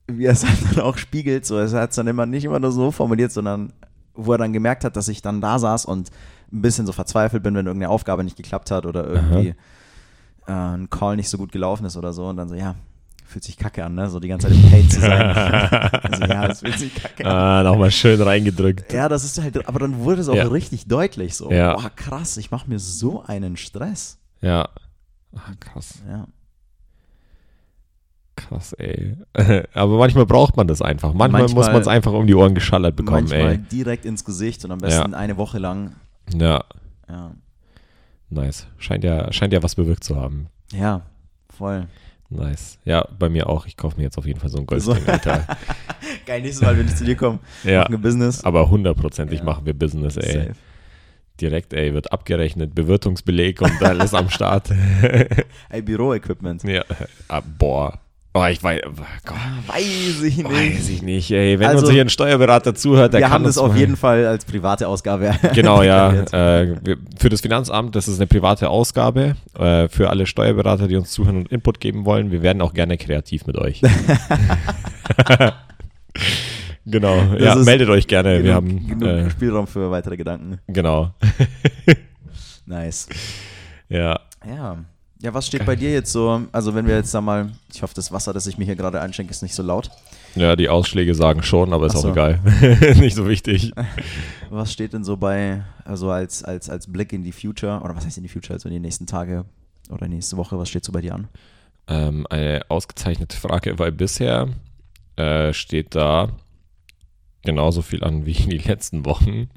Wie 0.06 0.26
er 0.26 0.32
es 0.32 0.46
halt 0.46 0.58
dann 0.70 0.80
auch 0.84 0.96
spiegelt, 0.96 1.44
so. 1.44 1.56
Er 1.58 1.68
hat 1.72 1.90
es 1.90 1.96
dann 1.96 2.06
immer 2.06 2.24
nicht 2.24 2.44
immer 2.44 2.60
nur 2.60 2.70
so 2.70 2.92
formuliert, 2.92 3.32
sondern 3.32 3.72
wo 4.14 4.33
er 4.33 4.38
dann 4.38 4.53
gemerkt 4.53 4.85
hat, 4.85 4.96
dass 4.96 5.09
ich 5.09 5.22
dann 5.22 5.40
da 5.40 5.59
saß 5.59 5.85
und 5.87 6.11
ein 6.53 6.62
bisschen 6.62 6.87
so 6.87 6.92
verzweifelt 6.92 7.42
bin, 7.42 7.55
wenn 7.55 7.66
irgendeine 7.66 7.90
Aufgabe 7.90 8.22
nicht 8.24 8.37
geklappt 8.37 8.70
hat 8.70 8.87
oder 8.87 9.07
irgendwie 9.09 9.55
äh, 10.46 10.53
ein 10.53 10.88
Call 10.90 11.16
nicht 11.16 11.29
so 11.29 11.38
gut 11.38 11.53
gelaufen 11.53 11.85
ist 11.87 11.96
oder 11.96 12.12
so. 12.12 12.27
Und 12.29 12.37
dann 12.37 12.48
so, 12.48 12.55
ja, 12.55 12.74
fühlt 13.27 13.42
sich 13.44 13.57
kacke 13.57 13.85
an, 13.85 13.94
ne? 13.94 14.09
So 14.11 14.20
die 14.20 14.29
ganze 14.29 14.46
Zeit 14.48 14.57
im 14.57 14.70
Pain 14.70 14.88
zu 14.90 15.00
sein. 15.00 15.22
also, 16.03 16.22
ja, 16.24 16.46
das 16.48 16.61
fühlt 16.61 16.79
sich 16.79 16.94
kacke 16.94 17.24
an. 17.27 17.33
ah, 17.33 17.62
nochmal 17.64 17.90
schön 17.90 18.20
reingedrückt. 18.22 18.92
Ja, 18.92 19.09
das 19.09 19.24
ist 19.24 19.40
halt, 19.42 19.66
aber 19.66 19.79
dann 19.81 19.98
wurde 20.00 20.20
es 20.20 20.29
auch 20.29 20.35
Ja. 20.35 20.46
richtig 20.46 20.87
deutlich 20.87 21.35
so. 21.35 21.50
Ja. 21.50 21.74
Boah, 21.74 21.90
krass, 21.96 22.37
ich 22.37 22.50
mache 22.50 22.68
mir 22.68 22.79
so 22.79 23.24
einen 23.24 23.57
Stress. 23.57 24.18
Ja. 24.40 24.68
Ah, 25.35 25.53
krass, 25.59 25.94
Ja. 26.09 26.27
Krass, 28.36 28.72
ey. 28.74 29.16
Aber 29.74 29.98
manchmal 29.98 30.26
braucht 30.26 30.56
man 30.56 30.66
das 30.66 30.82
einfach. 30.82 31.12
Manchmal, 31.14 31.42
muss 31.42 31.52
Manchmal- 31.54 31.72
man 31.74 31.82
es 31.82 31.88
einfach 31.88 32.12
um 32.12 32.26
die 32.26 32.34
Ohren 32.34 32.54
geschallert 32.54 32.96
bekommen, 32.96 33.28
Manchmal 33.28 33.52
ey. 33.52 33.58
direkt 33.58 34.04
ins 34.04 34.24
Gesicht 34.24 34.64
und 34.64 34.70
am 34.72 34.78
besten 34.78 35.14
eine 35.14 35.36
Woche 35.36 35.58
lang. 35.58 35.92
Ja, 36.34 36.64
Ja. 37.08 37.32
nice. 38.30 38.66
Scheint 38.78 39.04
ja, 39.04 39.32
scheint 39.32 39.52
ja 39.52 39.62
was 39.62 39.74
bewirkt 39.74 40.04
zu 40.04 40.16
haben. 40.16 40.48
Ja, 40.72 41.02
voll. 41.50 41.86
Nice. 42.30 42.78
Ja, 42.84 43.06
bei 43.18 43.28
mir 43.28 43.48
auch. 43.48 43.66
Ich 43.66 43.76
kaufe 43.76 43.96
mir 43.98 44.04
jetzt 44.04 44.18
auf 44.18 44.26
jeden 44.26 44.40
Fall 44.40 44.48
so 44.50 44.58
ein 44.58 44.66
So. 44.80 44.92
Goldring, 44.92 45.08
Alter. 45.08 45.46
Geil, 46.26 46.40
nächstes 46.42 46.62
Mal, 46.66 46.76
wenn 46.76 46.86
ich 46.86 46.96
zu 46.96 47.04
dir 47.04 47.14
komme, 47.16 47.38
Ja, 47.64 47.80
machen 47.82 47.92
wir 47.92 47.98
Business. 47.98 48.42
aber 48.42 48.68
hundertprozentig 48.70 49.40
Ja. 49.40 49.44
machen 49.44 49.66
wir 49.66 49.74
Business, 49.74 50.16
ey. 50.16 50.32
Safe. 50.32 50.52
Direkt, 51.40 51.72
ey, 51.74 51.92
wird 51.94 52.12
abgerechnet, 52.12 52.74
Bewirtungsbeleg 52.74 53.60
und 53.60 53.82
alles 53.82 54.14
am 54.14 54.30
Start. 54.30 54.70
Ey, 55.68 55.82
Büroequipment. 55.82 56.62
ja, 56.64 56.82
ah, 57.28 57.40
boah. 57.58 58.00
Oh, 58.36 58.44
ich 58.46 58.60
weiß, 58.64 58.80
Gott, 59.24 59.36
Weiß 59.68 60.22
ich 60.24 60.38
nicht. 60.38 60.50
weiß 60.50 60.88
ich 60.88 61.02
nicht, 61.02 61.30
ey. 61.30 61.60
Wenn 61.60 61.68
Also, 61.68 61.84
uns 61.86 61.92
hier 61.92 62.02
ein 62.04 62.08
Steuerberater 62.08 62.74
zuhört, 62.74 63.12
der 63.12 63.20
wir 63.20 63.26
kann 63.26 63.32
haben 63.34 63.44
das 63.44 63.58
auf 63.58 63.68
mal- 63.70 63.78
jeden 63.78 63.96
Fall 63.96 64.26
als 64.26 64.44
private 64.44 64.88
Ausgabe. 64.88 65.36
Genau, 65.54 65.82
ja. 65.82 66.12
Äh, 66.32 66.74
wir- 66.82 66.96
für 67.16 67.28
das 67.28 67.42
Finanzamt, 67.42 67.94
das 67.94 68.08
ist 68.08 68.18
eine 68.18 68.26
private 68.26 68.68
Ausgabe. 68.70 69.36
Äh, 69.56 69.86
für 69.88 70.10
alle 70.10 70.26
Steuerberater, 70.26 70.88
die 70.88 70.96
uns 70.96 71.12
zuhören 71.12 71.36
und 71.36 71.52
Input 71.52 71.78
geben 71.78 72.04
wollen. 72.06 72.32
Wir 72.32 72.42
werden 72.42 72.60
auch 72.60 72.74
gerne 72.74 72.98
kreativ 72.98 73.46
mit 73.46 73.56
euch. 73.56 73.80
genau. 76.86 77.16
ja, 77.38 77.54
ist 77.54 77.64
meldet 77.66 77.88
euch 77.88 78.08
gerne. 78.08 78.42
wir 78.42 78.42
genug, 78.42 78.54
haben, 78.56 78.86
genug 78.88 79.02
äh, 79.08 79.30
Spielraum 79.30 79.68
für 79.68 79.92
weitere 79.92 80.16
Gedanken. 80.16 80.58
genau. 80.66 81.14
Nice. 82.66 83.08
Ja. 83.88 84.18
Ja. 84.44 84.78
Ja, 85.24 85.32
was 85.32 85.46
steht 85.46 85.64
bei 85.64 85.74
dir 85.74 85.90
jetzt 85.90 86.12
so? 86.12 86.42
Also, 86.52 86.74
wenn 86.74 86.87
wir 86.87 86.96
jetzt 86.96 87.14
da 87.14 87.22
mal, 87.22 87.50
ich 87.72 87.82
hoffe, 87.82 87.94
das 87.94 88.12
Wasser, 88.12 88.34
das 88.34 88.46
ich 88.46 88.58
mir 88.58 88.66
hier 88.66 88.76
gerade 88.76 89.00
einschenke, 89.00 89.30
ist 89.30 89.40
nicht 89.42 89.54
so 89.54 89.62
laut. 89.62 89.90
Ja, 90.34 90.54
die 90.54 90.68
Ausschläge 90.68 91.14
sagen 91.14 91.42
schon, 91.42 91.72
aber 91.72 91.87
ist 91.87 91.92
Ach 91.92 92.00
auch 92.00 92.02
so. 92.02 92.10
egal. 92.10 92.40
Nicht 92.96 93.16
so 93.16 93.26
wichtig. 93.26 93.72
Was 94.50 94.70
steht 94.70 94.92
denn 94.92 95.02
so 95.02 95.16
bei, 95.16 95.64
also 95.87 96.10
als, 96.10 96.44
als, 96.44 96.68
als 96.68 96.92
Blick 96.92 97.14
in 97.14 97.24
die 97.24 97.32
Future, 97.32 97.80
oder 97.82 97.96
was 97.96 98.04
heißt 98.04 98.18
in 98.18 98.22
die 98.22 98.28
Future, 98.28 98.52
also 98.52 98.68
in 98.68 98.74
die 98.74 98.80
nächsten 98.80 99.06
Tage 99.06 99.46
oder 99.88 100.06
nächste 100.06 100.37
Woche, 100.37 100.58
was 100.58 100.68
steht 100.68 100.84
so 100.84 100.92
bei 100.92 101.00
dir 101.00 101.14
an? 101.14 101.28
Ähm, 101.88 102.26
eine 102.28 102.60
ausgezeichnete 102.68 103.37
Frage, 103.37 103.78
weil 103.78 103.92
bisher 103.92 104.48
äh, 105.16 105.54
steht 105.54 105.94
da 105.94 106.28
genauso 107.42 107.80
viel 107.80 108.04
an 108.04 108.26
wie 108.26 108.34
die 108.34 108.58
letzten 108.58 109.06
Wochen. 109.06 109.48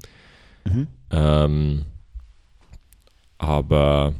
Mhm. 0.64 0.86
Ähm, 1.10 1.84
aber 3.36 4.14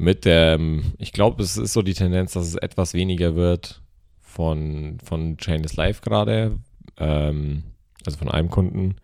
mit 0.00 0.24
dem, 0.24 0.94
ich 0.96 1.12
glaube, 1.12 1.42
es 1.42 1.58
ist 1.58 1.74
so 1.74 1.82
die 1.82 1.92
Tendenz, 1.92 2.32
dass 2.32 2.46
es 2.46 2.54
etwas 2.54 2.94
weniger 2.94 3.36
wird 3.36 3.82
von, 4.22 4.98
von 5.04 5.36
is 5.36 5.76
Live 5.76 6.00
gerade, 6.00 6.58
ähm, 6.96 7.64
also 8.06 8.16
von 8.16 8.30
einem 8.30 8.48
Kunden, 8.48 8.96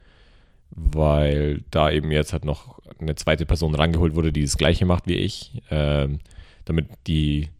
weil 0.70 1.62
da 1.70 1.90
eben 1.90 2.11
jetzt 2.11 2.32
halt 2.32 2.46
noch 2.46 2.80
eine 2.98 3.14
zweite 3.14 3.44
Person 3.44 3.74
rangeholt 3.74 4.14
wurde, 4.14 4.32
die 4.32 4.42
das 4.42 4.56
gleiche 4.56 4.87
macht 4.87 5.06
wie 5.06 5.16
ich, 5.16 5.62
ähm, 5.70 6.20
damit 6.64 6.87
die, 7.06 7.50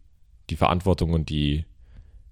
die 0.49 0.55
Verantwortung 0.55 1.13
und 1.13 1.29
die, 1.29 1.65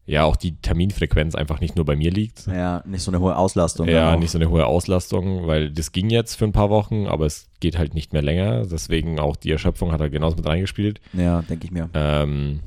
ja, 0.08 0.24
auch 0.24 0.36
die 0.36 0.56
Terminfrequenz 0.58 1.34
einfach 1.34 1.60
nicht 1.60 1.76
nur 1.76 1.86
bei 1.86 1.96
mir 1.96 2.12
liegt, 2.12 2.46
Ja, 2.48 2.84
nicht 2.86 3.02
so 3.02 3.10
eine 3.12 3.20
hohe 3.20 3.36
Auslastung. 3.36 3.88
ja, 3.88 4.16
nicht 4.16 4.30
so 4.32 4.38
eine 4.38 4.50
hohe 4.50 4.66
Auslastung, 4.66 5.48
weil 5.48 5.72
das 5.72 5.92
ging 5.92 6.10
jetzt 6.12 6.36
für 6.36 6.46
ein 6.46 6.52
paar 6.52 6.70
Wochen, 6.70 7.08
aber 7.08 7.26
es 7.26 7.48
geht 7.60 7.78
halt 7.78 7.94
nicht 7.96 8.14
mehr 8.14 8.22
länger. 8.22 8.66
Deswegen 8.68 9.20
auch 9.20 9.36
die 9.36 9.52
Erschöpfung 9.52 9.92
hat 9.92 10.02
halt 10.02 10.12
genauso 10.12 10.36
mit 10.38 10.46
reingespielt. 10.46 11.02
Ja, 11.14 11.42
denke 11.42 11.66
ich 11.66 11.72
mir. 11.72 11.90
Ähm, 11.96 12.60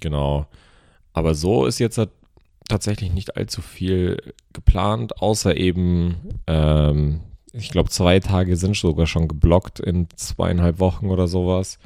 genau. 0.00 0.46
Aber 1.12 1.34
so 1.34 1.66
ist 1.66 1.78
jetzt 1.78 1.98
halt 1.98 2.10
tatsächlich 2.68 3.12
nicht 3.12 3.36
allzu 3.36 3.62
viel 3.62 4.16
geplant, 4.52 5.20
außer 5.20 5.56
eben, 5.56 6.16
ähm, 6.46 7.20
ich 7.52 7.70
glaube, 7.70 7.90
zwei 7.90 8.18
Tage 8.20 8.56
sind 8.56 8.76
sogar 8.76 9.06
schon 9.06 9.28
geblockt 9.28 9.78
in 9.80 10.08
zweieinhalb 10.16 10.78
Wochen 10.78 11.06
oder 11.08 11.26
sowas 11.28 11.78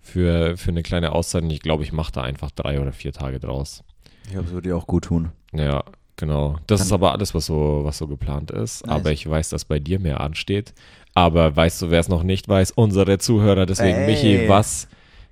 für, 0.00 0.56
für 0.56 0.70
eine 0.70 0.82
kleine 0.82 1.12
Auszeit. 1.12 1.42
Und 1.42 1.50
ich 1.50 1.60
glaube, 1.60 1.82
ich 1.84 1.92
mache 1.92 2.12
da 2.12 2.22
einfach 2.22 2.50
drei 2.50 2.80
oder 2.80 2.92
vier 2.92 3.12
Tage 3.12 3.38
draus. 3.40 3.82
Ich 4.26 4.32
glaube, 4.32 4.46
es 4.46 4.52
würde 4.52 4.68
dir 4.68 4.76
auch 4.76 4.86
gut 4.86 5.04
tun. 5.04 5.30
Ja, 5.52 5.84
genau. 6.16 6.56
Das 6.66 6.80
Dann- 6.80 6.86
ist 6.88 6.92
aber 6.92 7.12
alles, 7.12 7.34
was 7.34 7.46
so, 7.46 7.80
was 7.84 7.98
so 7.98 8.06
geplant 8.06 8.50
ist. 8.50 8.86
Nice. 8.86 8.94
Aber 8.96 9.12
ich 9.12 9.28
weiß, 9.28 9.48
dass 9.50 9.64
bei 9.64 9.78
dir 9.78 9.98
mehr 10.00 10.20
ansteht. 10.20 10.74
Aber 11.14 11.54
weißt 11.56 11.80
du, 11.82 11.90
wer 11.90 12.00
es 12.00 12.08
noch 12.08 12.22
nicht 12.22 12.48
weiß? 12.48 12.72
Unsere 12.72 13.18
Zuhörer. 13.18 13.64
Deswegen, 13.66 13.96
Ey. 13.98 14.06
Michi, 14.06 14.48
was 14.48 14.88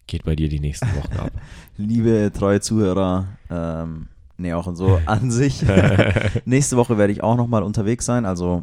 geht 0.06 0.24
bei 0.24 0.34
dir 0.36 0.48
die 0.48 0.60
nächsten 0.60 0.86
Wochen 0.96 1.18
ab? 1.18 1.32
Liebe 1.76 2.30
treue 2.32 2.60
Zuhörer, 2.60 3.26
ähm, 3.50 4.06
nee, 4.38 4.52
auch 4.54 4.66
und 4.66 4.76
so 4.76 5.00
an 5.06 5.30
sich. 5.30 5.62
Nächste 6.44 6.76
Woche 6.76 6.96
werde 6.98 7.12
ich 7.12 7.22
auch 7.22 7.36
nochmal 7.36 7.62
unterwegs 7.62 8.04
sein. 8.06 8.24
Also 8.24 8.62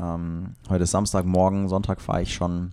ähm, 0.00 0.54
heute 0.68 0.84
ist 0.84 0.90
Samstag, 0.92 1.26
morgen, 1.26 1.68
Sonntag 1.68 2.00
fahre 2.00 2.22
ich 2.22 2.32
schon 2.34 2.72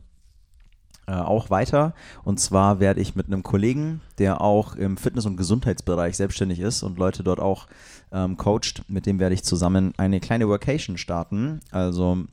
äh, 1.07 1.13
auch 1.13 1.49
weiter. 1.49 1.93
Und 2.23 2.39
zwar 2.39 2.79
werde 2.79 3.01
ich 3.01 3.15
mit 3.15 3.27
einem 3.27 3.43
Kollegen, 3.43 4.01
der 4.17 4.41
auch 4.41 4.75
im 4.75 4.97
Fitness- 4.97 5.25
und 5.25 5.37
Gesundheitsbereich 5.37 6.17
selbstständig 6.17 6.59
ist 6.59 6.83
und 6.83 6.97
Leute 6.97 7.23
dort 7.23 7.39
auch 7.39 7.67
ähm, 8.11 8.37
coacht, 8.37 8.83
mit 8.87 9.05
dem 9.05 9.19
werde 9.19 9.35
ich 9.35 9.43
zusammen 9.43 9.93
eine 9.97 10.19
kleine 10.19 10.47
Workation 10.47 10.97
starten. 10.97 11.59
Also 11.71 12.23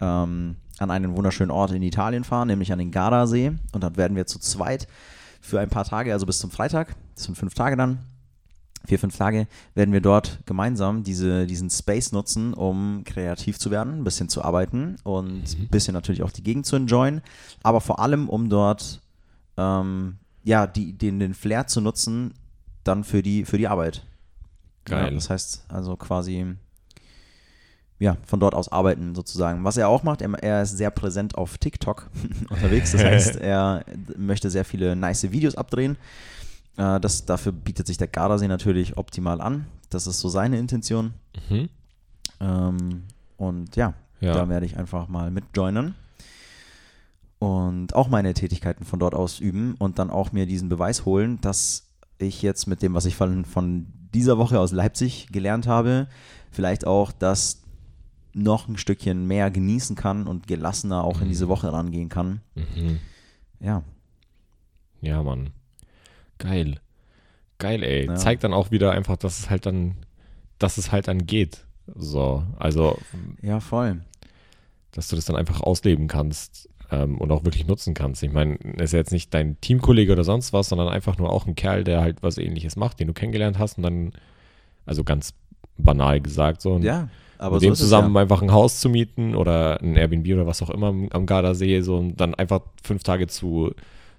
ähm, 0.00 0.56
an 0.78 0.90
einen 0.90 1.16
wunderschönen 1.16 1.50
Ort 1.50 1.72
in 1.72 1.82
Italien 1.82 2.24
fahren, 2.24 2.48
nämlich 2.48 2.72
an 2.72 2.78
den 2.78 2.92
Gardasee. 2.92 3.52
Und 3.72 3.82
dann 3.82 3.96
werden 3.96 4.16
wir 4.16 4.26
zu 4.26 4.38
zweit 4.38 4.86
für 5.40 5.60
ein 5.60 5.68
paar 5.68 5.84
Tage, 5.84 6.12
also 6.12 6.26
bis 6.26 6.38
zum 6.38 6.50
Freitag, 6.50 6.94
das 7.14 7.24
sind 7.24 7.36
fünf 7.36 7.54
Tage 7.54 7.76
dann, 7.76 7.98
vier, 8.88 8.98
fünf 8.98 9.16
Tage, 9.16 9.46
werden 9.74 9.92
wir 9.92 10.00
dort 10.00 10.40
gemeinsam 10.46 11.04
diese, 11.04 11.46
diesen 11.46 11.70
Space 11.70 12.12
nutzen, 12.12 12.54
um 12.54 13.02
kreativ 13.04 13.58
zu 13.58 13.70
werden, 13.70 14.00
ein 14.00 14.04
bisschen 14.04 14.28
zu 14.28 14.42
arbeiten 14.42 14.96
und 15.04 15.44
ein 15.58 15.68
bisschen 15.68 15.94
natürlich 15.94 16.22
auch 16.22 16.32
die 16.32 16.42
Gegend 16.42 16.66
zu 16.66 16.76
enjoyen, 16.76 17.20
aber 17.62 17.80
vor 17.80 18.00
allem, 18.00 18.28
um 18.28 18.48
dort 18.48 19.00
ähm, 19.56 20.16
ja, 20.44 20.66
die, 20.66 20.94
den, 20.94 21.18
den 21.18 21.34
Flair 21.34 21.66
zu 21.66 21.80
nutzen, 21.80 22.32
dann 22.84 23.04
für 23.04 23.22
die, 23.22 23.44
für 23.44 23.58
die 23.58 23.68
Arbeit. 23.68 24.06
Geil. 24.86 25.04
Ja, 25.04 25.10
das 25.10 25.28
heißt 25.28 25.66
also 25.68 25.96
quasi, 25.96 26.54
ja, 27.98 28.16
von 28.24 28.40
dort 28.40 28.54
aus 28.54 28.72
arbeiten 28.72 29.14
sozusagen. 29.14 29.64
Was 29.64 29.76
er 29.76 29.88
auch 29.88 30.02
macht, 30.04 30.22
er, 30.22 30.32
er 30.42 30.62
ist 30.62 30.78
sehr 30.78 30.90
präsent 30.90 31.34
auf 31.36 31.58
TikTok 31.58 32.08
unterwegs. 32.48 32.92
Das 32.92 33.04
heißt, 33.04 33.36
er 33.36 33.84
möchte 34.16 34.50
sehr 34.50 34.64
viele 34.64 34.96
nice 34.96 35.30
Videos 35.30 35.54
abdrehen. 35.54 35.96
Äh, 36.78 36.98
das, 37.00 37.26
dafür 37.26 37.52
bietet 37.52 37.86
sich 37.86 37.98
der 37.98 38.08
Gardasee 38.08 38.48
natürlich 38.48 38.96
optimal 38.96 39.40
an. 39.42 39.66
Das 39.90 40.06
ist 40.06 40.20
so 40.20 40.28
seine 40.30 40.58
Intention. 40.58 41.12
Mhm. 41.50 41.68
Ähm, 42.40 43.02
und 43.36 43.76
ja, 43.76 43.92
Ja. 44.20 44.32
da 44.32 44.48
werde 44.48 44.64
ich 44.66 44.76
einfach 44.78 45.08
mal 45.08 45.30
mitjoinen 45.30 45.94
und 47.38 47.94
auch 47.94 48.08
meine 48.08 48.34
Tätigkeiten 48.34 48.84
von 48.84 48.98
dort 48.98 49.14
aus 49.14 49.38
üben 49.40 49.74
und 49.78 49.98
dann 49.98 50.10
auch 50.10 50.32
mir 50.32 50.46
diesen 50.46 50.68
Beweis 50.68 51.04
holen, 51.04 51.40
dass 51.40 51.86
ich 52.18 52.42
jetzt 52.42 52.66
mit 52.66 52.82
dem, 52.82 52.94
was 52.94 53.04
ich 53.04 53.14
von, 53.16 53.44
von 53.44 53.86
dieser 54.12 54.38
Woche 54.38 54.58
aus 54.58 54.72
Leipzig 54.72 55.28
gelernt 55.28 55.66
habe, 55.68 56.08
vielleicht 56.50 56.84
auch 56.86 57.12
das 57.12 57.62
noch 58.34 58.66
ein 58.68 58.76
Stückchen 58.76 59.26
mehr 59.26 59.50
genießen 59.50 59.94
kann 59.96 60.26
und 60.26 60.46
gelassener 60.48 61.04
auch 61.04 61.20
in 61.20 61.28
diese 61.28 61.48
Woche 61.48 61.72
rangehen 61.72 62.08
kann. 62.08 62.40
Mhm. 62.54 62.98
Ja, 63.60 63.82
Ja, 65.00 65.22
Mann. 65.22 65.50
Geil. 66.38 66.80
Geil, 67.58 67.82
ey. 67.82 68.06
Ja. 68.06 68.14
Zeigt 68.14 68.44
dann 68.44 68.52
auch 68.52 68.70
wieder 68.70 68.92
einfach, 68.92 69.16
dass 69.16 69.38
es 69.40 69.50
halt 69.50 69.66
dann, 69.66 69.96
dass 70.58 70.78
es 70.78 70.92
halt 70.92 71.08
dann 71.08 71.26
geht. 71.26 71.64
So, 71.96 72.42
also, 72.58 72.98
ja, 73.42 73.60
voll. 73.60 74.00
dass 74.92 75.08
du 75.08 75.16
das 75.16 75.24
dann 75.24 75.36
einfach 75.36 75.60
ausleben 75.60 76.06
kannst 76.06 76.68
ähm, 76.90 77.18
und 77.18 77.30
auch 77.32 77.44
wirklich 77.44 77.66
nutzen 77.66 77.94
kannst. 77.94 78.22
Ich 78.22 78.32
meine, 78.32 78.58
er 78.76 78.84
ist 78.84 78.92
ja 78.92 78.98
jetzt 78.98 79.12
nicht 79.12 79.32
dein 79.34 79.60
Teamkollege 79.60 80.12
oder 80.12 80.24
sonst 80.24 80.52
was, 80.52 80.68
sondern 80.68 80.88
einfach 80.88 81.18
nur 81.18 81.30
auch 81.32 81.46
ein 81.46 81.54
Kerl, 81.54 81.84
der 81.84 82.00
halt 82.00 82.22
was 82.22 82.38
ähnliches 82.38 82.76
macht, 82.76 83.00
den 83.00 83.06
du 83.08 83.14
kennengelernt 83.14 83.58
hast 83.58 83.78
und 83.78 83.82
dann, 83.84 84.12
also 84.86 85.02
ganz 85.04 85.34
banal 85.78 86.20
gesagt, 86.20 86.60
so. 86.60 86.74
Und 86.74 86.82
Ja, 86.82 87.08
aber 87.38 87.56
mit 87.56 87.60
so 87.62 87.66
dem 87.68 87.72
ist 87.72 87.80
es 87.80 87.84
zusammen 87.86 88.14
ja. 88.14 88.20
einfach 88.22 88.42
ein 88.42 88.52
Haus 88.52 88.80
zu 88.80 88.88
mieten 88.88 89.34
oder 89.34 89.80
ein 89.80 89.96
Airbnb 89.96 90.26
oder 90.32 90.46
was 90.46 90.62
auch 90.62 90.70
immer 90.70 90.88
am- 90.88 91.08
am 91.10 91.26
Gardasee, 91.26 91.80
so 91.80 91.96
und 91.98 92.16
dann 92.20 92.34
einfach 92.34 92.60
fünf 92.82 93.02
Tage 93.02 93.26
zu 93.28 93.72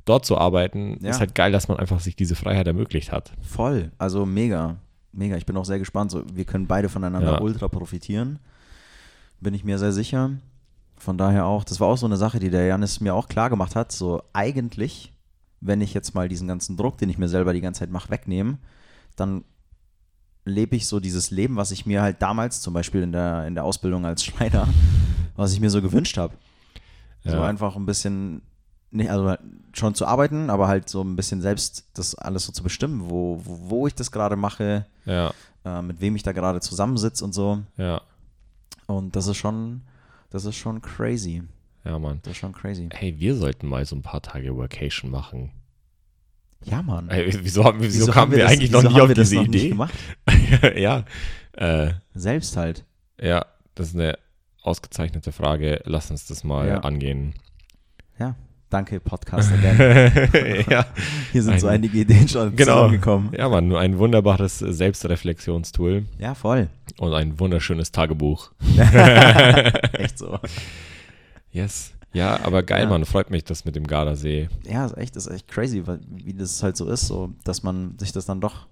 dort 0.10 0.26
zu 0.26 0.38
arbeiten, 0.38 0.98
Ja. 1.02 1.12
ist 1.12 1.20
halt 1.20 1.36
geil, 1.36 1.52
dass 1.52 1.68
man 1.68 1.78
einfach 1.78 2.00
sich 2.00 2.16
diese 2.16 2.36
Freiheit 2.36 2.68
ermöglicht 2.68 3.12
hat. 3.12 3.32
Voll, 3.42 3.92
also 3.98 4.26
mega, 4.26 4.78
mega. 5.14 5.38
Ich 5.38 5.46
bin 5.46 5.56
auch 5.58 5.66
sehr 5.66 5.80
gespannt. 5.80 6.12
So, 6.12 6.24
wir 6.34 6.46
können 6.46 6.68
beide 6.68 6.90
voneinander 6.90 7.34
Ja. 7.34 7.42
ultra 7.42 7.68
profitieren. 7.68 8.40
Bin 9.40 9.54
ich 9.54 9.64
mir 9.64 9.78
sehr 9.80 9.94
sicher. 9.94 10.32
Von 10.98 11.18
daher 11.18 11.46
auch, 11.46 11.64
das 11.64 11.80
war 11.80 11.88
auch 11.88 11.98
so 11.98 12.06
eine 12.06 12.18
Sache, 12.18 12.40
die 12.40 12.50
der 12.50 12.66
Janis 12.66 13.00
mir 13.00 13.14
auch 13.16 13.30
klar 13.30 13.50
gemacht 13.50 13.76
hat. 13.76 13.92
So 13.94 14.22
eigentlich, 14.34 15.14
wenn 15.62 15.80
ich 15.80 15.94
jetzt 15.94 16.14
mal 16.14 16.28
diesen 16.28 16.48
ganzen 16.48 16.76
Druck, 16.76 16.98
den 16.98 17.10
ich 17.10 17.18
mir 17.18 17.30
selber 17.30 17.54
die 17.54 17.62
ganze 17.62 17.80
Zeit 17.80 17.90
mache, 17.92 18.10
wegnehme, 18.10 18.58
dann 19.16 19.46
lebe 20.46 20.76
ich 20.76 20.88
so 20.88 21.00
dieses 21.00 21.32
Leben, 21.32 21.56
was 21.58 21.72
ich 21.72 21.86
mir 21.86 22.02
halt 22.02 22.22
damals, 22.22 22.60
zum 22.62 22.74
Beispiel 22.74 23.02
in 23.04 23.12
der, 23.12 23.46
in 23.48 23.56
der 23.56 23.64
Ausbildung 23.64 24.06
als 24.06 24.24
Schreiner, 24.26 24.68
was 25.36 25.54
ich 25.54 25.60
mir 25.62 25.70
so 25.70 25.82
gewünscht 25.82 26.18
habe. 26.18 26.34
So 27.24 27.32
Ja. 27.38 27.46
einfach 27.46 27.76
ein 27.76 27.86
bisschen, 27.86 28.42
nicht, 28.92 29.10
also 29.10 29.28
halt 29.30 29.40
schon 29.74 29.94
zu 29.96 30.06
arbeiten, 30.06 30.50
aber 30.50 30.68
halt 30.68 30.90
so 30.90 31.02
ein 31.04 31.16
bisschen 31.16 31.42
selbst 31.42 31.88
das 31.94 32.16
alles 32.16 32.46
so 32.46 32.52
zu 32.52 32.64
bestimmen, 32.64 33.10
wo, 33.10 33.40
wo, 33.44 33.70
wo 33.70 33.88
ich 33.88 33.94
das 33.96 34.12
gerade 34.12 34.36
mache, 34.36 34.86
Ja, 35.06 35.34
äh, 35.66 35.82
mit 35.82 36.02
wem 36.02 36.16
ich 36.16 36.24
da 36.24 36.32
gerade 36.32 36.60
zusammensitze 36.60 37.24
und 37.24 37.34
so. 37.34 37.62
ja, 37.78 38.02
Und 38.88 39.16
das 39.16 39.28
ist 39.28 39.38
schon, 39.38 39.82
das 40.32 40.46
ist 40.46 40.56
schon 40.56 40.82
crazy. 40.82 41.44
ja, 41.86 42.00
Mann. 42.00 42.20
Das 42.24 42.32
ist 42.32 42.38
schon 42.38 42.54
crazy. 42.54 42.90
Hey, 42.92 43.20
wir 43.20 43.36
sollten 43.36 43.68
mal 43.68 43.86
so 43.86 43.96
ein 43.96 44.02
paar 44.02 44.22
Tage 44.22 44.56
Workation 44.56 45.12
machen. 45.12 45.52
Ja, 46.66 46.82
Mann. 46.82 47.10
Ey, 47.10 47.32
wieso, 47.44 47.64
haben, 47.64 47.80
wieso, 47.82 48.12
kamen 48.12 48.32
wir, 48.32 48.40
das- 48.40 48.52
eigentlich 48.52 48.72
wieso 48.72 48.82
noch 48.82 48.92
nie 48.94 49.02
auf 49.02 49.14
diese 49.14 49.38
Idee? 49.38 49.70
gemacht? 49.70 49.94
ja, 50.76 51.06
äh, 51.54 51.94
Selbst 52.14 52.58
halt. 52.58 52.84
ja, 53.22 53.46
das 53.76 53.90
ist 53.90 53.96
eine 53.96 54.18
ausgezeichnete 54.64 55.32
Frage. 55.32 55.82
Lass 55.86 56.12
uns 56.12 56.26
das 56.28 56.44
mal 56.44 56.68
Ja. 56.68 56.80
angehen. 56.82 57.34
Ja. 58.20 58.36
Danke, 58.70 59.00
Podcast 59.00 59.52
again. 59.52 60.12
ja, 60.70 60.86
Hier 61.32 61.42
sind 61.42 61.60
so 61.60 61.66
Ein- 61.68 61.76
einige 61.76 61.98
Ideen 62.00 62.28
schon 62.28 62.56
genau. 62.56 62.74
zusammengekommen. 62.76 63.32
Ja, 63.36 63.50
Mann, 63.50 63.68
nur 63.68 63.80
ein 63.80 63.98
wunderbares 63.98 64.60
Selbstreflexionstool 64.60 66.06
Ja, 66.20 66.36
voll. 66.36 66.70
und 67.00 67.14
ein 67.16 67.40
wunderschönes 67.40 67.92
Tagebuch. 67.92 68.52
Echt 69.94 70.20
so. 70.20 70.38
Yes. 71.52 71.94
Ja, 72.14 72.40
aber 72.44 72.62
geil, 72.62 72.84
Ja. 72.84 72.90
Mann. 72.90 73.06
Freut 73.06 73.32
mich, 73.32 73.44
das 73.44 73.66
mit 73.66 73.76
dem 73.76 73.88
Gardasee. 73.88 74.50
Ja, 74.66 74.86
ist 74.86 74.98
echt, 74.98 75.16
ist 75.16 75.28
echt 75.28 75.48
crazy, 75.48 75.86
weil, 75.88 76.00
wie 76.08 76.34
das 76.34 76.62
halt 76.62 76.78
so 76.78 76.88
ist, 76.90 77.08
so, 77.08 77.34
dass 77.44 77.64
man 77.64 77.98
sich 77.98 78.12
das 78.12 78.26
dann 78.28 78.40
doch 78.42 78.68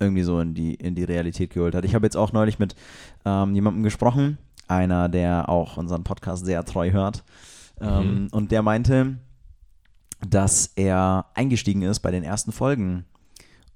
irgendwie 0.00 0.22
so 0.24 0.40
in 0.40 0.54
die, 0.54 0.74
in 0.74 0.96
die 0.96 1.04
Realität 1.04 1.50
geholt 1.50 1.76
hat. 1.76 1.84
Ich 1.84 1.94
habe 1.94 2.06
jetzt 2.06 2.16
auch 2.16 2.32
neulich 2.32 2.58
mit 2.58 2.74
ähm, 3.24 3.54
jemandem 3.54 3.84
gesprochen, 3.84 4.38
einer, 4.66 5.08
der 5.08 5.48
auch 5.48 5.76
unseren 5.76 6.02
Podcast 6.02 6.44
sehr 6.44 6.64
treu 6.64 6.90
hört. 6.90 7.22
Ähm, 7.80 8.28
Und 8.30 8.52
der 8.52 8.62
meinte, 8.62 9.18
dass 10.26 10.72
er 10.76 11.26
eingestiegen 11.34 11.82
ist 11.82 12.00
bei 12.00 12.10
den 12.10 12.24
ersten 12.24 12.52
Folgen 12.52 13.04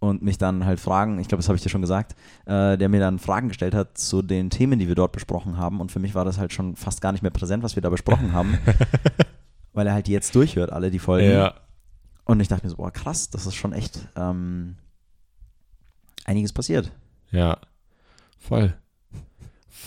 und 0.01 0.23
mich 0.23 0.39
dann 0.39 0.65
halt 0.65 0.79
Fragen, 0.79 1.19
ich 1.19 1.29
glaube, 1.29 1.41
das 1.41 1.49
habe 1.49 1.57
ich 1.57 1.63
dir 1.63 1.69
schon 1.71 1.81
gesagt, 1.81 2.15
äh, 2.47 2.79
der 2.79 2.89
mir 2.89 3.01
dann 3.01 3.19
Fragen 3.19 3.49
gestellt 3.49 3.75
hat 3.75 3.99
zu 3.99 4.23
den 4.23 4.49
Themen, 4.51 4.79
die 4.79 4.89
wir 4.89 4.95
dort 4.95 5.13
besprochen 5.13 5.57
haben. 5.57 5.81
Und 5.81 5.91
für 5.91 5.99
mich 5.99 6.15
war 6.15 6.25
das 6.25 6.39
halt 6.39 6.53
schon 6.53 6.77
fast 6.77 7.01
gar 7.01 7.13
nicht 7.13 7.23
mehr 7.23 7.33
präsent, 7.33 7.63
was 7.63 7.75
wir 7.75 7.83
da 7.83 7.91
besprochen 7.91 8.33
haben, 8.33 8.59
weil 9.73 9.87
er 9.87 9.95
halt 9.95 10.09
jetzt 10.09 10.35
durchhört, 10.35 10.71
alle 10.71 10.91
die 10.91 11.01
Folgen. 11.01 11.31
Ja. 11.31 11.55
Und 12.25 12.41
ich 12.41 12.49
dachte 12.49 12.65
mir 12.65 12.71
so, 12.71 12.77
boah, 12.77 12.93
krass, 12.93 13.31
das 13.31 13.47
ist 13.47 13.55
schon 13.55 13.73
echt 13.73 14.07
ähm, 14.15 14.77
einiges 16.25 16.53
passiert. 16.53 16.93
Ja. 17.31 17.59
Voll. 18.39 18.75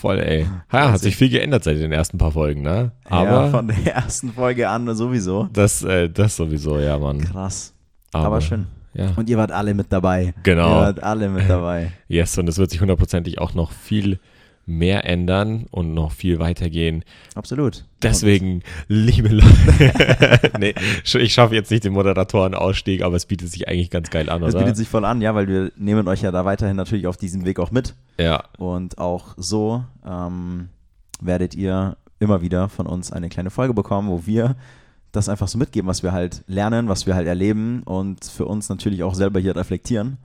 Voll, 0.02 0.18
ey. 0.18 0.48
Ja, 0.72 0.90
hat 0.90 0.98
sich 0.98 1.14
viel 1.14 1.28
geändert 1.28 1.62
seit 1.62 1.78
den 1.78 1.92
ersten 1.92 2.18
paar 2.18 2.32
Folgen, 2.32 2.62
ne? 2.62 2.90
Aber 3.04 3.44
ja, 3.44 3.50
von 3.50 3.68
der 3.68 3.94
ersten 3.94 4.32
Folge 4.32 4.68
an 4.68 4.92
sowieso. 4.96 5.48
das, 5.52 5.84
äh, 5.84 6.10
das 6.10 6.34
sowieso, 6.34 6.80
ja, 6.80 6.98
Mann. 6.98 7.20
Krass. 7.20 7.72
Aber, 8.12 8.40
schön. 8.40 8.66
Ja. 8.94 9.12
Und 9.14 9.30
ihr 9.30 9.38
wart 9.38 9.52
alle 9.52 9.74
mit 9.74 9.92
dabei. 9.92 10.34
Genau. 10.42 10.70
Ihr 10.70 10.86
wart 10.86 11.02
alle 11.04 11.28
mit 11.28 11.48
dabei. 11.48 11.92
Yes, 12.08 12.36
und 12.36 12.48
es 12.48 12.58
wird 12.58 12.72
sich 12.72 12.80
hundertprozentig 12.80 13.38
auch 13.38 13.54
noch 13.54 13.70
viel 13.70 14.18
mehr 14.66 15.04
ändern 15.08 15.66
und 15.70 15.92
noch 15.94 16.12
viel 16.12 16.38
weitergehen. 16.38 17.04
Absolut. 17.34 17.84
Deswegen, 18.02 18.62
liebe 18.88 19.28
Leute, 19.28 20.50
nee, 20.60 20.74
ich 21.04 21.32
schaffe 21.34 21.54
jetzt 21.54 21.70
nicht 21.70 21.84
den 21.84 21.92
Moderatorenausstieg, 21.92 23.02
aber 23.02 23.16
es 23.16 23.26
bietet 23.26 23.50
sich 23.50 23.68
eigentlich 23.68 23.90
ganz 23.90 24.10
geil 24.10 24.28
an, 24.30 24.42
oder? 24.42 24.58
bietet 24.58 24.76
sich 24.76 24.88
voll 24.88 25.04
an, 25.04 25.20
ja, 25.20 25.34
weil 25.34 25.48
wir 25.48 25.72
nehmen 25.76 26.06
euch 26.08 26.22
ja 26.22 26.30
da 26.30 26.44
weiterhin 26.44 26.76
natürlich 26.76 27.06
auf 27.06 27.16
diesem 27.16 27.44
Weg 27.44 27.58
auch 27.58 27.70
mit. 27.70 27.94
ja, 28.18 28.44
Und 28.58 28.98
auch 28.98 29.34
so 29.36 29.84
ähm, 30.06 30.68
werdet 31.20 31.54
ihr 31.54 31.96
immer 32.20 32.40
wieder 32.40 32.68
von 32.68 32.86
uns 32.86 33.12
eine 33.12 33.28
kleine 33.28 33.50
Folge 33.50 33.74
bekommen, 33.74 34.08
wo 34.08 34.26
wir 34.26 34.56
das 35.10 35.28
einfach 35.28 35.48
so 35.48 35.58
mitgeben, 35.58 35.88
was 35.88 36.02
wir 36.02 36.12
halt 36.12 36.42
lernen, 36.46 36.88
was 36.88 37.06
wir 37.06 37.14
halt 37.14 37.26
erleben 37.26 37.82
und 37.82 38.24
für 38.24 38.46
uns 38.46 38.68
natürlich 38.68 39.02
auch 39.02 39.14
selber 39.14 39.40
hier 39.40 39.54
reflektieren. 39.56 40.18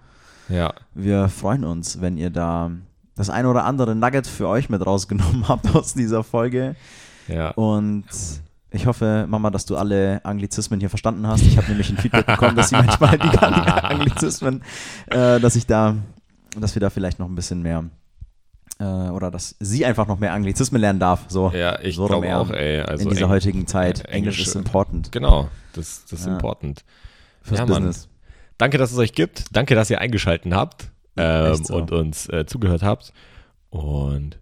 ja, 0.47 0.73
Wir 0.93 1.28
freuen 1.28 1.63
uns, 1.65 2.00
wenn 2.02 2.18
ihr 2.18 2.30
da 2.30 2.72
das 3.18 3.30
eine 3.30 3.49
oder 3.49 3.65
andere 3.65 3.95
Nugget 3.95 4.28
für 4.28 4.47
euch 4.47 4.70
mit 4.70 4.86
rausgenommen 4.86 5.47
habt 5.47 5.76
aus 5.76 5.93
dieser 5.93 6.24
Folge. 6.24 6.76
ja. 7.28 7.49
Und 7.51 8.05
ich 8.70 8.86
hoffe, 8.86 9.26
Mama, 9.30 9.49
dass 9.49 9.65
du 9.65 9.78
alle 9.78 10.20
Anglizismen 10.26 10.80
hier 10.82 10.89
verstanden 10.89 11.26
hast. 11.26 11.41
Ich 11.41 11.57
habe 11.57 11.68
nämlich 11.70 11.89
ein 11.89 11.97
Feedback 11.97 12.26
bekommen, 12.26 12.55
dass 12.57 12.70
sie 12.70 12.76
manchmal 12.76 13.18
die 13.18 13.38
Anglizismen, 13.39 14.61
äh, 15.07 15.39
dass 15.39 15.55
ich 15.55 15.65
da, 15.65 15.95
dass 16.59 16.76
wir 16.76 16.82
da 16.82 16.89
vielleicht 16.89 17.18
noch 17.18 17.28
ein 17.30 17.34
bisschen 17.36 17.61
mehr 17.61 17.86
äh, 18.80 18.84
oder 18.84 19.32
dass 19.32 19.55
sie 19.59 19.86
einfach 19.86 20.05
noch 20.07 20.20
mehr 20.20 20.34
Anglizismen 20.34 20.82
lernen 20.82 20.99
darf. 20.99 21.26
So, 21.30 21.49
Ja, 21.55 21.80
ich 21.82 21.95
so 21.95 22.07
glaube 22.07 22.36
auch, 22.38 22.49
ey. 22.51 22.82
Also 22.82 23.03
in 23.05 23.09
dieser 23.09 23.22
Eng- 23.24 23.30
heutigen 23.30 23.68
Zeit. 23.68 23.99
Englisch 24.01 24.13
Englisch, 24.15 24.39
ist 24.47 24.55
important 24.55 25.11
Genau, 25.13 25.47
das, 25.74 26.03
das 26.09 26.20
ist 26.20 26.26
Ja. 26.28 26.34
important. 26.34 26.84
fürs 27.41 27.59
ja, 27.61 27.65
Mann. 27.65 27.84
Business. 27.86 28.09
Danke, 28.57 28.78
dass 28.78 28.91
es 28.91 28.97
euch 28.97 29.13
gibt. 29.13 29.45
Danke, 29.55 29.76
dass 29.76 29.89
ihr 29.89 30.01
eingeschaltet 30.01 30.53
habt 30.53 30.89
ähm, 31.18 31.55
so. 31.63 31.76
und 31.76 31.91
uns 31.91 32.30
äh, 32.30 32.45
zugehört 32.45 32.84
habt. 32.84 33.13
Und 33.70 34.39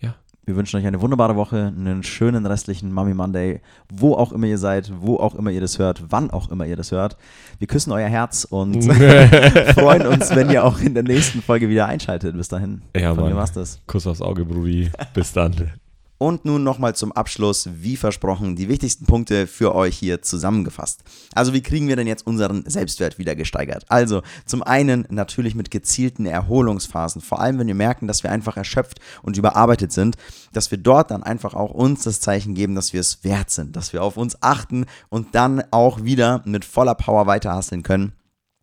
Wir 0.00 0.14
Wir 0.46 0.56
wünschen 0.56 0.78
euch 0.78 0.86
eine 0.86 1.00
wunderbare 1.00 1.36
Woche, 1.36 1.72
einen 1.76 2.02
schönen 2.02 2.44
restlichen 2.46 2.92
Mummy 2.92 3.14
Monday, 3.14 3.60
wo 3.92 4.14
auch 4.14 4.32
immer 4.32 4.46
ihr 4.46 4.58
seid, 4.58 4.90
wo 5.00 5.16
auch 5.16 5.34
immer 5.36 5.50
ihr 5.50 5.60
das 5.60 5.78
hört, 5.78 6.02
wann 6.08 6.30
auch 6.30 6.50
immer 6.50 6.66
ihr 6.66 6.76
das 6.76 6.90
hört. 6.90 7.16
Wir 7.58 7.68
küssen 7.68 7.92
euer 7.92 8.08
Herz 8.08 8.44
und 8.50 8.82
freuen 9.74 10.06
uns, 10.06 10.34
wenn 10.34 10.50
ihr 10.50 10.64
auch 10.64 10.80
in 10.80 10.94
der 10.94 11.04
nächsten 11.04 11.40
Folge 11.42 11.68
wieder 11.68 11.86
einschaltet. 11.86 12.36
Bis 12.36 12.48
dahin. 12.48 12.82
Ja, 12.96 13.14
Von 13.14 13.24
mir 13.24 13.30
Mann. 13.30 13.38
war's 13.38 13.52
das. 13.52 13.80
Kuss 13.86 14.06
aufs 14.06 14.22
Auge, 14.22 14.44
Brudi. 14.44 14.90
Bis 15.14 15.32
dann. 15.32 15.54
Und 16.22 16.44
nun 16.44 16.62
nochmal 16.62 16.94
zum 16.94 17.12
Abschluss, 17.12 17.66
wie 17.72 17.96
versprochen, 17.96 18.54
die 18.54 18.68
wichtigsten 18.68 19.06
Punkte 19.06 19.46
für 19.46 19.74
euch 19.74 19.96
hier 19.96 20.20
zusammengefasst. 20.20 21.02
Also 21.34 21.54
wie 21.54 21.62
kriegen 21.62 21.88
wir 21.88 21.96
denn 21.96 22.06
jetzt 22.06 22.26
unseren 22.26 22.62
Selbstwert 22.68 23.16
wieder 23.16 23.34
gesteigert? 23.34 23.86
Also 23.88 24.20
zum 24.44 24.62
einen 24.62 25.06
natürlich 25.08 25.54
mit 25.54 25.70
gezielten 25.70 26.26
Erholungsphasen, 26.26 27.22
vor 27.22 27.40
allem 27.40 27.58
wenn 27.58 27.68
wir 27.68 27.74
merken, 27.74 28.06
dass 28.06 28.22
wir 28.22 28.30
einfach 28.30 28.58
erschöpft 28.58 29.00
und 29.22 29.38
überarbeitet 29.38 29.92
sind, 29.92 30.16
dass 30.52 30.70
wir 30.70 30.76
dort 30.76 31.10
dann 31.10 31.22
einfach 31.22 31.54
auch 31.54 31.70
uns 31.70 32.02
das 32.02 32.20
Zeichen 32.20 32.54
geben, 32.54 32.74
dass 32.74 32.92
wir 32.92 33.00
es 33.00 33.24
wert 33.24 33.48
sind, 33.48 33.74
dass 33.74 33.94
wir 33.94 34.02
auf 34.02 34.18
uns 34.18 34.42
achten 34.42 34.84
und 35.08 35.34
dann 35.34 35.62
auch 35.70 36.04
wieder 36.04 36.42
mit 36.44 36.66
voller 36.66 36.96
Power 36.96 37.28
weiterhasseln 37.28 37.82
können 37.82 38.12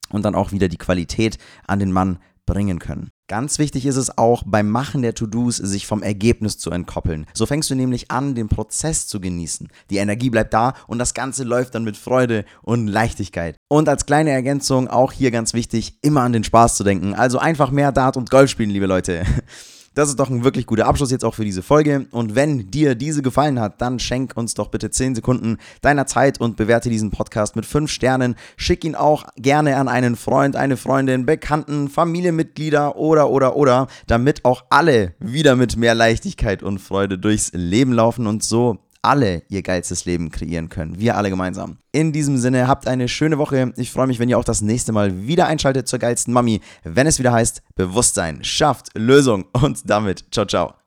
und 0.10 0.24
dann 0.26 0.36
auch 0.36 0.52
wieder 0.52 0.68
die 0.68 0.78
Qualität 0.78 1.40
an 1.66 1.80
den 1.80 1.92
Mann 1.92 2.20
bringen 2.46 2.78
können. 2.78 3.10
Ganz 3.30 3.60
wichtig 3.60 3.86
ist 3.86 3.98
es 3.98 4.18
auch 4.18 4.44
beim 4.46 4.70
Machen 4.70 5.02
der 5.02 5.14
To-Dos, 5.14 5.58
sich 5.58 5.86
vom 5.86 6.02
Ergebnis 6.02 6.58
zu 6.58 6.72
entkoppeln. 6.72 7.26
So 7.34 7.46
fängst 7.46 7.70
du 7.70 7.76
nämlich 7.76 8.10
an, 8.10 8.36
den 8.36 8.48
Prozess 8.48 9.06
zu 9.06 9.20
genießen. 9.20 9.68
Die 9.90 9.98
Energie 9.98 10.30
bleibt 10.30 10.54
da 10.54 10.76
und 10.88 10.98
das 10.98 11.14
Ganze 11.14 11.44
läuft 11.44 11.76
dann 11.76 11.84
mit 11.84 11.98
Freude 11.98 12.46
und 12.62 12.88
Leichtigkeit. 12.88 13.58
Und 13.68 13.90
als 13.90 14.06
kleine 14.06 14.30
Ergänzung 14.30 14.88
auch 14.88 15.12
hier 15.12 15.32
ganz 15.32 15.54
wichtig, 15.54 15.98
immer 16.02 16.22
an 16.22 16.32
den 16.32 16.46
Spaß 16.46 16.76
zu 16.76 16.86
denken. 16.86 17.16
Also 17.16 17.38
einfach 17.38 17.70
mehr 17.70 17.92
Dart 17.92 18.16
und 18.16 18.30
Golf 18.30 18.50
spielen, 18.50 18.70
liebe 18.70 18.86
Leute. 18.86 19.26
Das 19.98 20.10
ist 20.10 20.20
doch 20.20 20.30
ein 20.30 20.44
wirklich 20.44 20.68
guter 20.68 20.86
Abschluss 20.86 21.10
jetzt 21.10 21.26
auch 21.26 21.34
für 21.34 21.44
diese 21.44 21.64
Folge. 21.64 22.06
Und 22.12 22.36
wenn 22.36 22.70
dir 22.70 22.94
diese 22.94 23.24
gefallen 23.24 23.60
hat, 23.60 23.82
dann 23.82 23.98
schenk 23.98 24.38
uns 24.38 24.54
doch 24.54 24.68
bitte 24.68 24.92
10 24.92 25.16
Sekunden 25.16 25.58
deiner 25.82 26.06
Zeit 26.06 26.40
und 26.40 26.56
bewerte 26.56 26.92
diesen 26.92 27.10
Podcast 27.10 27.56
mit 27.56 27.66
5 27.66 27.90
Sternen. 27.90 28.36
Schick 28.58 28.86
ihn 28.86 28.94
auch 28.94 29.26
gerne 29.38 29.76
an 29.78 29.88
einen 29.88 30.16
Freund, 30.16 30.56
eine 30.56 30.78
Freundin, 30.78 31.26
Bekannten, 31.26 31.90
Familienmitglieder 31.90 32.96
oder, 32.96 33.32
oder, 33.32 33.56
oder, 33.56 33.88
damit 34.06 34.46
auch 34.46 34.66
alle 34.70 35.16
wieder 35.18 35.56
mit 35.56 35.78
mehr 35.78 35.96
Leichtigkeit 35.96 36.62
und 36.62 36.78
Freude 36.78 37.18
durchs 37.18 37.52
Leben 37.54 37.92
laufen 37.92 38.28
und 38.28 38.44
so 38.44 38.78
alle 39.02 39.44
ihr 39.50 39.62
geilstes 39.62 40.06
Leben 40.06 40.32
kreieren 40.32 40.70
können. 40.70 41.00
Wir 41.00 41.16
alle 41.18 41.30
gemeinsam. 41.30 41.78
In 41.92 42.12
diesem 42.12 42.38
Sinne, 42.38 42.68
habt 42.68 42.88
eine 42.88 43.08
schöne 43.08 43.38
Woche. 43.38 43.74
Ich 43.78 43.92
freue 43.92 44.08
mich, 44.08 44.20
wenn 44.20 44.30
ihr 44.30 44.38
auch 44.38 44.44
das 44.44 44.62
nächste 44.62 44.92
Mal 44.92 45.28
wieder 45.28 45.48
einschaltet 45.48 45.88
zur 45.88 46.00
geilsten 46.00 46.34
Mami, 46.34 46.62
wenn 46.84 47.08
es 47.08 47.20
wieder 47.20 47.32
heißt 47.32 47.62
Bewusstsein 47.76 48.44
schafft 48.44 48.90
Lösung. 48.96 49.46
Und 49.54 49.90
damit, 49.90 50.26
ciao, 50.32 50.46
ciao. 50.46 50.87